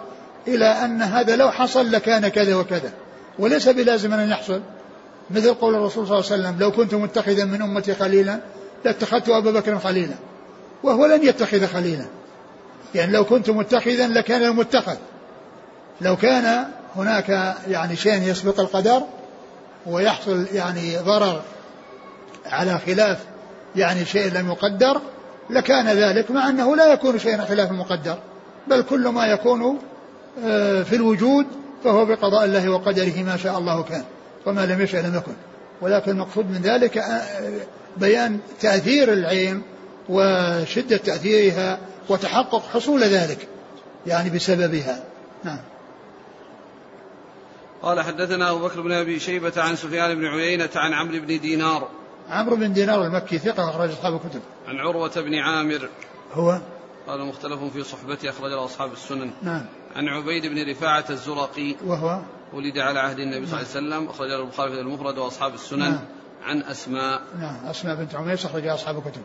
إلى 0.47 0.65
أن 0.65 1.01
هذا 1.01 1.35
لو 1.35 1.51
حصل 1.51 1.91
لكان 1.91 2.27
كذا 2.27 2.55
وكذا 2.55 2.91
وليس 3.39 3.69
بلازم 3.69 4.13
أن 4.13 4.29
يحصل. 4.29 4.61
مثل 5.31 5.53
قول 5.53 5.75
الرسول 5.75 6.07
صلى 6.07 6.17
الله 6.17 6.31
عليه 6.31 6.41
وسلم 6.43 6.59
لو 6.59 6.71
كنت 6.71 6.93
متخذا 6.93 7.45
من 7.45 7.61
أمتي 7.61 7.95
خليلا 7.95 8.39
لاتخذت 8.85 9.29
أبا 9.29 9.51
بكر 9.51 9.79
خليلا 9.79 10.15
وهو 10.83 11.05
لن 11.05 11.23
يتخذ 11.23 11.67
خليلا. 11.67 12.05
يعني 12.95 13.11
لو 13.11 13.25
كنت 13.25 13.49
متخذا 13.49 14.07
لكان 14.07 14.43
المتخذ. 14.43 14.95
لو 16.01 16.15
كان 16.15 16.65
هناك 16.95 17.55
يعني 17.67 17.95
شيء 17.95 18.21
يسبق 18.21 18.59
القدر 18.59 19.01
ويحصل 19.85 20.45
يعني 20.53 20.97
ضرر 20.97 21.41
على 22.45 22.79
خلاف 22.85 23.17
يعني 23.75 24.05
شيء 24.05 24.33
لم 24.33 24.47
يقدر 24.47 25.01
لكان 25.49 25.87
ذلك 25.87 26.31
مع 26.31 26.49
أنه 26.49 26.75
لا 26.75 26.93
يكون 26.93 27.19
شيئا 27.19 27.45
خلاف 27.45 27.71
المقدر 27.71 28.17
بل 28.67 28.81
كل 28.81 29.07
ما 29.07 29.25
يكون 29.25 29.79
آه، 30.43 30.83
في 30.83 30.95
الوجود 30.95 31.45
فهو 31.83 32.05
بقضاء 32.05 32.45
الله 32.45 32.69
وقدره 32.69 33.23
ما 33.23 33.37
شاء 33.37 33.57
الله 33.57 33.83
كان 33.83 34.03
وما 34.45 34.65
لم 34.65 34.81
يشاء 34.81 35.01
لم 35.01 35.15
يكن. 35.15 35.33
ولكن 35.81 36.11
المقصود 36.11 36.45
من 36.51 36.61
ذلك 36.61 36.97
آه، 36.97 37.21
بيان 37.97 38.39
تأثير 38.59 39.13
العين 39.13 39.61
وشدة 40.09 40.97
تأثيرها 40.97 41.79
وتحقق 42.09 42.63
حصول 42.73 43.03
ذلك 43.03 43.47
يعني 44.07 44.29
بسببها. 44.29 45.03
نعم. 45.43 45.59
قال 47.81 48.01
حدثنا 48.01 48.51
أبو 48.51 48.59
بكر 48.59 48.81
بن 48.81 48.91
أبي 48.91 49.19
شيبة 49.19 49.53
عن 49.57 49.75
سفيان 49.75 50.15
بن 50.15 50.25
عيينة 50.25 50.69
عن 50.75 50.93
عمرو 50.93 51.19
بن 51.19 51.39
دينار 51.39 51.89
عمرو 52.29 52.55
بن 52.55 52.73
دينار 52.73 53.05
المكي 53.05 53.37
ثقة 53.37 53.69
أخرج 53.69 53.91
أصحاب 53.91 54.13
الكتب. 54.13 54.41
عن 54.67 54.77
عروة 54.79 55.21
بن 55.21 55.35
عامر 55.35 55.89
هو 56.33 56.61
قال 57.07 57.25
مختلف 57.25 57.63
في 57.63 57.83
صحبته 57.83 58.29
أخرجه 58.29 58.65
أصحاب 58.65 58.93
السنن. 58.93 59.31
نعم. 59.41 59.65
عن 59.95 60.07
عبيد 60.07 60.45
بن 60.45 60.71
رفاعة 60.71 61.05
الزرقي 61.09 61.75
وهو 61.85 62.21
ولد 62.53 62.77
على 62.77 62.99
عهد 62.99 63.19
النبي 63.19 63.47
صلى 63.47 63.61
الله 63.61 63.69
عليه 63.75 63.87
وسلم 63.87 64.09
أخرجه 64.09 64.41
البخاري 64.41 64.71
في 64.71 64.79
المفرد 64.79 65.17
وأصحاب 65.17 65.53
السنن. 65.53 65.79
نعم. 65.79 65.99
عن 66.43 66.61
أسماء. 66.61 67.21
نعم 67.39 67.65
أسماء 67.65 67.95
بنت 67.95 68.15
عميس 68.15 68.45
أخرجها 68.45 68.73
أصحاب 68.73 68.97
الكتب. 68.97 69.21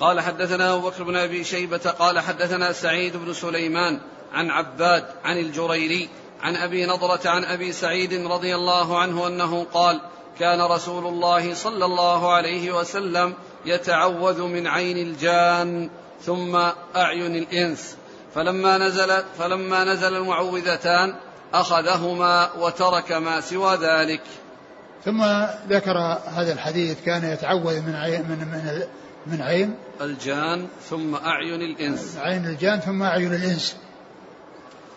قال 0.00 0.20
حدثنا 0.20 0.74
أبو 0.74 0.88
بكر 0.88 1.02
بن 1.02 1.16
أبي 1.16 1.44
شيبة 1.44 1.90
قال 1.98 2.18
حدثنا 2.18 2.72
سعيد 2.72 3.16
بن 3.16 3.32
سليمان 3.32 4.00
عن 4.32 4.50
عباد 4.50 5.04
عن 5.24 5.38
الجريري 5.38 6.08
عن 6.44 6.56
أبي 6.56 6.86
نضرة 6.86 7.20
عن 7.24 7.44
أبي 7.44 7.72
سعيد 7.72 8.26
رضي 8.26 8.54
الله 8.54 8.98
عنه 8.98 9.26
أنه 9.26 9.64
قال 9.64 10.00
كان 10.38 10.60
رسول 10.60 11.06
الله 11.06 11.54
صلى 11.54 11.84
الله 11.84 12.32
عليه 12.34 12.72
وسلم 12.72 13.34
يتعوذ 13.66 14.42
من 14.42 14.66
عين 14.66 14.98
الجان 14.98 15.90
ثم 16.22 16.56
أعين 16.96 17.36
الإنس. 17.36 17.96
فلما 18.34 18.78
نزل 18.78 19.22
فلما 19.38 19.84
نزل 19.84 20.16
المعوذتان 20.16 21.14
أخذهما 21.54 22.52
وترك 22.52 23.12
ما 23.12 23.40
سوى 23.40 23.76
ذلك. 23.76 24.22
ثم 25.04 25.24
ذكر 25.68 25.98
هذا 26.26 26.52
الحديث 26.52 27.00
كان 27.04 27.24
يتعوذ 27.24 27.80
من 27.80 27.94
عين 27.94 28.22
من 28.22 28.38
من 28.38 28.82
من 29.26 29.42
عين 29.42 29.74
الجان 30.00 30.66
ثم 30.90 31.14
أعين 31.14 31.62
الإنس. 31.62 32.16
عين 32.18 32.46
الجان 32.46 32.80
ثم 32.80 33.02
أعين 33.02 33.34
الإنس. 33.34 33.76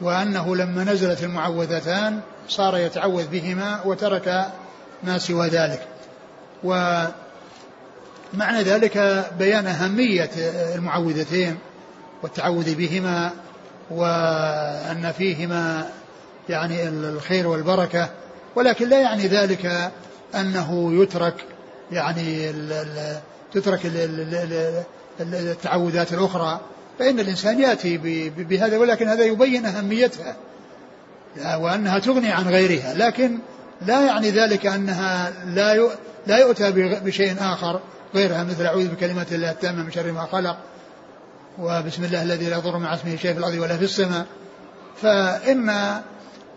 وأنه 0.02 0.56
لما 0.56 0.84
نزلت 0.84 1.24
المعوذتان 1.24 2.20
صار 2.48 2.78
يتعوذ 2.78 3.28
بهما 3.28 3.82
وترك 3.86 4.46
ما 5.04 5.18
سوى 5.18 5.48
ذلك. 5.48 5.88
ومعنى 6.64 7.14
ذلك 8.64 9.26
بيان 9.40 9.68
أهمية 9.68 10.30
المعوذتين 10.76 11.58
والتعوذ 12.24 12.76
بهما 12.76 13.32
وأن 13.92 15.14
فيهما 15.18 15.90
يعني 16.50 16.88
الخير 16.88 17.48
والبركة 17.48 18.10
ولكن 18.56 18.90
لا 18.90 19.02
يعني 19.02 19.28
ذلك 19.28 19.92
أنه 20.36 21.02
يترك 21.04 21.46
يعني 21.92 22.54
تترك 23.54 23.82
التعوذات 25.20 26.14
الأخرى. 26.14 26.60
فإن 27.00 27.20
الإنسان 27.20 27.60
يأتي 27.60 27.98
بهذا 28.38 28.78
ولكن 28.78 29.08
هذا 29.08 29.24
يبين 29.24 29.66
أهميتها 29.66 30.36
وأنها 31.56 32.00
تغني 32.00 32.32
عن 32.32 32.48
غيرها 32.48 32.94
لكن 32.94 33.40
لا 33.82 34.06
يعني 34.06 34.30
ذلك 34.30 34.66
أنها 34.66 35.32
لا 35.46 35.90
لا 36.28 36.38
يؤتى 36.38 36.72
بشيء 37.06 37.36
آخر 37.40 37.80
غيرها 38.16 38.44
مثل 38.44 38.66
أعوذ 38.66 38.88
بكلمات 38.88 39.34
الله 39.34 39.52
التامة 39.52 39.84
من 39.84 39.92
شر 39.92 40.12
ما 40.12 40.26
خلق 40.32 40.58
وبسم 41.60 42.04
الله 42.04 42.24
الذي 42.24 42.46
لا 42.46 42.58
يضر 42.58 42.78
مع 42.78 42.94
اسمه 42.94 43.16
شيء 43.16 43.34
في 43.34 43.40
الأرض 43.40 43.54
ولا 43.54 43.78
في 43.78 43.84
السماء. 43.84 44.26
فإن 45.02 45.72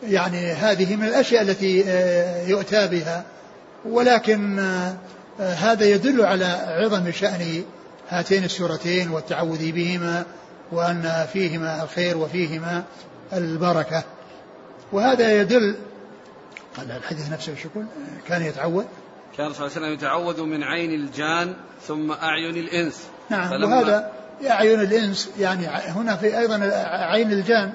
يعني 0.09 0.53
هذه 0.53 0.97
من 0.97 1.05
الأشياء 1.05 1.43
التي 1.43 1.85
آه، 1.87 2.47
يؤتى 2.47 2.87
بها 2.87 3.25
ولكن 3.85 4.59
آه، 4.59 4.95
هذا 5.41 5.85
يدل 5.85 6.25
على 6.25 6.45
عظم 6.69 7.13
شأن 7.13 7.63
هاتين 8.11 8.45
السورتين 8.45 9.11
والتعوذ 9.11 9.73
بهما 9.73 10.25
وأن 10.73 11.27
فيهما 11.33 11.83
الخير 11.83 12.19
وفيهما 12.19 12.85
البركة. 13.33 14.05
وهذا 14.93 15.41
يدل 15.41 15.77
قال 16.77 16.91
الحديث 16.91 17.33
نفسه 17.33 17.53
يقول؟ 17.65 17.87
كان 18.29 18.43
يتعوذ. 18.43 18.85
كان 19.37 19.53
صلى 19.53 19.67
الله 19.67 19.77
عليه 19.77 19.87
وسلم 19.87 19.93
يتعوذ 19.93 20.43
من 20.43 20.63
عين 20.63 20.91
الجان 20.91 21.55
ثم 21.87 22.13
أعين 22.13 22.57
الإنس. 22.57 23.03
نعم 23.31 23.63
وهذا 23.63 24.11
أعين 24.51 24.81
الإنس 24.81 25.31
يعني 25.39 25.67
هنا 25.67 26.17
في 26.17 26.39
أيضا 26.39 26.61
عين 26.87 27.33
الجان. 27.33 27.73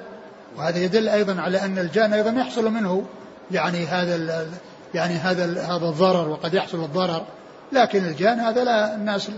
وهذا 0.58 0.78
يدل 0.78 1.10
أيضا 1.10 1.42
على 1.42 1.62
أن 1.62 1.80
الجان 1.80 2.14
أيضا 2.14 2.32
يحصل 2.32 2.72
منه 2.72 3.06
يعني 3.52 3.86
هذا 3.86 4.46
يعني 4.94 5.14
هذا 5.14 5.46
هذا 5.62 5.90
الضرر 5.90 6.30
وقد 6.30 6.54
يحصل 6.54 6.84
الضرر. 6.84 7.26
لكن 7.72 8.06
الجان 8.06 8.40
هذا 8.40 8.64
لا 8.64 8.96
الناس 8.96 9.30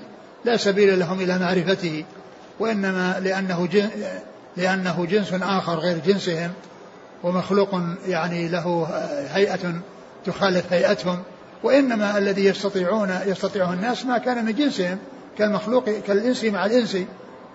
لا 0.48 0.58
سبيل 0.58 1.00
لهم 1.00 1.22
إلى 1.22 1.39
معرفته 1.39 2.06
وإنما 2.60 3.20
لأنه 3.20 3.68
جن 3.68 3.89
لأنه 4.58 5.06
جنس 5.06 5.34
آخر 5.34 5.80
غير 5.80 5.98
جنسهم 5.98 6.52
ومخلوق 7.24 7.70
يعني 8.08 8.48
له 8.48 8.88
هيئة 9.32 9.74
تخالف 10.26 10.74
هيئتهم 10.74 11.24
وإنما 11.64 12.18
الذي 12.18 12.45
يستطيعون 12.45 13.10
يستطيعه 13.26 13.74
الناس 13.74 14.06
ما 14.06 14.18
كان 14.18 14.45
من 14.45 14.56
جنسهم 14.56 14.98
كالمخلوق 15.38 15.89
كالإنس 15.89 16.43
مع 16.43 16.66
الإنس 16.66 16.98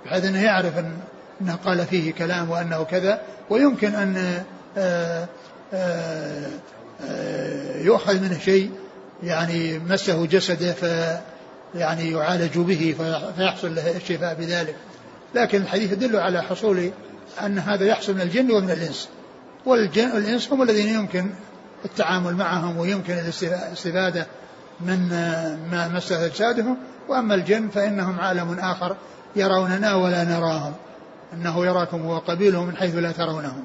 بحيث 0.04 0.24
أنه 0.24 0.42
يعرف 0.42 0.78
أن 0.78 0.92
أنه 1.40 1.54
قال 1.54 1.86
فيه 1.86 2.12
كلام 2.12 2.50
وأنه 2.50 2.82
كذا 2.82 3.20
ويمكن 3.50 3.94
أن 3.94 4.42
آه، 4.78 5.28
آآ 5.74 6.46
آه، 7.08 7.80
يؤخذ 7.80 8.20
منه 8.20 8.38
شيء 8.38 8.70
يعني 9.22 9.78
مسه 9.78 10.26
جسده 10.26 10.72
يعني 11.74 12.10
يعالج 12.10 12.58
به 12.58 12.94
فيحصل 13.36 13.74
له 13.74 13.96
الشفاء 13.96 14.34
بذلك. 14.34 14.76
لكن 15.34 15.62
الحديث 15.62 15.92
يدل 15.92 16.16
على 16.16 16.42
حصول 16.42 16.90
أن 17.44 17.58
هذا 17.58 17.84
يحصل 17.84 18.14
من 18.14 18.20
الجن 18.20 18.50
ومن 18.50 18.70
الإنس. 18.70 19.08
والجن 19.66 20.10
والإنس 20.10 20.52
هم 20.52 20.62
الذين 20.62 20.94
يمكن 20.94 21.30
التعامل 21.84 22.34
معهم 22.34 22.76
ويمكن 22.76 23.12
الاستفادة 23.12 24.26
من 24.80 25.08
ما 25.70 25.88
مسه 25.88 26.26
أجسادهم. 26.26 26.76
وأما 27.08 27.34
الجن 27.34 27.68
فإنهم 27.68 28.20
عالم 28.20 28.58
آخر 28.58 28.96
يروننا 29.36 29.94
ولا 29.94 30.24
نراهم. 30.24 30.74
أنه 31.32 31.66
يراكم 31.66 32.02
هو 32.02 32.18
قبيله 32.18 32.64
من 32.64 32.76
حيث 32.76 32.94
لا 32.94 33.12
ترونهم. 33.12 33.64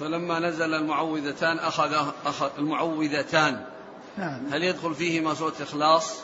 فلما 0.00 0.38
نزل 0.38 0.74
المعوذتان 0.74 1.58
أخذ, 1.58 1.94
أخذ 2.26 2.48
المعوذتان. 2.58 3.60
نعم. 4.18 4.40
هل 4.52 4.64
يدخل 4.64 4.94
فيهما 4.94 5.34
سورة 5.34 5.52
الإخلاص؟ 5.60 6.14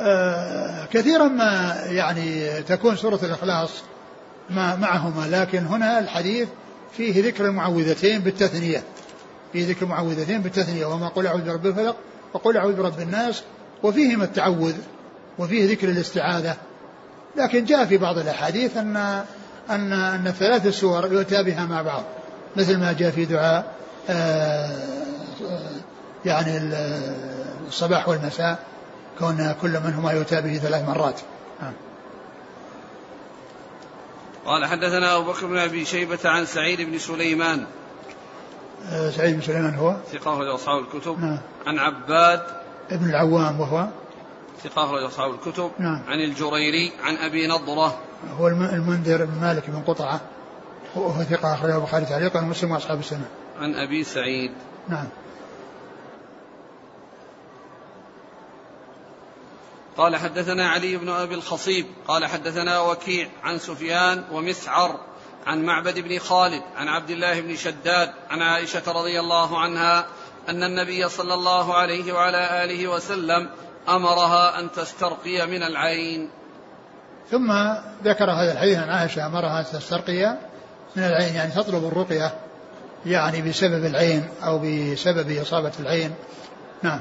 آه 0.00 0.84
كثيرا 0.84 1.28
ما 1.28 1.76
يعني 1.86 2.62
تكون 2.62 2.96
سورة 2.96 3.20
الإخلاص 3.22 3.70
ما 4.50 4.76
معهما 4.76 5.36
لكن 5.36 5.58
هنا 5.58 5.98
الحديث 5.98 6.48
فيه 6.96 7.24
ذكر 7.24 7.46
المعوذتين 7.46 8.20
بالتثنية. 8.20 8.82
فيه 9.52 9.68
ذكر 9.68 9.82
المعوذتين 9.82 10.42
بالتثنية 10.42 10.86
وما 10.86 11.08
قل 11.08 11.26
أعوذ 11.26 11.44
برب 11.44 11.66
الفلق 11.66 11.96
وقل 12.32 12.56
أعوذ 12.56 12.76
برب 12.76 13.00
الناس 13.00 13.42
وفيهما 13.82 14.24
التعوذ 14.24 14.74
وفيه 15.38 15.70
ذكر 15.70 15.88
الاستعاذة. 15.88 16.56
لكن 17.36 17.64
جاء 17.64 17.84
في 17.84 17.98
بعض 17.98 18.18
الأحاديث 18.18 18.76
أن 18.76 18.96
أن 19.70 19.92
أن 19.92 20.26
الثلاث 20.26 20.66
السور 20.66 21.12
يؤتى 21.12 21.42
بها 21.42 21.66
مع 21.66 21.82
بعض. 21.82 22.04
مثل 22.56 22.78
ما 22.78 22.92
جاء 22.92 23.10
في 23.10 23.24
دعاء 23.24 23.74
آه، 24.10 24.70
يعني 26.24 26.58
الصباح 27.68 28.08
والمساء 28.08 28.58
كون 29.18 29.54
كل 29.62 29.80
منهما 29.80 30.12
يؤتى 30.12 30.40
به 30.40 30.58
ثلاث 30.58 30.88
مرات. 30.88 31.20
نعم. 31.60 31.72
قال 34.46 34.66
حدثنا 34.66 35.16
أبو 35.16 35.32
بكر 35.32 35.46
بن 35.46 35.58
أبي 35.58 35.84
شيبة 35.84 36.18
عن 36.24 36.46
سعيد 36.46 36.80
بن 36.80 36.98
سليمان. 36.98 37.64
آه، 38.92 39.10
سعيد 39.10 39.34
بن 39.34 39.42
سليمان 39.42 39.74
هو؟ 39.74 39.96
ثقة 40.12 40.34
أخرج 40.34 40.46
أصحاب 40.46 40.78
الكتب. 40.78 41.20
نعم. 41.20 41.38
عن 41.66 41.78
عباد 41.78 42.42
ابن 42.90 43.10
العوام 43.10 43.60
وهو؟ 43.60 43.88
ثقة 44.64 44.84
أخرج 44.84 45.02
أصحاب 45.02 45.30
الكتب. 45.34 45.70
نعم. 45.78 46.02
عن 46.08 46.20
الجريري 46.20 46.92
عن 47.02 47.16
أبي 47.16 47.46
نضرة. 47.46 47.98
هو 48.38 48.48
المنذر 48.48 49.24
بن 49.24 49.40
مالك 49.40 49.70
بن 49.70 49.82
قطعة. 49.82 50.20
وهو 51.06 51.22
ثقة 51.22 51.54
أخرجه 51.54 51.76
البخاري 51.76 52.04
تعليقا 52.04 52.40
ومسلم 52.40 52.70
وأصحاب 52.70 52.98
السنة. 52.98 53.28
عن 53.60 53.74
أبي 53.74 54.04
سعيد. 54.04 54.52
نعم. 54.88 55.08
قال 59.98 60.16
حدثنا 60.16 60.68
علي 60.68 60.96
بن 60.96 61.08
أبي 61.08 61.34
الخصيب 61.34 61.86
قال 62.08 62.26
حدثنا 62.26 62.80
وكيع 62.80 63.28
عن 63.42 63.58
سفيان 63.58 64.24
ومسعر 64.32 65.00
عن 65.46 65.62
معبد 65.62 65.98
بن 65.98 66.18
خالد 66.18 66.62
عن 66.76 66.88
عبد 66.88 67.10
الله 67.10 67.40
بن 67.40 67.56
شداد 67.56 68.10
عن 68.30 68.42
عائشة 68.42 68.82
رضي 68.92 69.20
الله 69.20 69.58
عنها 69.58 70.06
أن 70.48 70.62
النبي 70.62 71.08
صلى 71.08 71.34
الله 71.34 71.74
عليه 71.74 72.12
وعلى 72.12 72.64
آله 72.64 72.88
وسلم 72.88 73.50
أمرها 73.88 74.58
أن 74.58 74.72
تسترقي 74.72 75.46
من 75.46 75.62
العين 75.62 76.30
ثم 77.30 77.52
ذكر 78.04 78.30
هذا 78.30 78.52
الحديث 78.52 78.78
عن 78.78 78.88
عائشة 78.88 79.26
أمرها 79.26 79.60
أن 79.60 79.64
تسترقي 79.64 80.38
من 80.96 81.02
العين 81.02 81.34
يعني 81.34 81.52
تطلب 81.52 81.84
الرقية 81.84 82.34
يعني 83.06 83.42
بسبب 83.42 83.84
العين 83.84 84.28
أو 84.42 84.58
بسبب 84.58 85.38
إصابة 85.38 85.72
العين. 85.80 86.14
نعم. 86.82 87.00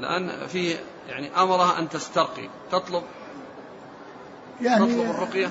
لأن 0.00 0.46
في 0.46 0.76
يعني 1.08 1.30
أمرها 1.36 1.78
أن 1.78 1.88
تسترقي 1.88 2.48
تطلب 2.72 3.02
يعني 4.62 4.86
تطلب 4.86 5.10
الرقية؟ 5.10 5.48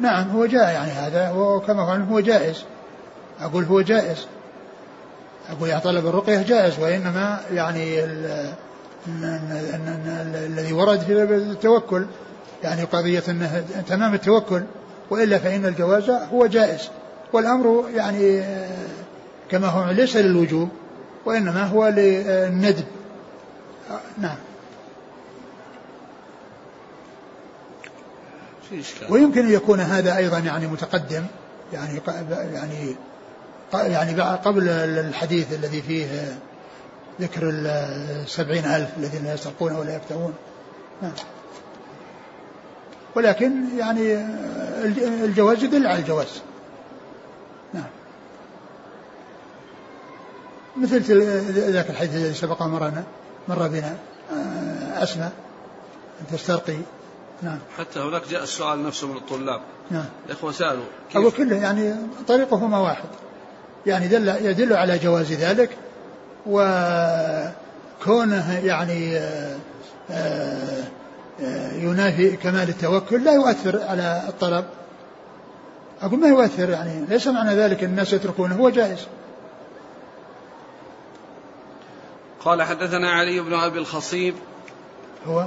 نعم 0.00 0.30
هو 0.30 0.46
جاء 0.46 0.72
يعني 0.72 0.90
هذا 0.90 1.30
وكما 1.30 1.90
قال 1.90 2.02
هو 2.02 2.20
جائز. 2.20 2.64
أقول 3.40 3.64
هو 3.64 3.80
جائز. 3.80 4.26
أقول 5.50 5.68
يا 5.68 5.78
طلب 5.78 6.06
الرقية 6.06 6.42
جائز 6.42 6.78
وإنما 6.78 7.40
يعني 7.52 8.04
الذي 10.46 10.72
ورد 10.72 11.00
في 11.00 11.12
التوكل 11.22 12.06
يعني 12.62 12.84
قضية 12.84 13.22
أنه 13.28 13.64
تمام 13.88 14.14
التوكل. 14.14 14.62
وإلا 15.12 15.38
فإن 15.38 15.66
الجواز 15.66 16.10
هو 16.10 16.46
جائز. 16.46 16.90
والأمر 17.32 17.84
يعني 17.94 18.44
كما 19.50 19.66
هو 19.66 19.90
ليس 19.90 20.16
للوجوب 20.16 20.68
وإنما 21.24 21.64
هو 21.64 21.88
للندب. 21.88 22.84
نعم. 24.18 24.36
ويمكن 29.08 29.46
أن 29.46 29.52
يكون 29.52 29.80
هذا 29.80 30.16
أيضا 30.16 30.38
يعني 30.38 30.66
متقدم 30.66 31.24
يعني 31.72 32.00
يعني 32.52 32.96
يعني 33.72 34.22
قبل 34.22 34.68
الحديث 34.68 35.52
الذي 35.52 35.82
فيه 35.82 36.36
ذكر 37.20 37.50
السبعين 37.50 38.64
ألف 38.64 38.88
الذين 38.98 39.26
يسترقون 39.26 39.72
ولا 39.72 39.96
يكتبون 39.96 40.34
نعم. 41.02 41.12
ولكن 43.14 43.78
يعني 43.78 44.26
الجواز 45.24 45.64
يدل 45.64 45.86
على 45.86 45.98
الجواز. 45.98 46.42
نعم. 47.74 47.84
مثل 50.76 51.02
ذاك 51.72 51.90
الحديث 51.90 52.14
الذي 52.14 52.34
سبق 52.34 52.62
مرنا 52.62 53.04
مر 53.48 53.68
بنا 53.68 53.96
آه، 54.32 55.02
أسمى 55.02 55.30
أن 56.20 56.26
تسترقي 56.32 56.76
نعم. 57.42 57.58
حتى 57.78 58.00
هناك 58.00 58.22
جاء 58.30 58.42
السؤال 58.42 58.86
نفسه 58.86 59.06
من 59.08 59.16
الطلاب. 59.16 59.60
نعم. 59.90 60.04
الإخوة 60.26 60.52
سألوا 60.52 60.84
أو 61.16 61.30
كله 61.30 61.56
يعني 61.56 61.94
طريقهما 62.28 62.78
واحد. 62.78 63.08
يعني 63.86 64.08
دل 64.08 64.28
يدل 64.28 64.72
على 64.72 64.98
جواز 64.98 65.32
ذلك 65.32 65.76
وكونه 66.46 67.48
يعني 68.58 69.16
آه، 69.16 69.56
آه، 70.10 70.12
آه، 70.12 70.84
ينافي 71.72 72.36
كمال 72.36 72.68
التوكل 72.68 73.24
لا 73.24 73.32
يؤثر 73.32 73.82
على 73.82 74.22
الطلب. 74.28 74.64
أقول 76.02 76.20
ما 76.20 76.28
يؤثر 76.28 76.70
يعني 76.70 77.06
ليس 77.08 77.26
معنى 77.26 77.54
ذلك 77.54 77.84
الناس 77.84 78.12
يتركونه 78.12 78.54
هو 78.54 78.70
جائز. 78.70 79.06
قال 82.44 82.62
حدثنا 82.62 83.10
علي 83.10 83.40
بن 83.40 83.54
أبي 83.54 83.78
الخصيب 83.78 84.34
هو؟ 85.26 85.46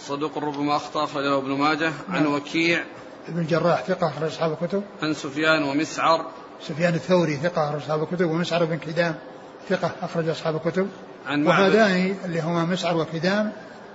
صدوق 0.00 0.38
ربما 0.38 0.76
أخطأ 0.76 1.04
أخرجه 1.04 1.38
ابن 1.38 1.50
ماجه 1.50 1.92
عن 2.08 2.22
نعم. 2.22 2.34
وكيع. 2.34 2.84
ابن 3.28 3.38
الجراح 3.38 3.82
ثقة 3.82 4.08
أخرج 4.08 4.28
أصحاب 4.28 4.56
الكتب. 4.62 4.82
عن 5.02 5.14
سفيان 5.14 5.62
ومسعر. 5.62 6.26
سفيان 6.62 6.94
الثوري 6.94 7.36
ثقة 7.36 7.68
أخرج 7.68 7.82
أصحاب 7.82 8.02
الكتب. 8.02 8.30
ومسعر 8.30 8.64
بن 8.64 8.78
كدام 8.78 9.14
ثقة 9.68 9.90
أخرج 10.02 10.28
أصحاب 10.28 10.56
الكتب. 10.56 10.88
عن 11.26 11.46
وهذان 11.46 12.16
اللي 12.24 12.40
هما 12.40 12.64
مسعر 12.64 12.96
وكدام 12.96 13.52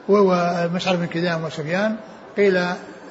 وهو 0.08 0.70
مسعر 0.74 0.96
بن 0.96 1.06
كدام 1.06 1.44
وسفيان 1.44 1.96
قيل 2.38 2.66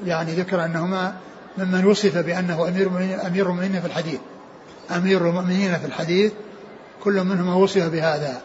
يعني 0.05 0.33
ذكر 0.35 0.65
أنهما 0.65 1.15
ممن 1.59 1.85
وصف 1.85 2.19
بأنه 2.19 2.69
أمير 2.69 2.89
أمير 3.27 3.47
المؤمنين 3.51 3.81
في 3.81 3.87
الحديث. 3.87 4.21
أمير 4.97 5.29
المؤمنين 5.29 5.79
في 5.79 5.87
الحديث 5.87 6.33
كل 7.05 7.25
منهما 7.25 7.55
وصف 7.55 7.83
بهذا. 7.89 8.41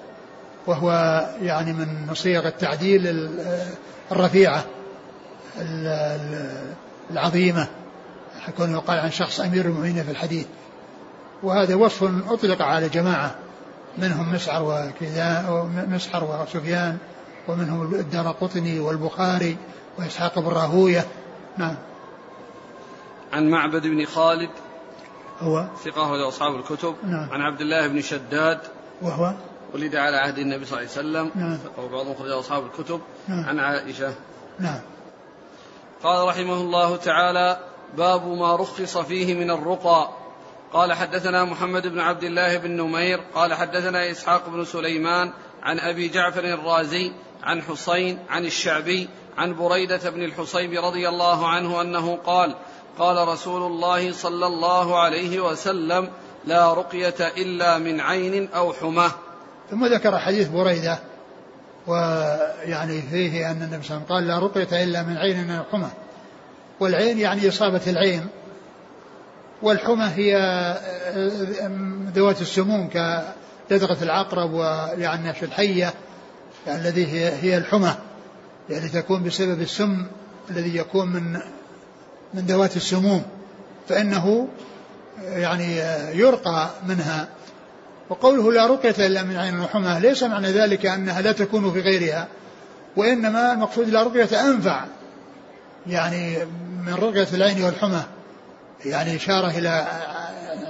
وهو 0.68 0.92
يعني 1.42 1.74
من 1.74 2.14
صيغ 2.14 2.48
التعديل 2.48 3.08
ال- 3.08 3.66
الرفيعة 4.12 4.64
ال- 5.62 5.88
ال- 5.88 6.74
العظيمة 7.12 7.68
يكون 8.48 8.72
يقال 8.72 9.00
عن 9.00 9.12
شخص 9.12 9.40
أمير 9.40 9.66
المؤمنين 9.66 10.04
في 10.04 10.12
الحديث. 10.12 10.46
وهذا 11.44 11.76
وصف 11.76 12.04
أطلق 12.32 12.62
على 12.62 12.90
جماعة 12.90 13.36
منهم 13.98 14.34
مسعر 14.34 14.64
وكذا 14.64 15.46
مسعر 15.90 16.24
وسفيان 16.24 16.98
ومنهم 17.48 17.96
الدار 17.96 18.32
قطني 18.32 18.80
والبخاري 18.80 19.58
وإسحاق 20.00 20.40
بن 20.40 20.48
راهوية. 20.48 21.08
نعم. 21.58 21.76
عن 23.34 23.50
معبد 23.50 23.88
بن 23.88 24.06
خالد 24.06 24.50
هو؟ 25.40 25.66
ثقة 25.84 26.28
أصحاب 26.28 26.56
الكتب. 26.56 26.96
نعم. 27.04 27.30
عن 27.32 27.42
عبد 27.42 27.62
الله 27.62 27.88
بن 27.88 28.02
شداد 28.02 28.60
وهو؟ 29.02 29.34
ولد 29.74 29.96
على 29.96 30.18
عهد 30.18 30.38
النبي 30.38 30.66
صلى 30.66 30.80
الله 30.80 30.92
عليه 30.92 31.00
وسلم. 31.00 31.32
نعم. 31.36 31.58
وبعضهم 31.78 32.12
أخرجه 32.12 32.40
أصحاب 32.40 32.66
الكتب. 32.66 33.02
نعم. 33.28 33.46
عن 33.46 33.60
عائشة. 33.60 34.14
نعم. 34.60 34.80
قال 36.04 36.28
رحمه 36.28 36.54
الله 36.54 36.96
تعالى 36.96 37.60
باب 37.98 38.28
ما 38.28 38.56
رخص 38.56 38.98
فيه 38.98 39.34
من 39.34 39.52
الرقى. 39.52 40.10
قال 40.74 40.94
حدثنا 40.94 41.44
محمد 41.46 41.88
بن 41.88 42.00
عبد 42.00 42.24
الله 42.24 42.58
بن 42.58 42.72
نمير. 42.72 43.20
قال 43.36 43.54
حدثنا 43.54 44.12
إسحاق 44.12 44.50
بن 44.50 44.66
سليمان 44.66 45.32
عن 45.64 45.80
أبي 45.80 46.10
جعفر 46.10 46.44
الرازي 46.44 47.12
عن 47.46 47.62
حسين 47.62 48.20
عن 48.30 48.46
الشعبي 48.46 49.10
عن 49.38 49.56
بريدة 49.56 50.10
بن 50.10 50.24
الحصيب 50.24 50.86
رضي 50.86 51.10
الله 51.10 51.48
عنه 51.48 51.82
أنه 51.82 52.16
قال 52.16 52.56
قال 53.00 53.28
رسول 53.28 53.62
الله 53.62 54.14
صلى 54.14 54.48
الله 54.48 55.00
عليه 55.00 55.40
وسلم 55.40 56.10
لا 56.46 56.74
رقية 56.74 57.28
إلا 57.38 57.78
من 57.78 58.02
عين 58.02 58.50
أو 58.50 58.74
حماه 58.74 59.12
ثم 59.72 59.86
ذكر 59.86 60.20
حديث 60.20 60.48
بريدة 60.48 61.00
ويعني 61.88 63.02
فيه 63.02 63.52
أن 63.52 63.62
النبي 63.62 63.84
صلى 63.84 63.98
الله 63.98 64.06
عليه 64.10 64.16
وسلم 64.16 64.16
قال 64.16 64.28
لا 64.28 64.40
رقية 64.40 64.84
إلا 64.84 65.04
من 65.04 65.18
عين 65.18 65.52
أو 65.52 65.64
حمى. 65.72 65.90
والعين 66.80 67.20
يعني 67.20 67.50
إصابة 67.50 67.82
العين 67.88 68.28
والحمى 69.62 70.06
هي 70.16 70.36
ذوات 72.16 72.42
السموم 72.42 72.90
كلدغة 73.70 74.04
العقرب 74.04 74.54
ويعني 74.54 75.34
في 75.34 75.46
الحية. 75.46 75.94
يعني 76.68 76.82
الذي 76.82 77.08
هي 77.08 77.34
هي 77.42 77.58
الحمى 77.58 77.96
يعني 78.70 78.90
تكون 78.90 79.24
بسبب 79.24 79.62
السم 79.62 80.06
الذي 80.50 80.78
يكون 80.78 81.08
من 81.08 81.40
من 82.34 82.42
ذوات 82.42 82.78
السموم 82.78 83.24
فإنه 83.90 84.48
يعني 85.24 85.78
يرقى 86.18 86.70
منها. 86.88 87.28
وقوله 88.10 88.54
لا 88.54 88.68
رقية 88.68 89.06
إلا 89.06 89.24
من 89.24 89.38
عين 89.38 89.60
وحمى 89.60 90.00
ليس 90.00 90.24
معنى 90.24 90.48
ذلك 90.48 90.86
أنها 90.86 91.22
لا 91.22 91.32
تكون 91.32 91.74
في 91.74 91.80
غيرها 91.80 92.28
وإنما 92.96 93.54
المقصود 93.54 93.90
لا 93.90 94.04
رقية 94.04 94.50
أنفع 94.50 94.86
يعني 95.88 96.38
من 96.86 96.94
رقية 96.94 97.28
العين 97.34 97.64
والحمى 97.64 98.04
يعني 98.86 99.16
إشارة 99.16 99.48
إلى 99.58 99.88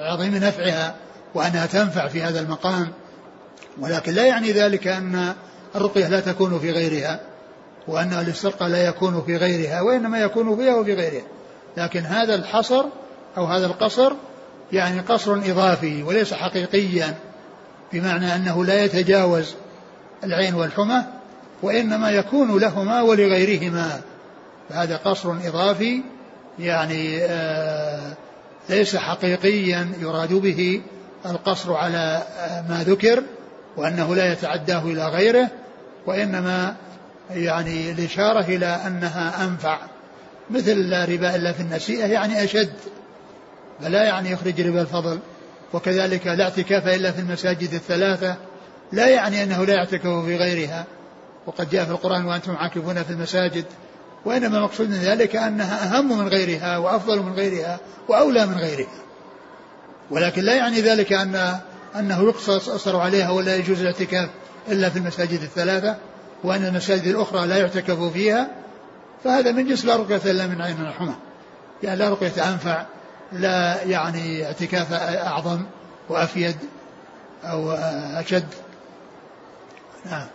عظيم 0.01 0.35
نفعها 0.35 0.95
وأنها 1.33 1.65
تنفع 1.65 2.07
في 2.07 2.23
هذا 2.23 2.39
المقام. 2.39 2.87
ولكن 3.79 4.13
لا 4.13 4.25
يعني 4.25 4.51
ذلك 4.51 4.87
أن 4.87 5.33
الرقية 5.75 6.07
لا 6.07 6.19
تكون 6.19 6.59
في 6.59 6.71
غيرها 6.71 7.19
وأن 7.87 8.13
الاسترقاء 8.13 8.69
لا 8.69 8.87
يكون 8.87 9.23
في 9.25 9.37
غيرها 9.37 9.81
وإنما 9.81 10.19
يكون 10.19 10.57
فيها 10.57 10.75
وفي 10.75 10.93
غيرها. 10.93 11.23
لكن 11.77 11.99
هذا 11.99 12.35
الحصر 12.35 12.85
أو 13.37 13.45
هذا 13.45 13.65
القصر 13.65 14.13
يعني 14.71 14.99
قصر 14.99 15.33
إضافي 15.33 16.03
وليس 16.03 16.33
حقيقيا 16.33 17.15
بمعنى 17.93 18.35
أنه 18.35 18.65
لا 18.65 18.83
يتجاوز 18.83 19.55
العين 20.23 20.55
والحمى 20.55 21.03
وإنما 21.61 22.11
يكون 22.11 22.59
لهما 22.59 23.01
ولغيرهما. 23.01 24.01
فهذا 24.69 24.97
قصر 24.97 25.31
إضافي 25.45 26.01
يعني 26.59 27.17
آه 27.23 28.13
ليس 28.69 28.95
حقيقيا 28.95 29.91
يراد 29.99 30.33
به 30.33 30.81
القصر 31.25 31.73
على 31.73 32.23
آه 32.39 32.61
ما 32.61 32.83
ذكر 32.83 33.23
وأنه 33.77 34.15
لا 34.15 34.31
يتعداه 34.31 34.83
إلى 34.85 35.07
غيره. 35.07 35.49
وإنما 36.05 36.75
يعني 37.29 37.91
الإشارة 37.91 38.41
إلى 38.41 38.65
أنها 38.65 39.43
أنفع. 39.43 39.79
مثل 40.49 40.89
لا 40.89 41.05
ربا 41.05 41.35
إلا 41.35 41.51
في 41.51 41.59
النسيئة 41.59 42.05
يعني 42.05 42.43
أشد 42.43 42.73
فلا 43.81 44.03
يعني 44.03 44.31
يخرج 44.31 44.61
ربا 44.61 44.81
الفضل. 44.81 45.19
وكذلك 45.73 46.27
لا 46.27 46.43
اعتكاف 46.43 46.87
إلا 46.87 47.11
في 47.11 47.19
المساجد 47.19 47.73
الثلاثة 47.73 48.35
لا 48.91 49.07
يعني 49.07 49.43
أنه 49.43 49.65
لا 49.65 49.73
يعتكف 49.73 50.25
في 50.25 50.37
غيرها. 50.37 50.85
وقد 51.47 51.69
جاء 51.69 51.85
في 51.85 51.91
القرآن 51.91 52.25
وأنتم 52.25 52.55
عاكفون 52.55 53.03
في 53.03 53.09
المساجد. 53.09 53.65
وإنما 54.25 54.57
المقصود 54.57 54.89
من 54.89 54.95
ذلك 54.95 55.35
أنها 55.35 55.97
أهم 55.97 56.19
من 56.19 56.27
غيرها 56.27 56.77
وأفضل 56.77 57.19
من 57.19 57.33
غيرها 57.33 57.79
وأولى 58.09 58.45
من 58.45 58.57
غيرها. 58.57 59.05
ولكن 60.11 60.41
لا 60.41 60.55
يعني 60.55 60.81
ذلك 60.81 61.13
أن 61.13 61.59
أنه 61.99 62.23
يقصر 62.23 62.99
عليها 62.99 63.29
ولا 63.29 63.55
يجوز 63.55 63.79
الاعتكاف. 63.81 64.29
إلا 64.67 64.89
في 64.89 64.99
المساجد 64.99 65.41
الثلاثة 65.41 65.97
وأن 66.43 66.65
المساجد 66.65 67.07
الأخرى 67.07 67.47
لا 67.47 67.57
يعتكف 67.57 68.03
فيها 68.03 68.47
فهذا 69.23 69.51
من 69.51 69.67
جنس 69.67 69.85
لا 69.85 69.95
رقية 69.95 70.31
إلا 70.31 70.47
من 70.47 70.61
عين 70.61 70.81
الحمى 70.81 71.15
يعني 71.83 71.99
لا 71.99 72.09
رقية 72.09 72.49
أنفع 72.49 72.85
لا 73.31 73.83
يعني 73.83 74.45
اعتكاف 74.45 74.93
أعظم 74.93 75.61
وأفيد 76.09 76.55
أو 77.43 77.71
أشد. 77.71 78.47
نعم. 80.05 80.27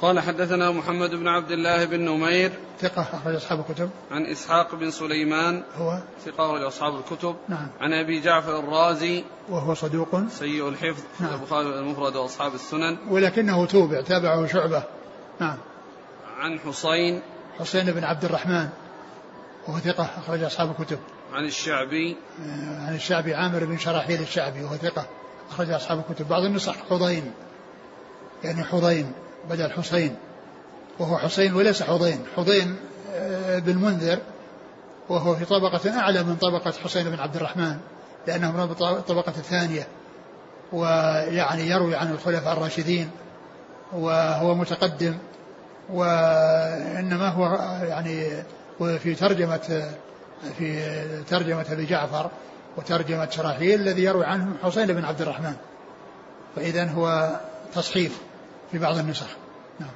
قال 0.00 0.20
حدثنا 0.20 0.70
محمد 0.70 1.10
بن 1.10 1.28
عبد 1.28 1.50
الله 1.50 1.84
بن 1.84 2.00
نمير 2.00 2.52
ثقة 2.80 3.02
أخرج 3.02 3.34
أصحاب 3.34 3.60
الكتب. 3.60 3.90
عن 4.10 4.26
إسحاق 4.26 4.74
بن 4.74 4.90
سليمان 4.90 5.62
هو؟ 5.76 5.98
ثقة 6.24 6.46
أخرج 6.46 6.62
أصحاب 6.62 6.94
الكتب. 6.98 7.36
نعم. 7.48 7.68
عن 7.80 7.92
أبي 7.92 8.20
جعفر 8.20 8.58
الرازي 8.58 9.24
وهو 9.48 9.74
صدوق. 9.74 10.28
سيء 10.28 10.68
الحفظ. 10.68 11.02
نعم. 11.20 11.34
البخاري 11.34 11.78
المفرد 11.78 12.16
وأصحاب 12.16 12.54
السنن. 12.54 12.96
ولكنه 13.10 13.66
توبع 13.66 14.00
تابعه 14.00 14.46
شعبة. 14.46 14.82
نعم. 15.40 15.58
عن 16.38 16.58
حسين. 16.58 17.22
حسين 17.58 17.92
بن 17.92 18.04
عبد 18.04 18.24
الرحمن. 18.24 18.68
وهو 19.68 19.78
ثقة 19.78 20.10
أخرج 20.18 20.42
أصحاب 20.42 20.74
الكتب. 20.80 20.98
عن 21.32 21.44
الشعبي. 21.44 22.16
آه، 22.46 22.86
عن 22.86 22.94
الشعبي 22.94 23.34
عامر 23.34 23.64
بن 23.64 23.78
شراحيل 23.78 24.20
الشعبي. 24.20 24.64
وهو 24.64 24.76
ثقة 24.76 25.06
أخرج 25.50 25.70
أصحاب 25.70 26.04
الكتب. 26.10 26.28
بعض 26.28 26.42
النسخ 26.42 26.74
حضين. 26.90 27.32
يعني 28.44 28.64
حضين. 28.64 29.12
بدل 29.50 29.70
حسين 29.70 30.16
وهو 30.98 31.18
حسين 31.18 31.54
وليس 31.54 31.82
حضين. 31.82 32.24
حضين 32.36 32.76
آه، 33.14 33.58
بن 33.58 33.76
منذر 33.76 34.18
وهو 35.08 35.34
في 35.34 35.44
طبقة 35.44 35.98
أعلى 35.98 36.22
من 36.22 36.36
طبقة 36.36 36.72
حسين 36.84 37.10
بن 37.10 37.20
عبد 37.20 37.36
الرحمن 37.36 37.76
لأنه 38.26 38.52
من 38.52 38.60
الطبقة 38.60 39.34
الثانية. 39.38 39.86
ويعني 40.72 41.62
يروي 41.62 41.96
عن 41.96 42.10
الخلفاء 42.10 42.52
الراشدين 42.52 43.10
وهو 43.92 44.54
متقدم 44.54 45.18
وإنما 45.92 47.28
هو 47.28 47.44
يعني 47.84 48.26
وفي 48.80 49.14
ترجمة 49.14 49.88
في 50.58 51.22
ترجمة 51.28 51.66
أبي 51.72 51.86
جعفر 51.86 52.30
وترجمة 52.76 53.30
شراحيل 53.30 53.80
الذي 53.80 54.04
يروي 54.04 54.24
عنه 54.24 54.54
حسين 54.62 54.86
بن 54.86 55.04
عبد 55.04 55.20
الرحمن. 55.20 55.54
فإذا 56.56 56.90
هو 56.90 57.30
تصحيف. 57.74 58.20
في 58.72 58.78
بعض 58.78 58.98
النسخ. 58.98 59.26
نعم. 59.80 59.90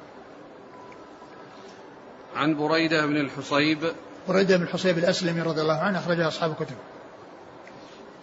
عن 2.37 2.57
بريدة 2.57 3.07
بن 3.07 3.17
الحصيب. 3.17 3.93
بريدة 4.29 4.57
بن 4.57 4.63
الحصيب 4.63 4.99
الأسلمي 4.99 5.41
رضي 5.43 5.61
الله 5.61 5.79
عنه 5.79 5.99
أخرجها 5.99 6.29
أصحاب 6.29 6.51
الكتب. 6.51 6.77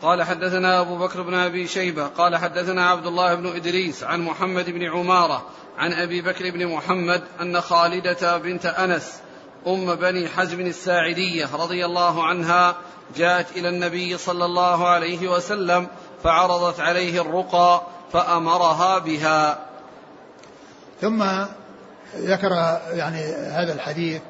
قال 0.02 0.24
حدثنا 0.24 0.82
أبو 0.82 0.97
بكر 0.97 1.22
بن 1.22 1.34
أبي 1.34 1.68
شيبة 1.68 2.08
قال 2.08 2.38
حدثنا 2.38 2.89
عبد 2.89 3.08
الله 3.08 3.36
بن 3.36 3.47
إدريس 3.47 4.04
عن 4.04 4.22
محمد 4.22 4.70
بن 4.70 4.84
عمارة 4.84 5.45
عن 5.78 5.93
أبي 5.93 6.22
بكر 6.22 6.52
بن 6.52 6.68
محمد 6.68 7.24
أن 7.41 7.62
خالدة 7.62 8.38
بنت 8.38 8.66
أنس 8.66 9.20
أم 9.68 9.95
بني 9.95 10.28
حزم 10.28 10.60
الساعدية 10.60 11.56
رضي 11.56 11.86
الله 11.86 12.24
عنها 12.24 12.76
جاءت 13.16 13.58
إلى 13.58 13.70
النبي 13.70 14.18
صلى 14.18 14.45
الله 14.45 14.88
عليه 14.88 15.28
وسلم 15.28 15.88
فعرضت 16.24 16.80
عليه 16.80 17.22
الرقى 17.22 17.82
فأمرها 18.14 18.99
بها. 18.99 19.70
ثم 21.02 21.24
ذكر 22.18 22.80
يعني 22.93 23.24
هذا 23.34 23.74
الحديث 23.74 24.22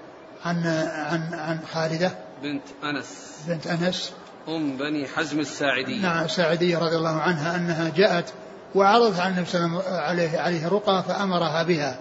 عن 0.45 0.67
عن 1.11 1.33
عن 1.33 1.59
خالدة 1.73 2.11
بنت 2.43 2.63
أنس. 2.83 3.37
بنت 3.47 3.67
أنس. 3.67 4.13
أم 4.47 4.77
بني 4.77 5.07
حزم 5.07 5.39
الساعدية. 5.39 6.01
نعم 6.01 6.25
الساعدية 6.25 6.77
رضي 6.77 6.95
الله 6.95 7.21
عنها 7.21 7.55
أنها 7.55 7.91
جاءت 7.95 8.33
وعرضت 8.75 9.19
على 9.19 9.29
النبي 9.29 9.49
صلى 9.49 9.65
الله 9.65 9.83
عليه 9.87 10.39
عليه, 10.39 10.67
رقى 10.67 11.03
فأمرها 11.07 11.63
بها. 11.63 11.99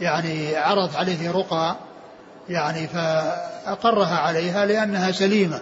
يعني 0.00 0.56
عرض 0.56 0.96
عليه 0.96 1.30
رقى 1.30 1.76
يعني 2.48 2.88
فأقرها 2.88 4.16
عليها 4.18 4.66
لأنها 4.66 5.12
سليمة. 5.12 5.60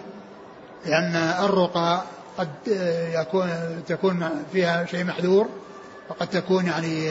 لأن 0.85 1.15
الرقى 1.15 2.01
قد 2.37 2.49
يكون 3.13 3.49
تكون 3.87 4.29
فيها 4.53 4.85
شيء 4.85 5.03
محذور. 5.03 5.49
وقد 6.09 6.27
تكون 6.27 6.65
يعني 6.65 7.09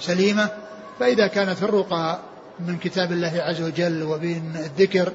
سليمة. 0.00 0.48
فإذا 1.00 1.26
كانت 1.26 1.62
الرقى 1.62 2.18
من 2.60 2.78
كتاب 2.78 3.12
الله 3.12 3.32
عز 3.36 3.62
وجل 3.62 4.02
وبين 4.02 4.52
الذكر 4.56 5.12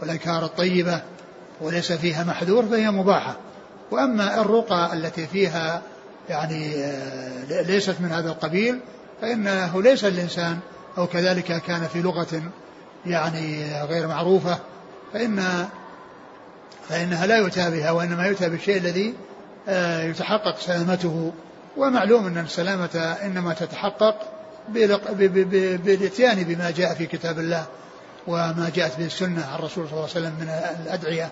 والأذكار 0.00 0.44
الطيبة 0.44 1.02
وليس 1.60 1.92
فيها 1.92 2.24
محذور 2.24 2.66
فهي 2.66 2.90
مباحة. 2.90 3.36
وأما 3.90 4.40
الرقى 4.40 4.90
التي 4.92 5.26
فيها 5.26 5.82
يعني 6.28 6.72
ليست 7.48 7.94
من 8.00 8.12
هذا 8.12 8.28
القبيل 8.28 8.80
فإنه 9.20 9.82
ليس 9.82 10.04
الإنسان 10.04 10.58
أو 10.98 11.06
كذلك 11.06 11.62
كان 11.62 11.88
في 11.92 12.02
لغة 12.02 12.42
يعني 13.06 13.64
غير 13.82 14.08
معروفة 14.08 14.58
فإن 15.12 15.66
فإنها 16.88 17.26
لا 17.26 17.36
يؤتى 17.36 17.70
بها 17.70 17.90
وإنما 17.90 18.26
يؤتى 18.26 18.48
بالشيء 18.48 18.76
الذي 18.76 19.14
يتحقق 20.10 20.58
سلامته 20.58 21.32
ومعلوم 21.76 22.26
أن 22.26 22.38
السلامة 22.38 23.16
إنما 23.24 23.54
تتحقق 23.54 24.16
بالإتيان 24.68 26.42
بما 26.42 26.70
جاء 26.70 26.94
في 26.94 27.06
كتاب 27.06 27.38
الله 27.38 27.66
وما 28.26 28.70
جاءت 28.74 28.98
به 28.98 29.06
السنة 29.06 29.46
عن 29.46 29.58
الرسول 29.58 29.88
صلى 29.88 29.92
الله 29.92 30.08
عليه 30.14 30.26
وسلم 30.26 30.34
من 30.40 30.48
الأدعية 30.84 31.30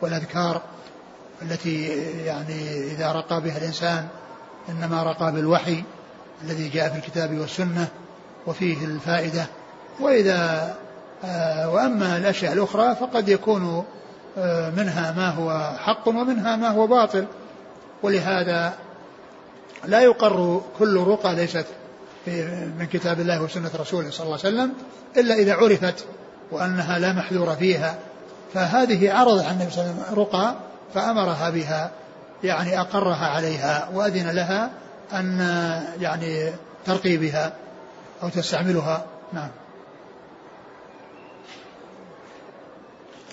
والأذكار 0.00 0.62
التي 1.42 1.84
يعني 2.24 2.84
إذا 2.92 3.12
رقى 3.12 3.40
بها 3.40 3.58
الإنسان 3.58 4.06
إنما 4.68 5.02
رقى 5.02 5.32
بالوحي 5.32 5.84
الذي 6.44 6.68
جاء 6.68 6.88
في 6.88 6.96
الكتاب 6.96 7.38
والسنة 7.38 7.88
وفيه 8.46 8.84
الفائدة. 8.84 9.46
وإذا 10.00 10.74
آه، 11.24 11.70
وأما 11.70 12.16
الأشياء 12.16 12.52
الأخرى 12.52 12.94
فقد 12.94 13.28
يكون 13.28 13.84
آه، 14.38 14.70
منها 14.70 15.12
ما 15.12 15.28
هو 15.28 15.76
حق 15.78 16.08
ومنها 16.08 16.56
ما 16.56 16.68
هو 16.68 16.86
باطل. 16.86 17.26
ولهذا 18.02 18.74
لا 19.84 20.00
يقر 20.00 20.62
كل 20.78 20.96
رقى 20.96 21.34
ليست 21.34 21.66
من 22.78 22.88
كتاب 22.92 23.20
الله 23.20 23.42
وسنة 23.42 23.70
رسوله 23.80 24.10
صلى 24.10 24.24
الله 24.26 24.38
عليه 24.44 24.56
وسلم 24.56 24.72
إلا 25.16 25.34
إذا 25.34 25.54
عرفت 25.54 26.04
وأنها 26.50 26.98
لا 26.98 27.12
محذور 27.12 27.56
فيها. 27.56 27.98
فهذه 28.54 29.12
عرض 29.12 29.38
عن 29.38 29.52
النبي 29.52 29.70
صلى 29.70 29.84
الله 29.84 29.92
عليه 29.92 30.02
وسلم 30.02 30.18
رقى 30.20 30.54
فأمرها 30.94 31.50
بها 31.50 31.90
يعني 32.44 32.80
أقرها 32.80 33.26
عليها 33.26 33.88
وأذن 33.94 34.30
لها 34.30 34.70
أن 35.12 35.40
يعني 36.00 36.52
ترقي 36.86 37.16
بها 37.16 37.52
أو 38.22 38.28
تستعملها. 38.28 39.04
نعم. 39.32 39.48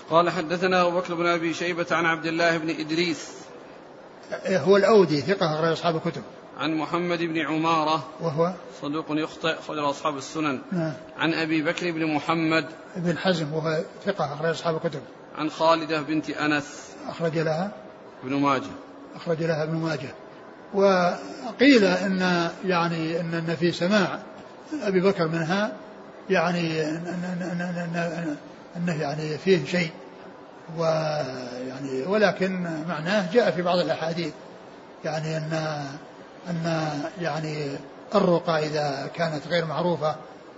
قال 0.10 0.30
حدثنا 0.30 0.82
أبو 0.82 1.00
بكر 1.00 1.14
بن 1.14 1.26
أبي 1.26 1.54
شيبة 1.54 1.86
عن 1.92 2.06
عبد 2.06 2.26
الله 2.26 2.58
بن 2.58 2.70
إدريس 2.70 3.43
هو 4.48 4.78
الأودي 4.78 5.22
ثقة 5.22 5.54
أخرج 5.54 5.72
أصحاب 5.72 5.96
الكتب. 5.96 6.22
عن 6.58 6.74
محمد 6.74 7.20
بن 7.20 7.38
عمارة. 7.38 8.08
وهو؟ 8.22 8.54
صدوق 8.82 9.06
يخطئ 9.10 9.60
أخرج 9.60 9.78
أصحاب 9.78 10.18
السنن. 10.18 10.62
نعم. 10.72 10.94
عن 11.18 11.34
أبي 11.34 11.62
بكر 11.62 11.92
بن 11.92 12.06
محمد. 12.06 12.66
بن 12.96 13.18
حزم 13.18 13.54
وهو 13.54 13.84
ثقة 14.06 14.34
أخرج 14.34 14.50
أصحاب 14.50 14.76
الكتب. 14.76 15.02
عن 15.38 15.50
خالدة 15.50 16.02
بنت 16.02 16.30
أنس. 16.30 16.90
أخرج 17.08 17.38
لها؟ 17.38 17.72
ابن 18.24 18.36
ماجه. 18.36 18.72
أخرج 19.16 19.44
لها 19.44 19.64
ابن 19.64 19.76
ماجه. 19.76 20.10
وقيل 20.74 21.86
إن 21.86 22.50
يعني 22.66 23.20
إن 23.20 23.34
إن 23.34 23.56
في 23.56 23.72
سماع 23.72 24.20
أبي 24.84 25.02
بكر 25.02 25.28
منها 25.28 25.74
يعني 26.30 26.82
إنه 28.78 29.02
يعني 29.02 29.38
فيه 29.38 29.66
شيء. 29.66 29.90
ويعني 30.78 32.02
ولكن 32.08 32.84
معناه 32.88 33.32
جاء 33.34 33.52
في 33.52 33.62
بعض 33.62 33.78
الأحاديث 33.78 34.34
يعني 35.06 35.38
ان 35.38 35.84
أن 36.50 36.90
يعني 37.22 37.78
الرقى 38.16 38.66
إذا 38.66 39.10
كانت 39.16 39.48
غير 39.48 39.66
معروفة 39.66 40.16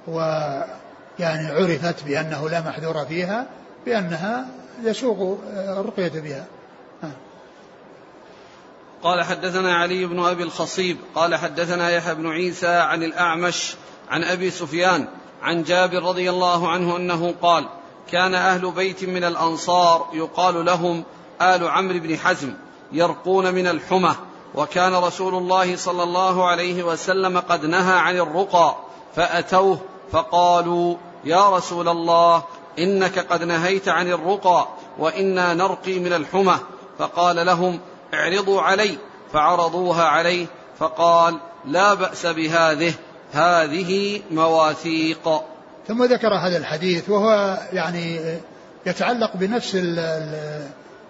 ويعني 0.08 1.48
عرفت 1.48 2.04
بأنه 2.04 2.50
لا 2.50 2.62
محذور 2.62 3.06
فيها 3.06 3.46
بأنها 3.86 4.46
يسوق 4.84 5.42
الرقية 5.54 6.22
بها. 6.22 6.46
قال 9.04 9.24
حدثنا 9.24 9.76
علي 9.76 10.06
بن 10.06 10.20
أبي 10.20 10.44
الخصيب 10.44 10.98
قال 11.16 11.36
حدثنا 11.36 11.90
يحيى 11.90 12.16
بن 12.16 12.28
عيسى 12.28 12.68
عن 12.68 13.04
الأعمش 13.04 13.76
عن 14.10 14.24
أبي 14.24 14.52
سفيان 14.52 15.08
عن 15.42 15.64
جابر 15.64 16.04
رضي 16.04 16.30
الله 16.30 16.70
عنه 16.72 16.98
أنه 16.98 17.34
قال 17.42 17.68
كان 18.12 18.36
أهل 18.36 18.72
بيت 18.72 19.04
من 19.04 19.24
الأنصار 19.24 20.08
يقال 20.14 20.66
لهم 20.66 21.04
آل 21.42 21.68
عمرو 21.68 22.00
بن 22.00 22.18
حزم 22.18 22.54
يرقون 22.92 23.54
من 23.54 23.68
الحمى 23.68 24.16
وكان 24.56 24.96
رسول 24.96 25.36
الله 25.36 25.76
صلى 25.76 26.04
الله 26.04 26.46
عليه 26.46 26.84
وسلم 26.84 27.40
قد 27.40 27.66
نهى 27.66 28.00
عن 28.00 28.18
الرقى 28.18 28.76
فأتوه 29.16 29.80
فقالوا 30.12 30.96
يا 31.26 31.50
رسول 31.50 31.90
الله 31.90 32.44
إنك 32.80 33.20
قد 33.20 33.44
نهيت 33.44 33.88
عن 33.88 34.12
الرقى 34.12 34.68
وإنا 35.00 35.54
نرقي 35.54 36.00
من 36.00 36.14
الحمى. 36.14 36.58
فقال 37.00 37.46
لهم 37.46 37.80
اعرضوا 38.14 38.62
علي. 38.62 38.98
فعرضوها 39.34 40.04
عليه 40.04 40.48
فقال 40.80 41.38
لا 41.66 41.94
بأس 41.94 42.26
بهذه 42.26 42.94
هذه 43.32 44.22
مواثيق 44.32 45.42
ثم 45.88 46.04
ذكر 46.04 46.34
هذا 46.34 46.58
الحديث 46.58 47.10
وهو 47.10 47.60
يعني 47.74 48.20
يتعلق 48.86 49.38
بنفس 49.38 49.78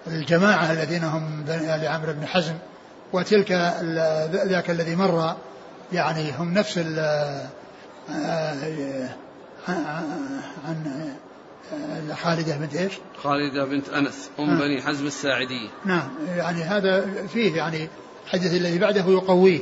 الجماعة 0.07 0.71
الذين 0.71 1.03
هم 1.03 1.43
بني 1.47 1.87
عمرو 1.87 2.13
بن 2.13 2.25
حزم 2.25 2.53
وتلك 3.13 3.51
ذاك 4.31 4.69
الذي 4.69 4.95
مر 4.95 5.35
يعني 5.93 6.31
هم 6.31 6.53
نفس 6.53 6.77
عن 10.67 11.15
خالدة 12.23 12.57
بنت 12.57 12.75
إيش؟ 12.75 12.93
خالدة 13.23 13.65
بنت 13.65 13.89
أنس 13.89 14.29
أم 14.39 14.49
آه. 14.49 14.59
بني 14.59 14.81
حزم 14.81 15.05
الساعدية 15.05 15.69
نعم 15.85 16.09
يعني 16.37 16.63
هذا 16.63 17.05
فيه 17.33 17.55
يعني 17.55 17.89
الحديث 18.25 18.53
الذي 18.53 18.79
بعده 18.79 19.05
يقويه 19.07 19.61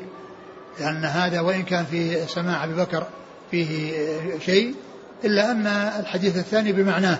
لأن 0.79 1.05
هذا 1.05 1.41
وإن 1.41 1.63
كان 1.63 1.85
في 1.85 2.27
سماع 2.27 2.63
أبي 2.63 2.73
بكر 2.73 3.07
فيه 3.51 3.93
شيء 4.39 4.75
إلا 5.25 5.51
أن 5.51 5.67
الحديث 5.99 6.37
الثاني 6.37 6.71
بمعناه 6.71 7.19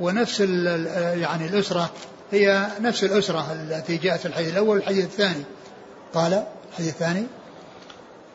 ونفس 0.00 0.40
يعني 0.40 1.46
الأسرة 1.46 1.90
هي 2.32 2.66
نفس 2.80 3.04
الأسرة 3.04 3.52
التي 3.52 3.96
جاءت 3.96 4.20
في 4.20 4.26
الحديث 4.26 4.52
الأول 4.52 4.76
والحديث 4.76 5.04
الثاني. 5.04 5.44
قال 6.14 6.46
الحديث 6.70 6.88
الثاني 6.88 7.26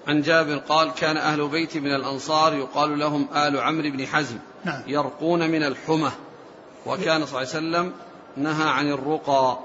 عن 0.08 0.22
جابر 0.22 0.58
قال 0.58 0.94
كان 0.94 1.18
أهل 1.18 1.48
بيت 1.48 1.78
من 1.78 1.96
الأنصار 1.96 2.54
يقال 2.54 3.00
لهم 3.00 3.28
آل 3.36 3.60
عمرو 3.60 3.92
بن 3.92 4.08
حزم 4.08 4.38
نعم. 4.66 4.82
يرقون 4.88 5.50
من 5.50 5.64
الحمى. 5.64 6.12
وكان 6.86 7.26
صلى 7.26 7.42
الله 7.42 7.78
عليه 7.78 7.88
وسلم 7.88 7.94
نهى 8.38 8.70
عن 8.70 8.92
الرقى. 8.92 9.60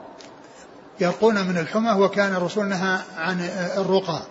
يرقون 1.00 1.46
من 1.46 1.58
الحمى 1.58 1.90
وكان 1.90 2.34
الرسول 2.34 2.66
نهى 2.66 2.98
عن 3.16 3.40
الرقى. 3.76 4.22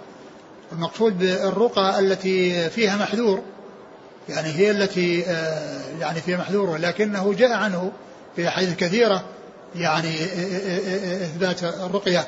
المقصود 0.71 1.19
بالرقى 1.19 1.99
التي 1.99 2.69
فيها 2.69 2.97
محذور 2.97 3.41
يعني 4.29 4.49
هي 4.49 4.71
التي 4.71 5.25
آه، 5.27 5.81
يعني 5.99 6.21
فيها 6.21 6.37
محذور 6.37 6.69
ولكنه 6.69 7.33
جاء 7.33 7.51
عنه 7.51 7.91
في 8.35 8.47
أحاديث 8.47 8.75
كثيرة 8.75 9.23
يعني 9.75 10.23
إثبات 11.23 11.63
الرقية 11.63 12.27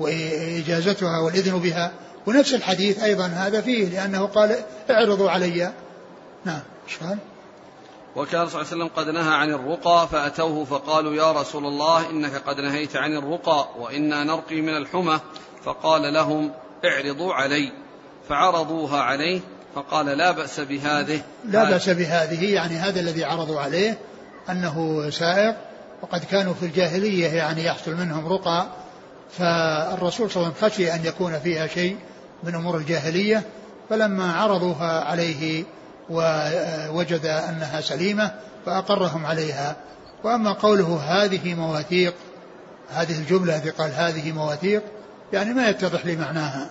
وإجازتها 0.00 1.20
والإذن 1.20 1.58
بها 1.58 1.92
ونفس 2.26 2.54
الحديث 2.54 3.02
أيضا 3.02 3.26
هذا 3.26 3.60
فيه 3.60 3.88
لأنه 3.88 4.26
قال 4.26 4.56
اعرضوا 4.90 5.30
علي 5.30 5.72
نعم 6.44 6.60
إيش 6.88 6.98
قال؟ 6.98 7.18
وكان 8.16 8.48
صلى 8.48 8.62
الله 8.62 8.72
عليه 8.72 8.84
وسلم 8.84 8.88
قد 8.96 9.08
نهى 9.08 9.34
عن 9.34 9.50
الرقى 9.50 10.08
فأتوه 10.12 10.64
فقالوا 10.64 11.14
يا 11.14 11.32
رسول 11.32 11.66
الله 11.66 12.10
إنك 12.10 12.34
قد 12.34 12.60
نهيت 12.60 12.96
عن 12.96 13.16
الرقى 13.16 13.68
وإنا 13.78 14.24
نرقي 14.24 14.60
من 14.60 14.76
الحمى 14.76 15.20
فقال 15.64 16.12
لهم 16.12 16.50
اعرضوا 16.84 17.34
علي 17.34 17.72
فعرضوها 18.28 19.00
عليه 19.00 19.40
فقال 19.76 20.06
لا 20.06 20.30
بأس 20.30 20.60
بهذه. 20.60 21.20
لا 21.44 21.70
بأس 21.70 21.88
بهذه 21.88 22.54
يعني 22.54 22.74
هذا 22.74 23.00
الذي 23.00 23.24
عرضوا 23.24 23.60
عليه 23.60 23.98
أنه 24.50 25.06
سائق 25.10 25.56
وقد 26.02 26.24
كانوا 26.24 26.54
في 26.54 26.66
الجاهلية 26.66 27.28
يعني 27.28 27.64
يحصل 27.64 27.94
منهم 27.94 28.26
رقى 28.26 28.66
فالرسول 29.30 30.30
صلى 30.30 30.42
الله 30.42 30.54
عليه 30.54 30.56
وسلم 30.56 30.70
خشي 30.70 30.94
أن 30.94 31.04
يكون 31.04 31.38
فيها 31.38 31.66
شيء 31.66 31.96
من 32.44 32.54
أمور 32.54 32.76
الجاهلية 32.76 33.42
فلما 33.90 34.32
عرضوها 34.32 35.04
عليه 35.04 35.64
ووجد 36.10 37.26
أنها 37.26 37.80
سليمة 37.80 38.34
فأقرهم 38.66 39.26
عليها. 39.26 39.76
وأما 40.24 40.52
قوله 40.52 41.00
هذه 41.06 41.54
مواثيق 41.54 42.14
هذه 42.90 43.18
الجملة 43.18 43.56
التي 43.56 43.70
قال 43.70 43.92
هذه 43.94 44.32
مواثيق 44.32 44.82
يعني 45.32 45.54
ما 45.54 45.68
يتضح 45.68 46.06
لي 46.06 46.16
معناها. 46.16 46.68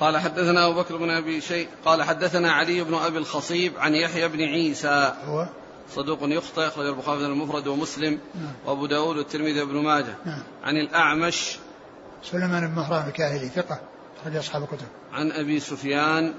قال 0.00 0.18
حدثنا 0.18 0.66
أبو 0.66 0.80
بكر 0.80 0.96
بن 0.96 1.10
أبي 1.10 1.40
شيء 1.40 1.68
قال 1.84 2.02
حدثنا 2.02 2.52
علي 2.52 2.84
بن 2.84 2.94
أبي 2.94 3.18
الخصيب 3.18 3.72
عن 3.78 3.94
يحيى 3.94 4.28
بن 4.28 4.42
عيسى. 4.42 5.14
هو؟ 5.24 5.48
صدوق 5.90 6.18
يخطئ 6.22 6.66
أخرج 6.66 6.86
البخاري 6.86 7.26
المفرد 7.26 7.66
ومسلم 7.66 8.18
نعم. 8.34 8.52
وأبو 8.66 8.86
داود 8.86 9.16
والترمذي 9.16 9.60
وابن 9.60 9.76
ماجه. 9.76 10.14
نعم. 10.24 10.42
عن 10.64 10.76
الأعمش. 10.76 11.58
سليمان 12.22 12.66
بن 12.66 12.74
مهران 12.74 13.08
الكاهلي 13.08 13.48
ثقة 13.48 13.80
أخرج 14.22 14.36
أصحاب 14.36 14.62
الكتب. 14.62 14.86
عن 15.12 15.32
أبي 15.32 15.60
سفيان. 15.60 16.34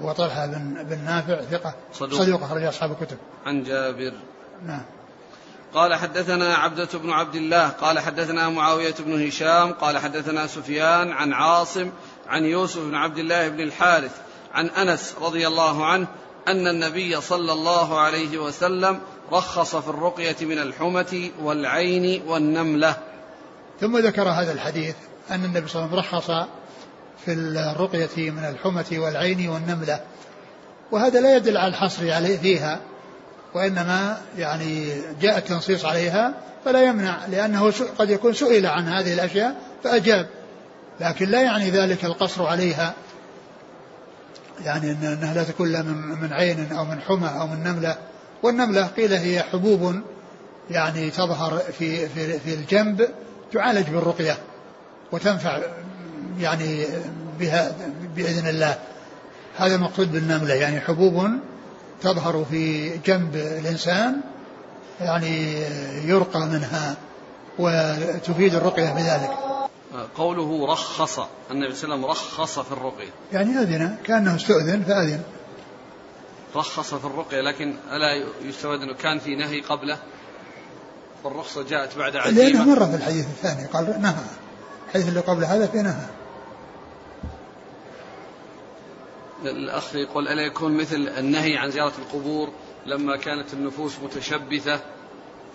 هو 0.00 0.12
طلحة 0.12 0.46
بن 0.46 0.82
بن 0.82 1.04
نافع 1.04 1.40
ثقة. 1.40 1.74
صدوق, 1.92 2.22
صدوق 2.22 2.42
أخرج 2.42 2.62
أصحاب 2.62 2.92
الكتب. 2.92 3.16
عن 3.46 3.62
جابر. 3.62 4.12
نعم. 4.66 4.82
قال 5.74 5.94
حدثنا 5.94 6.54
عبدة 6.54 6.88
بن 6.94 7.10
عبد 7.10 7.34
الله 7.34 7.68
قال 7.68 7.98
حدثنا 7.98 8.48
معاوية 8.48 8.94
بن 8.98 9.26
هشام 9.26 9.72
قال 9.72 9.98
حدثنا 9.98 10.46
سفيان 10.46 11.12
عن 11.12 11.32
عاصم 11.32 11.90
عن 12.30 12.44
يوسف 12.44 12.78
بن 12.78 12.94
عبد 12.94 13.18
الله 13.18 13.48
بن 13.48 13.60
الحارث 13.60 14.10
عن 14.54 14.66
أنس 14.66 15.14
رضي 15.20 15.46
الله 15.46 15.86
عنه 15.86 16.06
أن 16.48 16.66
النبي 16.66 17.20
صلى 17.20 17.52
الله 17.52 18.00
عليه 18.00 18.38
وسلم 18.38 19.00
رخص 19.32 19.76
في 19.76 19.88
الرقية 19.88 20.36
من 20.40 20.58
الحمة 20.58 21.30
والعين 21.42 22.22
والنملة. 22.26 22.96
ثم 23.80 23.98
ذكر 23.98 24.28
هذا 24.28 24.52
الحديث 24.52 24.94
أن 25.30 25.44
النبي 25.44 25.68
صلى 25.68 25.84
الله 25.84 25.90
عليه 25.90 25.98
وسلم 25.98 26.18
رخص 26.20 26.48
في 27.24 27.32
الرقية 27.32 28.30
من 28.30 28.44
الحمة 28.44 28.86
والعين 28.92 29.48
والنملة. 29.48 30.00
وهذا 30.90 31.20
لا 31.20 31.36
يدل 31.36 31.56
على 31.56 31.68
الحصر 31.68 32.10
عليه 32.10 32.38
فيها 32.38 32.80
وإنما 33.54 34.20
يعني 34.38 35.02
جاء 35.20 35.38
التنصيص 35.38 35.84
عليها 35.84 36.34
فلا 36.64 36.82
يمنع 36.82 37.26
لأنه 37.26 37.72
قد 37.98 38.10
يكون 38.10 38.32
سئل 38.32 38.66
عن 38.66 38.88
هذه 38.88 39.14
الأشياء 39.14 39.56
فأجاب 39.84 40.28
لكن 41.00 41.28
لا 41.28 41.42
يعني 41.42 41.70
ذلك 41.70 42.04
القصر 42.04 42.46
عليها. 42.46 42.94
يعني 44.64 44.90
إنها 44.90 45.34
لا 45.34 45.44
تكون 45.44 45.72
لا 45.72 45.82
من, 45.82 46.32
عين 46.32 46.72
أو 46.72 46.84
من 46.84 47.00
حمى 47.00 47.28
أو 47.28 47.46
من 47.46 47.62
نملة. 47.64 47.96
والنملة 48.42 48.86
قيل 48.86 49.12
هي 49.12 49.42
حبوب 49.42 50.00
يعني 50.70 51.10
تظهر 51.10 51.58
في 51.58 52.08
في 52.08 52.38
في 52.38 52.54
الجنب 52.54 53.08
تعالج 53.52 53.90
بالرقية 53.90 54.38
وتنفع 55.12 55.58
يعني 56.40 56.86
بها 57.38 57.72
بإذن 58.16 58.48
الله. 58.48 58.78
هذا 59.56 59.74
المقصود 59.74 60.12
بالنملة. 60.12 60.54
يعني 60.54 60.80
حبوب 60.80 61.30
تظهر 62.02 62.44
في 62.50 62.90
جنب 62.98 63.36
الإنسان 63.36 64.20
يعني 65.00 65.62
يرقى 66.04 66.40
منها 66.40 66.96
وتفيد 67.58 68.54
الرقية 68.54 68.90
بذلك. 68.90 69.49
قوله 70.16 70.66
رخص 70.72 71.20
النبي 71.50 71.74
صلى 71.74 71.94
الله 71.94 72.08
عليه 72.08 72.10
وسلم 72.10 72.32
رخص 72.40 72.58
في 72.58 72.72
الرقية. 72.72 73.10
يعني 73.32 73.58
أذن 73.58 73.96
كأنه 74.04 74.36
استؤذن 74.36 74.82
فأذن. 74.82 75.22
رخص 76.56 76.94
في 76.94 77.04
الرقية 77.04 77.40
لكن 77.40 77.74
ألا 77.92 78.24
يستفاد 78.42 78.82
أنه 78.82 78.94
كان 78.94 79.18
في 79.18 79.36
نهي 79.36 79.60
قبله؟ 79.60 79.98
والرخصة 81.24 81.62
جاءت 81.62 81.98
بعد 81.98 82.16
عزيمة. 82.16 82.48
لأنه 82.48 82.64
مر 82.64 82.86
في 82.86 82.94
الحديث 82.94 83.26
الثاني 83.26 83.66
قال 83.66 84.02
نهى. 84.02 84.24
الحديث 84.86 85.08
اللي 85.08 85.20
قبل 85.20 85.44
هذا 85.44 85.66
في 85.66 85.82
نهى. 85.82 86.06
الأخ 89.44 89.94
يقول 89.94 90.28
ألا 90.28 90.42
يكون 90.42 90.76
مثل 90.76 91.08
النهي 91.18 91.56
عن 91.56 91.70
زيارة 91.70 91.92
القبور 91.98 92.50
لما 92.86 93.16
كانت 93.16 93.54
النفوس 93.54 93.98
متشبثة 93.98 94.80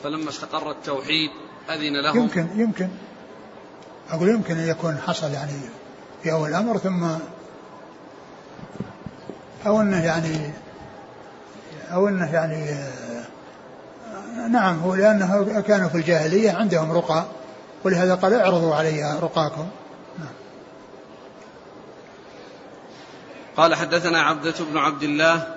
فلما 0.04 0.30
استقر 0.30 0.72
التوحيد 0.72 1.30
أذن 1.70 2.02
لهم؟ 2.02 2.18
يمكن 2.18 2.48
يمكن. 2.56 2.90
أقول 4.12 4.30
يمكن 4.30 4.58
أن 4.58 4.68
يكون 4.68 4.98
حصل 4.98 5.32
يعني 5.32 5.60
في 6.24 6.32
أول 6.32 6.50
الأمر 6.50 6.78
ثم 6.78 7.06
أو 9.66 9.82
أنه 9.82 10.06
يعني 10.06 10.54
أو 11.92 12.08
أنه 12.08 12.34
يعني 12.34 12.76
نعم 14.52 14.80
هو 14.80 14.96
لأنه 14.96 15.62
كانوا 15.62 15.90
في 15.90 15.96
الجاهلية 15.96 16.52
عندهم 16.52 16.92
رقى 16.92 17.26
ولهذا 17.84 18.16
قال 18.16 18.34
اعرضوا 18.34 18.76
علي 18.76 19.20
رقاكم 19.22 19.68
نعم. 20.20 20.34
قال 23.58 23.76
حدثنا 23.76 24.22
عبدة 24.22 24.54
بن 24.72 24.78
عبد 24.78 25.04
الله 25.04 25.56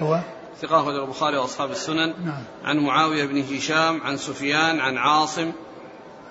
هو 0.00 0.20
ثقة 0.62 0.88
البخاري 0.88 1.36
وأصحاب 1.36 1.70
السنن 1.70 2.14
نعم. 2.24 2.42
عن 2.64 2.78
معاوية 2.78 3.24
بن 3.24 3.56
هشام 3.56 4.00
عن 4.02 4.16
سفيان 4.16 4.80
عن 4.80 4.98
عاصم 4.98 5.52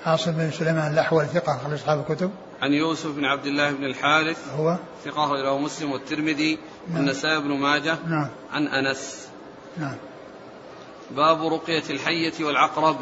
عاصم 0.06 0.32
بن 0.32 0.52
سليمان 0.52 0.94
الأحول 0.94 1.26
ثقة 1.26 1.56
أخرج 1.56 1.74
أصحاب 1.74 2.00
الكتب. 2.00 2.32
عن 2.62 2.74
يوسف 2.74 3.08
بن 3.08 3.26
عبد 3.26 3.46
الله 3.46 3.72
بن 3.72 3.84
الحارث 3.84 4.38
هو 4.58 4.78
ثقة 5.06 5.26
أخرج 5.26 5.40
له 5.40 5.58
مسلم 5.58 5.92
والترمذي 5.92 6.60
نعم. 6.88 6.98
والنسائي 6.98 7.40
بن 7.40 7.58
ماجه 7.58 7.98
نعم. 8.08 8.30
عن 8.54 8.68
أنس. 8.68 9.28
نعم. 9.78 9.96
باب 11.12 11.54
رقية 11.54 11.84
الحية 11.90 12.46
والعقرب. 12.46 12.98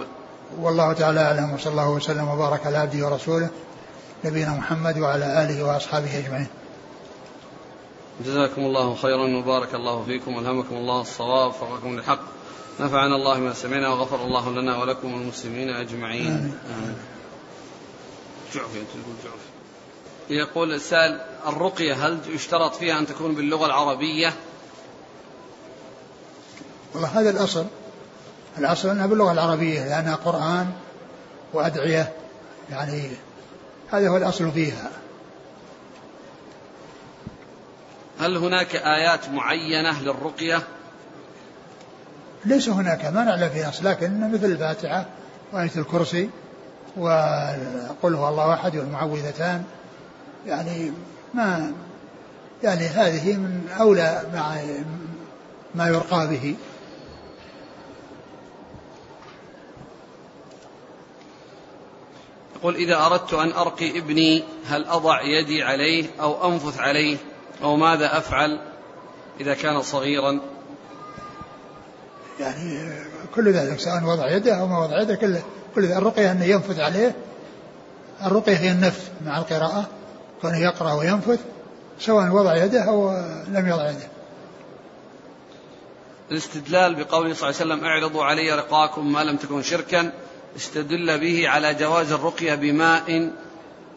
والله 0.59 0.93
تعالى 0.93 1.19
أعلم 1.19 1.53
وصلى 1.53 1.71
الله 1.71 1.89
وسلم 1.89 2.27
وبارك 2.27 2.67
على 2.67 2.77
عبده 2.77 3.05
ورسوله 3.07 3.49
نبينا 4.25 4.51
محمد 4.51 4.97
وعلى 4.97 5.43
آله 5.43 5.63
وأصحابه 5.63 6.19
أجمعين. 6.19 6.47
جزاكم 8.21 8.61
الله 8.61 8.95
خيرا 8.95 9.37
وبارك 9.37 9.75
الله 9.75 10.03
فيكم 10.03 10.35
والهمكم 10.35 10.75
الله 10.75 11.01
الصواب 11.01 11.49
وفقكم 11.49 11.95
للحق 11.95 12.19
نفعنا 12.79 13.15
الله 13.15 13.39
ما 13.39 13.53
سمعنا 13.53 13.89
وغفر 13.89 14.25
الله 14.25 14.51
لنا 14.51 14.77
ولكم 14.77 15.13
والمسلمين 15.13 15.69
أجمعين. 15.69 16.27
آمين. 16.27 16.57
آمين. 16.77 16.95
جعفي 18.53 18.73
تقول 18.73 19.15
جعفي 19.23 19.53
يقول 20.29 20.73
السائل 20.73 21.21
الرقية 21.47 22.07
هل 22.07 22.19
يشترط 22.29 22.75
فيها 22.75 22.99
أن 22.99 23.07
تكون 23.07 23.35
باللغة 23.35 23.65
العربية؟ 23.65 24.33
والله 26.93 27.07
هذا 27.19 27.29
الأصل. 27.29 27.65
الأصل 28.57 28.89
أنها 28.89 29.05
باللغة 29.05 29.31
العربية 29.31 29.85
لأنها 29.85 30.15
قرآن 30.15 30.71
وأدعية. 31.53 32.13
يعني 32.69 33.11
هذا 33.91 34.09
هو 34.09 34.17
الأصل 34.17 34.51
فيها. 34.51 34.91
هل 38.23 38.37
هناك 38.37 38.75
آيات 38.75 39.29
معينة 39.29 40.01
للرقية؟ 40.01 40.63
ليس 42.45 42.69
هناك 42.69 43.05
ما 43.05 43.23
نعلم 43.23 43.49
في 43.49 43.63
نص 43.63 43.83
لكن 43.83 44.31
مثل 44.31 44.45
الفاتحة 44.45 45.05
وآية 45.53 45.71
الكرسي 45.75 46.29
وقل 46.97 48.15
هو 48.15 48.29
الله 48.29 48.53
أحد 48.53 48.75
والمعوذتان 48.75 49.63
يعني 50.47 50.91
ما 51.33 51.71
يعني 52.63 52.87
هذه 52.87 53.37
من 53.37 53.69
أولى 53.79 54.23
مع 54.33 54.55
ما 55.75 55.87
يرقى 55.87 56.27
به. 56.27 56.55
يقول 62.55 62.75
إذا 62.75 63.05
أردت 63.05 63.33
أن 63.33 63.51
أرقي 63.51 63.99
ابني 63.99 64.43
هل 64.67 64.85
أضع 64.85 65.21
يدي 65.21 65.63
عليه 65.63 66.05
أو 66.21 66.53
أنفث 66.53 66.79
عليه؟ 66.79 67.17
أو 67.63 67.75
ماذا 67.75 68.17
أفعل 68.17 68.59
إذا 69.39 69.53
كان 69.53 69.81
صغيرا؟ 69.81 70.39
يعني 72.39 72.89
كل 73.35 73.51
ذلك 73.51 73.79
سواء 73.79 74.03
وضع 74.03 74.31
يده 74.31 74.59
أو 74.59 74.67
ما 74.67 74.79
وضع 74.79 75.01
يده 75.01 75.15
كل 75.15 75.37
كل 75.75 75.85
الرقية 75.85 76.31
أنه 76.31 76.45
ينفث 76.45 76.79
عليه 76.79 77.15
الرقية 78.25 78.57
هي 78.57 78.71
النفث 78.71 79.11
مع 79.25 79.37
القراءة 79.37 79.89
كونه 80.41 80.57
يقرأ 80.57 80.93
وينفث 80.93 81.39
سواء 81.99 82.31
وضع 82.31 82.55
يده 82.55 82.83
أو 82.83 83.11
لم 83.47 83.67
يضع 83.67 83.89
يده. 83.89 84.07
الاستدلال 86.31 86.95
بقوله 86.95 87.33
صلى 87.33 87.49
الله 87.49 87.61
عليه 87.61 87.73
وسلم 87.73 87.85
اعرضوا 87.85 88.23
علي 88.23 88.51
رقاكم 88.51 89.13
ما 89.13 89.23
لم 89.23 89.37
تكن 89.37 89.61
شركا 89.61 90.11
استدل 90.55 91.19
به 91.19 91.49
على 91.49 91.73
جواز 91.73 92.11
الرقية 92.11 92.55
بماء 92.55 93.31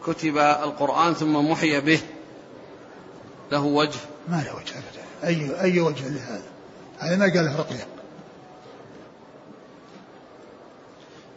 كتب 0.05 0.37
القرآن 0.37 1.13
ثم 1.13 1.51
محي 1.51 1.79
به. 1.79 1.99
له 3.51 3.63
وجه؟ 3.63 3.99
ما 4.27 4.43
له 4.43 4.55
وجه 4.55 4.73
أبدا. 4.73 5.03
أي 5.23 5.61
أي 5.61 5.79
وجه 5.79 6.07
لهذا؟ 6.07 6.43
هذا 6.99 7.15
ما 7.15 7.25
قال 7.25 7.45
له 7.45 7.57
رقية 7.57 7.87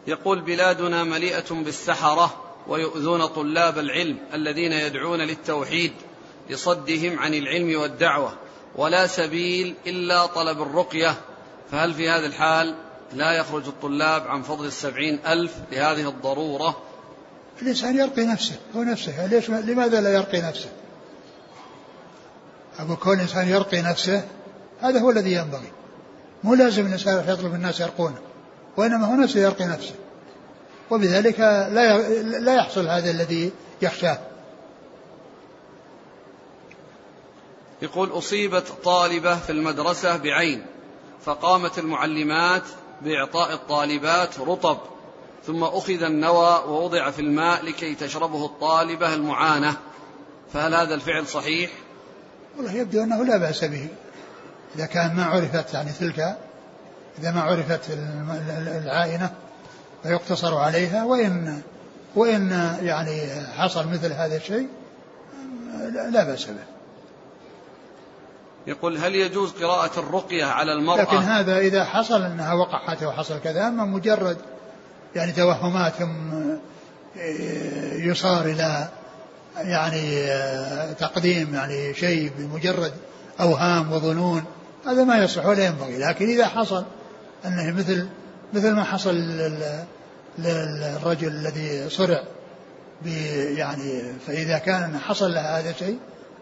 يقول 0.07 0.41
بلادنا 0.41 1.03
مليئة 1.03 1.53
بالسحرة 1.53 2.43
ويؤذون 2.67 3.25
طلاب 3.25 3.77
العلم 3.77 4.17
الذين 4.33 4.71
يدعون 4.71 5.21
للتوحيد 5.21 5.91
لصدهم 6.49 7.19
عن 7.19 7.33
العلم 7.33 7.79
والدعوة. 7.79 8.33
ولا 8.75 9.07
سبيل 9.07 9.75
إلا 9.87 10.25
طلب 10.25 10.61
الرقية. 10.61 11.15
فهل 11.71 11.93
في 11.93 12.09
هذه 12.09 12.25
الحال 12.25 12.75
لا 13.13 13.31
يخرج 13.31 13.67
الطلاب 13.67 14.27
عن 14.27 14.41
فضل 14.41 14.65
السبعين 14.65 15.19
ألف 15.27 15.53
لهذه 15.71 16.09
الضرورة؟ 16.09 16.77
الإنسان 17.61 17.97
يرقي 17.97 18.25
نفسه. 18.25 18.55
هو 18.75 18.83
نفسه. 18.83 19.25
ليش 19.25 19.49
لماذا 19.49 20.01
لا 20.01 20.13
يرقي 20.13 20.41
نفسه؟ 20.41 20.69
أقول 22.79 22.95
كون 22.95 23.13
الإنسان 23.13 23.47
يرقي 23.47 23.81
نفسه 23.81 24.27
هذا 24.81 24.99
هو 24.99 25.09
الذي 25.09 25.33
ينبغي. 25.33 25.71
مو 26.43 26.55
لازم 26.55 26.85
الإنسان 26.85 27.23
يطلب 27.27 27.53
الناس 27.53 27.79
يرقونه 27.79 28.19
وإنما 28.77 29.05
هو 29.05 29.15
نفسه 29.15 29.39
يرقي 29.39 29.65
نفسه. 29.65 29.95
وبذلك 30.91 31.39
لا 31.39 31.97
لا 32.39 32.55
يحصل 32.55 32.87
هذا 32.87 33.11
الذي 33.11 33.51
يخشاه. 33.81 34.19
يقول 37.81 38.11
أصيبت 38.11 38.67
طالبة 38.83 39.35
في 39.39 39.51
المدرسة 39.51 40.17
بعين 40.17 40.65
فقامت 41.25 41.79
المعلمات 41.79 42.63
بإعطاء 43.01 43.53
الطالبات 43.53 44.39
رطب 44.39 44.77
ثم 45.45 45.63
أخذ 45.63 46.03
النوى 46.03 46.63
ووضع 46.67 47.11
في 47.11 47.19
الماء 47.19 47.65
لكي 47.65 47.95
تشربه 47.95 48.45
الطالبة 48.45 49.13
المعانة. 49.13 49.77
فهل 50.53 50.75
هذا 50.75 50.93
الفعل 50.93 51.27
صحيح؟ 51.27 51.71
والله 52.57 52.71
يبدو 52.71 53.03
أنه 53.03 53.25
لا 53.25 53.37
بأس 53.37 53.63
به. 53.63 53.87
إذا 54.75 54.85
كان 54.85 55.15
ما 55.15 55.25
عرفت 55.25 55.73
يعني 55.73 55.91
تلك 55.91 56.37
إذا 57.19 57.31
ما 57.31 57.41
عرفت 57.41 57.81
العائنة 58.83 59.29
فيقتصر 60.03 60.57
عليها 60.57 61.03
وإن 61.03 61.61
وإن 62.15 62.51
يعني 62.81 63.45
حصل 63.57 63.87
مثل 63.87 64.13
هذا 64.13 64.35
الشيء 64.35 64.67
لا 66.11 66.23
بأس 66.23 66.45
به. 66.45 66.63
يقول 68.67 68.97
هل 68.97 69.15
يجوز 69.15 69.51
قراءة 69.51 69.99
الرقية 69.99 70.45
على 70.45 70.73
المرأة؟ 70.73 71.01
لكن 71.01 71.17
هذا 71.17 71.57
إذا 71.57 71.83
حصل 71.83 72.23
أنها 72.23 72.53
وقعت 72.53 73.03
وحصل 73.03 73.39
كذا 73.39 73.67
أما 73.67 73.85
مجرد 73.85 74.37
يعني 75.15 75.31
توهمات 75.31 75.93
يصار 77.95 78.45
إلى 78.45 78.87
يعني 79.57 80.25
تقديم 80.93 81.55
يعني 81.55 81.93
شيء 81.93 82.31
بمجرد 82.37 82.91
أوهام 83.39 83.91
وظنون 83.91 84.43
هذا 84.87 85.03
ما 85.03 85.17
يصح 85.17 85.45
ولا 85.45 85.65
ينبغي. 85.65 85.97
لكن 85.97 86.29
إذا 86.29 86.47
حصل 86.47 86.85
أنه 87.45 87.71
مثل 87.71 88.07
مثل 88.53 88.71
ما 88.71 88.83
حصل 88.83 89.15
للرجل 90.37 91.27
الذي 91.27 91.89
صرع 91.89 92.23
يعني 93.55 94.03
فإذا 94.27 94.57
كان 94.57 94.97
حصل 94.97 95.33
لها 95.33 95.59
هذا 95.59 95.69
الشيء 95.69 95.99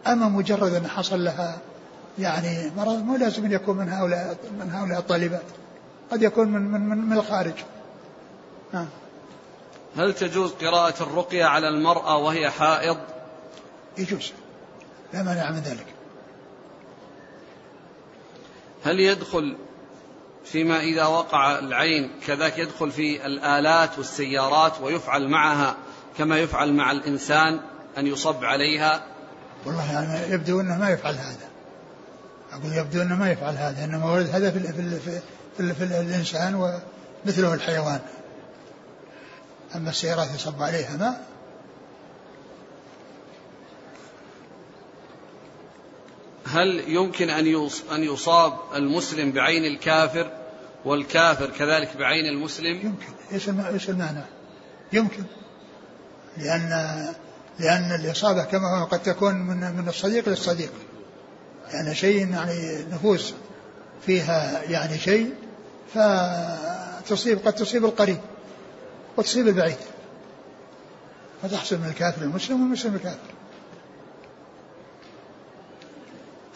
أما 0.07 0.29
مجرد 0.29 0.73
أن 0.73 0.87
حصل 0.87 1.23
لها 1.23 1.57
يعني 2.19 2.71
مرض 2.77 3.03
مو 3.03 3.15
لازم 3.17 3.45
أن 3.45 3.51
يكون 3.51 3.77
من 3.77 3.89
هؤلاء 3.89 4.37
من 4.59 4.71
هؤلاء 4.71 4.99
الطالبات 4.99 5.41
قد 6.11 6.21
يكون 6.21 6.47
من 6.47 6.61
من 6.61 6.81
من, 6.89 6.97
من 6.97 7.17
الخارج. 7.17 7.53
نعم 8.73 8.87
هل 9.97 10.13
تجوز 10.13 10.51
قراءة 10.51 11.03
الرقية 11.03 11.45
على 11.45 11.67
المرأة 11.67 12.17
وهي 12.17 12.49
حائض؟ 12.49 12.97
يجوز. 13.97 14.33
لا 15.13 15.23
مانع 15.23 15.51
من 15.51 15.59
ذلك. 15.59 15.85
هل 18.83 18.99
يدخل 18.99 19.57
فيما 20.45 20.79
إذا 20.79 21.05
وقع 21.05 21.59
العين 21.59 22.11
كذاك 22.27 22.57
يدخل 22.57 22.91
في 22.91 23.25
الآلات 23.25 23.97
والسيارات 23.97 24.81
ويفعل 24.81 25.27
معها 25.27 25.75
كما 26.17 26.37
يفعل 26.39 26.73
مع 26.73 26.91
الإنسان 26.91 27.59
أن 27.97 28.07
يصب 28.07 28.43
عليها؟ 28.43 29.03
والله 29.65 29.93
يعني 29.93 30.33
يبدو 30.33 30.61
أنه 30.61 30.77
ما 30.77 30.89
يفعل 30.89 31.13
هذا. 31.15 31.49
أقول 32.51 32.73
يبدو 32.73 33.01
أنه 33.01 33.15
ما 33.15 33.31
يفعل 33.31 33.55
هذا 33.55 33.83
إنما 33.83 34.05
ورد 34.05 34.29
هذا 34.29 34.51
في, 34.51 34.59
في, 34.59 34.99
في, 34.99 35.21
في, 35.57 35.73
في 35.73 35.83
الإنسان 35.83 36.55
ومثله 36.55 37.53
الحيوان. 37.53 37.99
أما 39.75 39.89
السيارات 39.89 40.27
يصب 40.35 40.61
عليها 40.61 40.97
ماء 40.97 41.25
هل 46.45 46.83
يمكن 46.87 47.29
أن 47.29 47.69
أن 47.91 48.03
يصاب 48.03 48.53
المسلم 48.75 49.31
بعين 49.31 49.65
الكافر 49.65 50.31
والكافر 50.85 51.49
كذلك 51.49 51.97
بعين 51.97 52.25
المسلم؟ 52.25 52.75
يمكن، 52.75 53.13
إيش 53.31 53.49
إيش 53.49 53.89
المعنى؟ 53.89 54.23
يمكن 54.93 55.23
لأن 56.37 56.69
لأن 57.59 57.91
الإصابة 57.91 58.43
كما 58.43 58.79
هو 58.81 58.85
قد 58.85 59.03
تكون 59.03 59.35
من 59.35 59.75
من 59.75 59.87
الصديق 59.89 60.29
للصديق. 60.29 60.71
يعني 61.73 61.95
شيء 61.95 62.29
يعني 62.31 62.85
نفوس 62.91 63.33
فيها 64.05 64.63
يعني 64.63 64.97
شيء 64.97 65.33
فتصيب 65.93 67.39
قد 67.47 67.53
تصيب 67.53 67.85
القريب 67.85 68.19
وتصيب 69.19 69.47
البعيد 69.47 69.77
فتحصل 71.43 71.77
من 71.77 71.89
الكافر 71.89 72.21
المسلم 72.21 72.61
والمسلم 72.61 72.95
الكافر. 72.95 73.17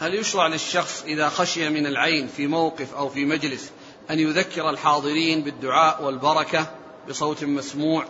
هل 0.00 0.14
يشرع 0.14 0.46
للشخص 0.46 1.02
إذا 1.02 1.28
خشي 1.28 1.68
من 1.68 1.86
العين 1.86 2.26
في 2.26 2.46
موقف 2.46 2.94
أو 2.94 3.08
في 3.08 3.24
مجلس 3.24 3.70
أن 4.10 4.18
يذكر 4.18 4.70
الحاضرين 4.70 5.44
بالدعاء 5.44 6.04
والبركة 6.04 6.66
بصوت 7.08 7.44
مسموع؟ 7.44 8.04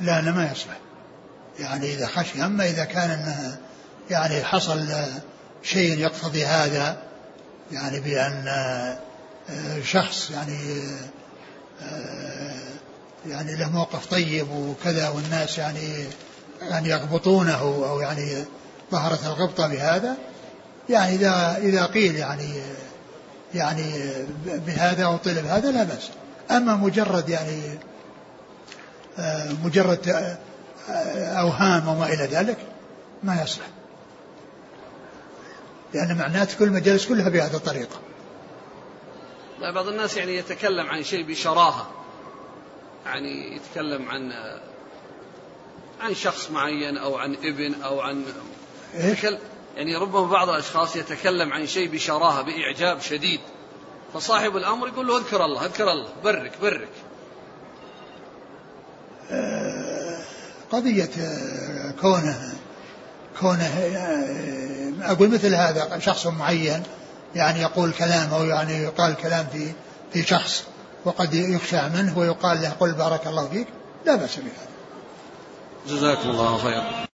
لا 0.00 0.20
لا 0.22 0.32
ما 0.32 0.52
يصلح. 0.52 0.78
يعني 1.58 1.94
إذا 1.94 2.06
خشي 2.06 2.44
أما 2.44 2.70
إذا 2.70 2.84
كان 2.84 3.34
يعني 4.10 4.44
حصل 4.44 4.86
شيء 5.62 5.98
يقتضي 5.98 6.44
هذا 6.44 7.02
يعني 7.72 8.00
بأن 8.00 8.44
شخص 9.84 10.30
يعني 10.30 10.58
يعني 13.26 13.56
له 13.56 13.70
موقف 13.70 14.06
طيب 14.06 14.50
وكذا 14.50 15.08
والناس 15.08 15.58
يعني 15.58 16.04
يعني 16.62 16.88
يغبطونه 16.88 17.60
أو 17.60 18.00
يعني 18.00 18.44
ظهرت 18.92 19.24
الغبطة 19.26 19.68
بهذا 19.68 20.16
يعني 20.88 21.14
إذا 21.14 21.58
إذا 21.58 21.86
قيل 21.86 22.16
يعني 22.16 22.62
يعني 23.54 23.92
بهذا 24.46 25.04
أو 25.04 25.16
طلب 25.16 25.46
هذا 25.46 25.70
لا 25.70 25.84
بأس. 25.84 26.10
أما 26.50 26.76
مجرد 26.76 27.28
يعني 27.28 27.78
مجرد 29.64 30.36
أوهام 31.38 31.88
وما 31.88 32.06
إلى 32.06 32.24
ذلك 32.24 32.58
ما 33.22 33.42
يصلح. 33.42 33.66
لأن 35.94 36.16
معناته 36.18 36.58
كل 36.58 36.64
المجالس 36.64 37.06
كلها 37.06 37.28
بهذه 37.28 37.54
الطريقة. 37.56 37.96
بعض 39.60 39.88
الناس 39.88 40.16
يعني 40.16 40.36
يتكلم 40.36 40.86
عن 40.86 41.02
شيء 41.02 41.26
بشراهة. 41.26 42.03
يعني 43.06 43.56
يتكلم 43.56 44.08
عن 44.08 44.32
عن 46.00 46.14
شخص 46.14 46.50
معين 46.50 46.96
أو 46.96 47.16
عن 47.16 47.34
ابن 47.34 47.82
أو 47.82 48.00
عن 48.00 48.24
يتكلم 48.94 49.38
يعني 49.76 49.96
ربما 49.96 50.26
بعض 50.26 50.48
الأشخاص 50.48 50.96
يتكلم 50.96 51.52
عن 51.52 51.66
شيء 51.66 51.90
بشراهة 51.90 52.42
بإعجاب 52.42 53.00
شديد. 53.00 53.40
فصاحب 54.14 54.56
الأمر 54.56 54.88
يقول 54.88 55.06
له 55.06 55.18
اذكر 55.18 55.44
الله 55.44 55.64
اذكر 55.64 55.92
الله 55.92 56.08
برك 56.24 56.52
برك. 56.62 56.88
آه، 59.30 60.18
قضية 60.72 61.10
آه، 61.20 61.90
كونه 62.00 62.54
كونه 63.40 63.64
آه، 63.64 65.12
أقول 65.12 65.28
مثل 65.28 65.54
هذا 65.54 65.98
شخص 65.98 66.26
معين 66.26 66.82
يعني 67.34 67.60
يقول 67.60 67.92
كلام 67.92 68.34
أو 68.34 68.44
يعني 68.44 68.82
يقال 68.82 69.16
كلام 69.16 69.46
في 69.52 69.72
في 70.12 70.22
شخص. 70.22 70.64
وقد 71.04 71.34
يخشى 71.34 71.88
منه 71.88 72.18
ويقال 72.18 72.62
له 72.62 72.70
قل 72.70 72.92
بارك 72.92 73.26
الله 73.26 73.48
فيك 73.48 73.66
لا 74.06 74.14
بأس 74.14 74.36
بهذا. 74.36 74.68
جزاكم 75.88 76.30
الله 76.30 76.58
خيرا. 76.58 77.13